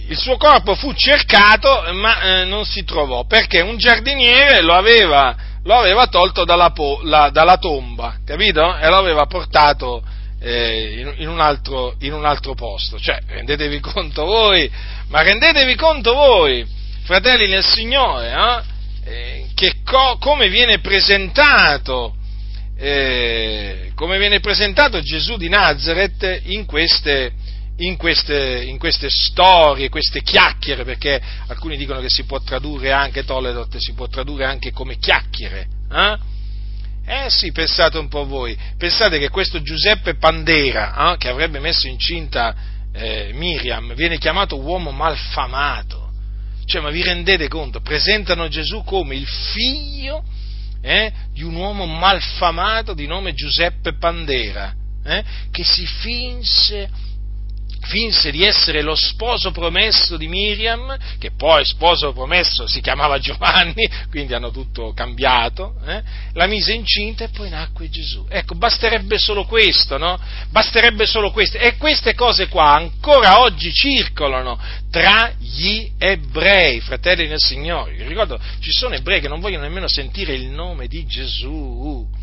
[0.08, 5.34] il suo corpo fu cercato ma eh, non si trovò perché un giardiniere lo aveva,
[5.64, 8.76] lo aveva tolto dalla, po, la, dalla, tomba, capito?
[8.76, 10.02] E lo aveva portato
[10.40, 12.98] eh, in, in, un altro, in, un altro, posto.
[12.98, 14.70] Cioè, rendetevi conto voi,
[15.08, 16.66] ma rendetevi conto voi,
[17.04, 18.30] fratelli nel Signore,
[19.04, 19.10] eh?
[19.10, 22.16] eh che co, come viene presentato.
[22.76, 27.32] Eh, come viene presentato Gesù di Nazareth in queste,
[27.86, 33.24] in queste, in queste, storie, queste chiacchiere, perché alcuni dicono che si può tradurre anche
[33.24, 35.66] Toledot, si può tradurre anche come chiacchiere.
[35.90, 36.30] Eh?
[37.04, 41.88] Eh sì, pensate un po' voi, pensate che questo Giuseppe Pandera, eh, che avrebbe messo
[41.88, 42.54] incinta
[42.92, 46.10] eh, Miriam, viene chiamato uomo malfamato.
[46.64, 47.80] Cioè, ma vi rendete conto?
[47.80, 50.22] Presentano Gesù come il figlio
[50.80, 54.72] eh, di un uomo malfamato di nome Giuseppe Pandera,
[55.04, 56.88] eh, che si finse
[57.82, 63.88] finse di essere lo sposo promesso di Miriam, che poi sposo promesso si chiamava Giovanni,
[64.10, 66.02] quindi hanno tutto cambiato, eh?
[66.32, 68.26] la mise incinta e poi nacque Gesù.
[68.28, 70.18] Ecco, basterebbe solo questo, no?
[70.50, 71.59] Basterebbe solo questo.
[71.59, 74.59] E queste cose qua ancora oggi circolano
[74.90, 78.06] tra gli ebrei, fratelli nel Signore.
[78.06, 82.20] Ricordo, ci sono ebrei che non vogliono nemmeno sentire il nome di Gesù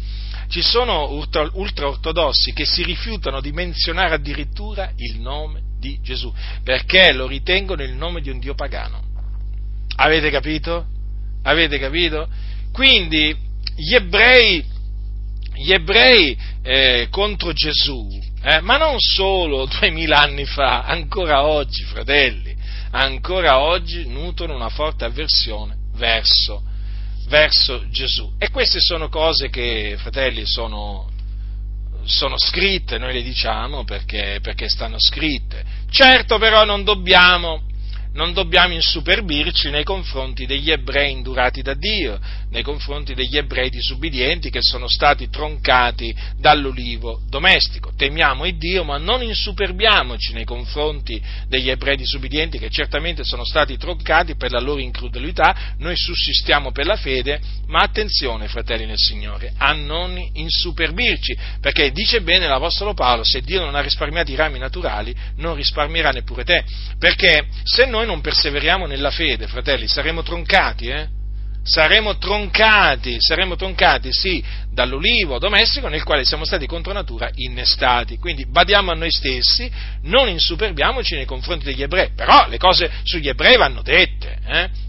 [0.49, 7.27] ci sono ultraortodossi che si rifiutano di menzionare addirittura il nome di Gesù, perché lo
[7.27, 9.01] ritengono il nome di un Dio pagano.
[9.97, 10.85] Avete capito?
[11.43, 12.27] Avete capito?
[12.71, 13.35] Quindi
[13.75, 14.65] gli ebrei,
[15.53, 18.07] gli ebrei eh, contro Gesù,
[18.41, 22.55] eh, ma non solo duemila anni fa, ancora oggi, fratelli,
[22.91, 26.63] ancora oggi nutrono una forte avversione verso
[27.29, 28.33] verso Gesù.
[28.37, 31.09] E queste sono cose che, fratelli, sono,
[32.03, 35.63] sono scritte, noi le diciamo perché, perché stanno scritte.
[35.89, 37.67] Certo però non dobbiamo
[38.11, 42.19] non dobbiamo insuperbirci nei confronti degli ebrei indurati da Dio,
[42.51, 47.91] nei confronti degli ebrei disubbidienti che sono stati troncati dall'ulivo domestico.
[47.95, 53.77] Temiamo il Dio, ma non insuperbiamoci nei confronti degli ebrei disubbidienti che certamente sono stati
[53.77, 59.53] troncati per la loro incrudelità, noi sussistiamo per la fede, ma attenzione, fratelli nel Signore,
[59.57, 64.57] a non insuperbirci, perché dice bene l'Apostolo Paolo, se Dio non ha risparmiato i rami
[64.59, 66.63] naturali, non risparmierà neppure te,
[66.97, 71.18] perché se noi non perseveriamo nella fede, fratelli, saremo troncati, eh?
[71.61, 78.17] Saremo troncati, saremo troncati, sì, dall'ulivo domestico nel quale siamo stati contro natura innestati.
[78.17, 79.69] Quindi badiamo a noi stessi,
[80.03, 84.87] non insuperbiamoci nei confronti degli ebrei, però le cose sugli ebrei vanno dette, eh?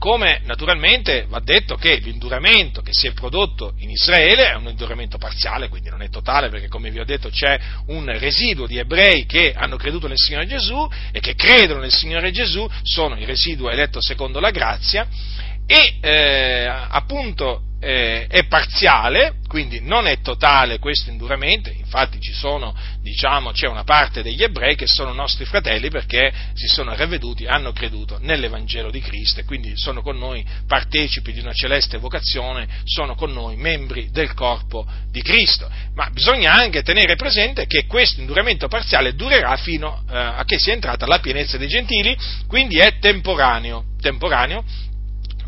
[0.00, 5.18] come naturalmente va detto che l'induramento che si è prodotto in Israele è un induramento
[5.18, 9.26] parziale, quindi non è totale, perché come vi ho detto c'è un residuo di ebrei
[9.26, 13.68] che hanno creduto nel Signore Gesù e che credono nel Signore Gesù, sono il residuo
[13.68, 15.06] eletto secondo la grazia,
[15.70, 22.74] e eh, appunto eh, è parziale, quindi non è totale questo induramento, infatti ci sono,
[23.00, 27.70] diciamo, c'è una parte degli ebrei che sono nostri fratelli perché si sono ravveduti, hanno
[27.70, 33.14] creduto nell'Evangelo di Cristo e quindi sono con noi partecipi di una celeste vocazione, sono
[33.14, 35.70] con noi membri del corpo di Cristo.
[35.94, 40.72] Ma bisogna anche tenere presente che questo induramento parziale durerà fino eh, a che sia
[40.72, 42.16] entrata la pienezza dei gentili,
[42.48, 44.64] quindi è temporaneo, temporaneo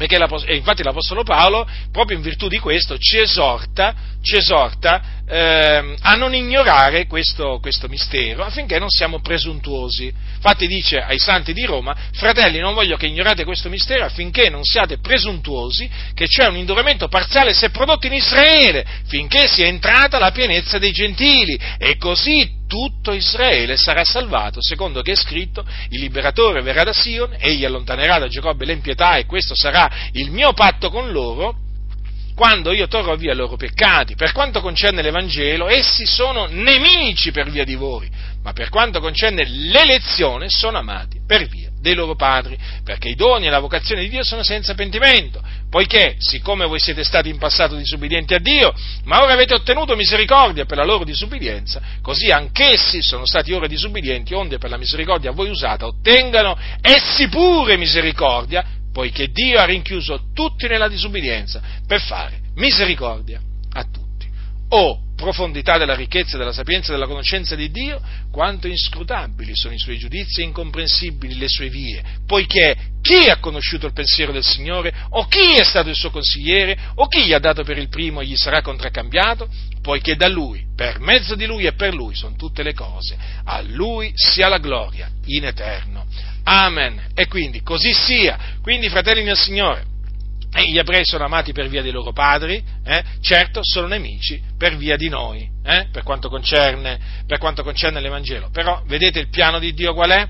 [0.07, 6.15] perché infatti l'Apostolo Paolo, proprio in virtù di questo, ci esorta, ci esorta eh, a
[6.15, 10.13] non ignorare questo, questo, mistero affinché non siamo presuntuosi.
[10.35, 14.63] Infatti dice ai santi di Roma, fratelli non voglio che ignorate questo mistero affinché non
[14.63, 20.33] siate presuntuosi, che c'è un induramento parziale se prodotto in Israele, finché sia entrata la
[20.33, 26.61] pienezza dei gentili, e così tutto Israele sarà salvato, secondo che è scritto, il liberatore
[26.61, 31.11] verrà da Sion, egli allontanerà da Giacobbe l'empietà e questo sarà il mio patto con
[31.11, 31.71] loro,
[32.35, 34.15] quando io torrò via i loro peccati.
[34.15, 38.09] Per quanto concerne l'Evangelo, essi sono nemici per via di voi,
[38.43, 43.47] ma per quanto concerne l'elezione sono amati per via dei loro padri, perché i doni
[43.47, 47.75] e la vocazione di Dio sono senza pentimento, poiché, siccome voi siete stati in passato
[47.75, 48.73] disubbidienti a Dio,
[49.05, 54.33] ma ora avete ottenuto misericordia per la loro disubbidienza, così anch'essi sono stati ora disubbidienti,
[54.33, 60.29] onde per la misericordia a voi usata ottengano essi pure misericordia, poiché Dio ha rinchiuso
[60.35, 63.41] tutti nella disubbidienza per fare misericordia
[63.73, 64.29] a tutti.
[64.69, 68.01] O profondità della ricchezza, della sapienza e della conoscenza di Dio,
[68.33, 73.87] quanto inscrutabili sono i suoi giudizi e incomprensibili le sue vie, poiché chi ha conosciuto
[73.87, 77.39] il pensiero del Signore, o chi è stato il suo consigliere, o chi gli ha
[77.39, 79.49] dato per il primo gli sarà contraccambiato,
[79.81, 83.61] poiché da lui, per mezzo di lui e per lui sono tutte le cose, a
[83.61, 86.07] lui sia la gloria in eterno.
[86.45, 87.11] Amen.
[87.15, 88.39] E quindi così sia.
[88.63, 89.85] Quindi, fratelli del Signore,
[90.55, 93.03] eh, gli ebrei sono amati per via dei loro padri, eh?
[93.21, 95.89] certo sono nemici per via di noi, eh?
[95.91, 98.51] per, quanto concerne, per quanto concerne l'Evangelo.
[98.51, 100.29] Però vedete il piano di Dio qual è?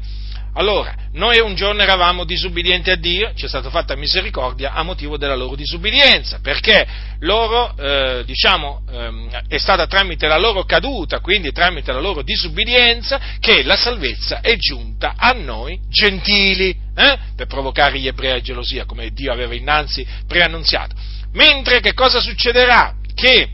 [0.54, 5.16] Allora, noi un giorno eravamo disubbidienti a Dio, ci è stata fatta misericordia a motivo
[5.16, 6.86] della loro disubbidienza, perché
[7.20, 13.18] loro, eh, diciamo, eh, è stata tramite la loro caduta, quindi tramite la loro disubbidienza,
[13.40, 18.84] che la salvezza è giunta a noi gentili, eh, per provocare gli ebrei a gelosia,
[18.84, 20.94] come Dio aveva innanzi preannunziato.
[21.32, 22.94] Mentre che cosa succederà?
[23.14, 23.48] Che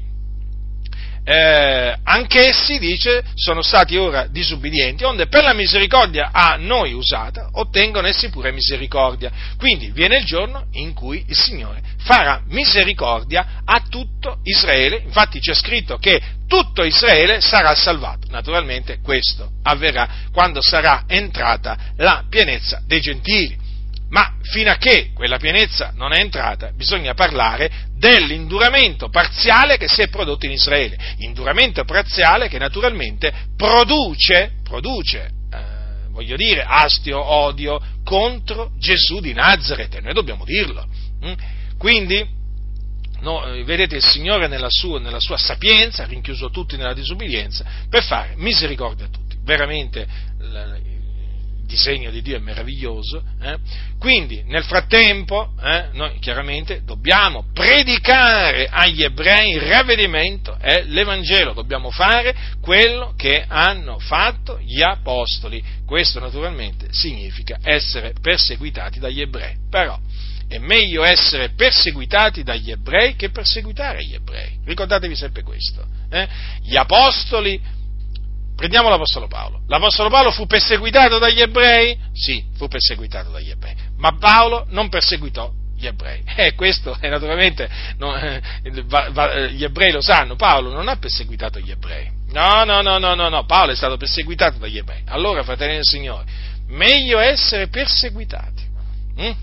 [1.30, 8.06] eh, anch'essi, dice, sono stati ora disubbidienti, onde per la misericordia a noi usata ottengono
[8.06, 9.30] essi pure misericordia.
[9.58, 15.52] Quindi viene il giorno in cui il Signore farà misericordia a tutto Israele, infatti c'è
[15.52, 18.26] scritto che tutto Israele sarà salvato.
[18.30, 23.66] Naturalmente questo avverrà quando sarà entrata la pienezza dei gentili
[24.10, 30.00] ma fino a che quella pienezza non è entrata bisogna parlare dell'induramento parziale che si
[30.00, 35.78] è prodotto in Israele, induramento parziale che naturalmente produce, produce eh,
[36.10, 40.84] voglio dire, astio, odio contro Gesù di Nazareth, e noi dobbiamo dirlo.
[41.24, 41.32] Mm?
[41.78, 42.26] Quindi,
[43.20, 48.34] no, vedete, il Signore nella sua, nella sua sapienza rinchiuso tutti nella disubbidienza per fare
[48.36, 49.36] misericordia a tutti.
[49.42, 50.06] Veramente
[51.68, 53.22] disegno di Dio è meraviglioso.
[53.40, 53.56] Eh?
[54.00, 61.90] Quindi, nel frattempo, eh, noi chiaramente dobbiamo predicare agli ebrei il ravvedimento e l'Evangelo, dobbiamo
[61.90, 65.62] fare quello che hanno fatto gli apostoli.
[65.86, 69.56] Questo naturalmente significa essere perseguitati dagli ebrei.
[69.70, 69.98] Però
[70.48, 74.58] è meglio essere perseguitati dagli ebrei che perseguitare gli ebrei.
[74.64, 75.84] Ricordatevi sempre questo.
[76.10, 76.26] Eh?
[76.62, 77.60] Gli apostoli
[78.58, 79.60] Prendiamo l'Apostolo Paolo.
[79.68, 81.96] L'Apostolo Paolo fu perseguitato dagli ebrei?
[82.12, 83.72] Sì, fu perseguitato dagli ebrei.
[83.98, 86.24] Ma Paolo non perseguitò gli ebrei.
[86.34, 88.42] E eh, questo è naturalmente, no, eh,
[88.86, 92.10] va, va, gli ebrei lo sanno, Paolo non ha perseguitato gli ebrei.
[92.32, 95.02] No, no, no, no, no, no, Paolo è stato perseguitato dagli ebrei.
[95.06, 96.24] Allora, fratelli del Signore,
[96.66, 98.66] meglio essere perseguitati.
[99.18, 99.36] Hm?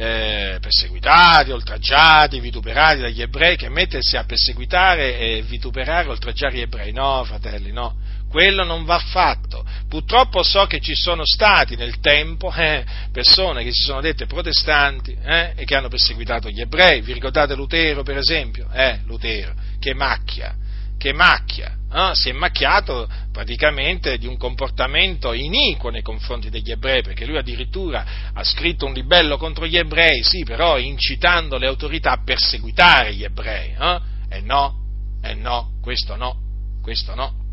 [0.00, 6.92] Eh, perseguitati, oltraggiati, vituperati dagli ebrei, che mettersi a perseguitare e vituperare, oltraggiare gli ebrei.
[6.92, 7.96] No, fratelli, no.
[8.28, 9.64] Quello non va fatto.
[9.88, 15.16] Purtroppo so che ci sono stati nel tempo eh, persone che si sono dette protestanti
[15.20, 17.00] eh, e che hanno perseguitato gli ebrei.
[17.00, 18.68] Vi ricordate Lutero, per esempio?
[18.72, 20.54] Eh, Lutero, che macchia,
[20.98, 27.02] che macchia eh, si è macchiato praticamente di un comportamento iniquo nei confronti degli ebrei,
[27.02, 32.12] perché lui addirittura ha scritto un libello contro gli ebrei, sì, però incitando le autorità
[32.12, 33.74] a perseguitare gli ebrei.
[33.78, 34.00] Eh?
[34.28, 34.74] E no,
[35.22, 36.36] e no, questo no,
[36.82, 37.46] questo no.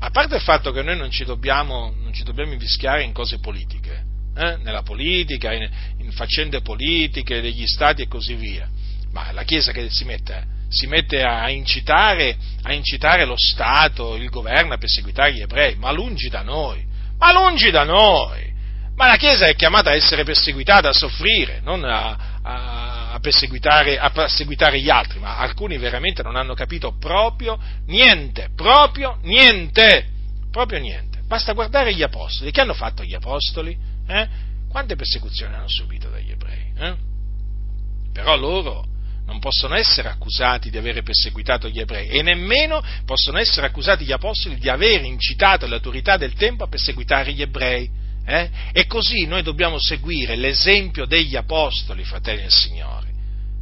[0.00, 3.38] A parte il fatto che noi non ci dobbiamo, non ci dobbiamo invischiare in cose
[3.38, 4.04] politiche,
[4.36, 4.56] eh?
[4.58, 5.68] nella politica, in,
[5.98, 8.68] in faccende politiche degli stati e così via
[9.12, 10.58] Ma la Chiesa che si mette?
[10.70, 15.90] Si mette a incitare, a incitare lo Stato, il governo a perseguitare gli ebrei, ma
[15.90, 16.84] lungi da noi,
[17.18, 18.48] ma lungi da noi!
[18.94, 24.10] Ma la Chiesa è chiamata a essere perseguitata, a soffrire, non a, a, perseguitare, a
[24.10, 30.06] perseguitare gli altri, ma alcuni veramente non hanno capito proprio niente, proprio niente,
[30.50, 31.20] proprio niente.
[31.26, 32.50] Basta guardare gli apostoli.
[32.50, 33.74] Che hanno fatto gli apostoli?
[34.06, 34.28] Eh?
[34.68, 36.72] Quante persecuzioni hanno subito dagli ebrei?
[36.76, 36.94] Eh?
[38.12, 38.84] Però loro
[39.30, 44.10] non possono essere accusati di avere perseguitato gli ebrei e nemmeno possono essere accusati gli
[44.10, 47.88] apostoli di aver incitato le autorità del tempo a perseguitare gli ebrei.
[48.26, 48.50] Eh?
[48.72, 53.08] E così noi dobbiamo seguire l'esempio degli apostoli, fratelli del Signore.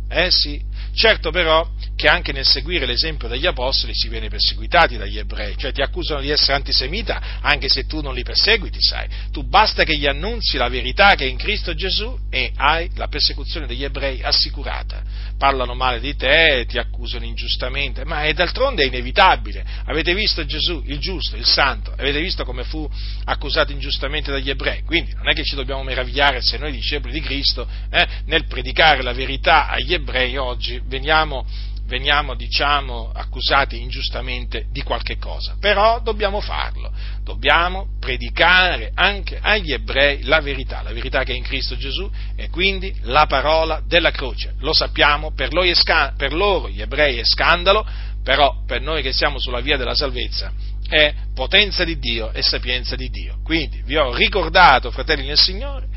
[0.09, 0.59] Eh sì,
[0.99, 5.73] certo però che anche nel seguire l'esempio degli apostoli si viene perseguitati dagli ebrei, cioè
[5.73, 9.09] ti accusano di essere antisemita anche se tu non li perseguiti, sai.
[9.33, 13.09] Tu basta che gli annunzi la verità che è in Cristo Gesù e hai la
[13.09, 15.03] persecuzione degli ebrei assicurata.
[15.37, 19.65] Parlano male di te, ti accusano ingiustamente, ma è d'altronde inevitabile.
[19.87, 22.89] Avete visto Gesù, il giusto, il santo, avete visto come fu
[23.25, 27.21] accusato ingiustamente dagli ebrei, quindi non è che ci dobbiamo meravigliare se noi discepoli di
[27.21, 31.47] Cristo eh, nel predicare la verità agli ebrei oggi veniamo
[31.89, 36.93] veniamo, diciamo, accusati ingiustamente di qualche cosa, però dobbiamo farlo,
[37.25, 42.51] dobbiamo predicare anche agli ebrei la verità, la verità che è in Cristo Gesù e
[42.51, 44.55] quindi la parola della croce.
[44.61, 47.87] Lo sappiamo, per sca- per loro gli ebrei è scandalo,
[48.23, 50.53] però per noi che siamo sulla via della salvezza
[50.87, 53.39] è potenza di Dio e sapienza di Dio.
[53.43, 55.89] Quindi vi ho ricordato, fratelli nel Signore,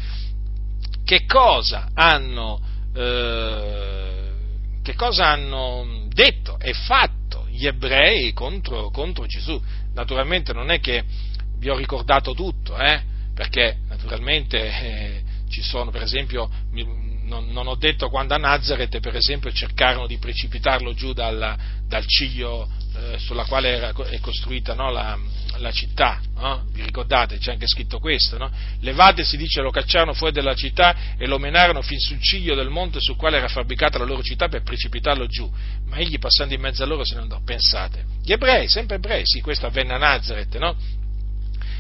[1.04, 2.62] che cosa hanno...
[2.96, 4.01] Eh,
[4.82, 9.62] che cosa hanno detto e fatto gli ebrei contro, contro Gesù.
[9.94, 11.03] Naturalmente non è che
[11.58, 13.02] vi ho ricordato tutto, eh,
[13.34, 16.49] perché naturalmente eh, ci sono, per esempio,
[17.24, 22.06] non, non, ho detto quando a Nazareth, per esempio, cercarono di precipitarlo giù dal, dal
[22.08, 25.18] ciglio eh, sulla quale era, è costruita no, la,
[25.58, 26.66] la, città, no?
[26.72, 27.38] vi ricordate?
[27.38, 28.52] C'è anche scritto questo, no?
[28.82, 32.70] Levate, si dice, lo cacciarono fuori dalla città e lo menarono fin sul ciglio del
[32.70, 35.50] monte sul quale era fabbricata la loro città per precipitarlo giù,
[35.86, 38.06] ma egli passando in mezzo a loro se ne andò, pensate.
[38.22, 40.76] Gli ebrei, sempre ebrei, sì, questo avvenne a Nazareth, no?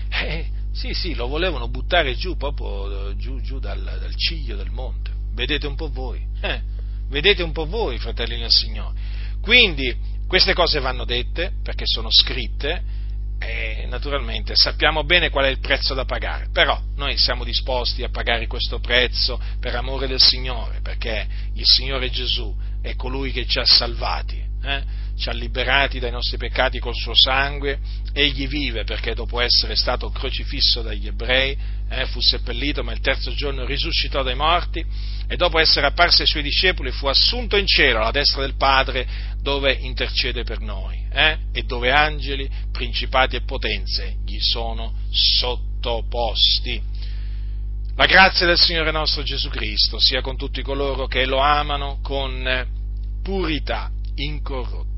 [0.09, 4.71] Eh, sì, sì, lo volevano buttare giù, proprio eh, giù, giù dal, dal ciglio del
[4.71, 5.11] monte.
[5.33, 6.61] Vedete un po' voi, eh?
[7.09, 8.97] Vedete un po' voi, fratelli del Signore.
[9.41, 9.93] Quindi,
[10.31, 12.81] queste cose vanno dette perché sono scritte
[13.37, 18.09] e naturalmente sappiamo bene qual è il prezzo da pagare, però noi siamo disposti a
[18.09, 23.59] pagare questo prezzo per amore del Signore, perché il Signore Gesù è colui che ci
[23.59, 24.83] ha salvati, eh?
[25.17, 27.79] ci ha liberati dai nostri peccati col suo sangue,
[28.13, 31.55] egli vive perché dopo essere stato crocifisso dagli ebrei,
[31.89, 34.83] eh, fu seppellito, ma il terzo giorno risuscitò dai morti
[35.27, 39.07] e dopo essere apparso ai suoi discepoli fu assunto in cielo alla destra del Padre
[39.41, 46.81] dove intercede per noi eh, e dove angeli, principati e potenze gli sono sottoposti.
[47.95, 52.67] La grazia del Signore nostro Gesù Cristo sia con tutti coloro che lo amano con
[53.21, 54.90] purità incorrotta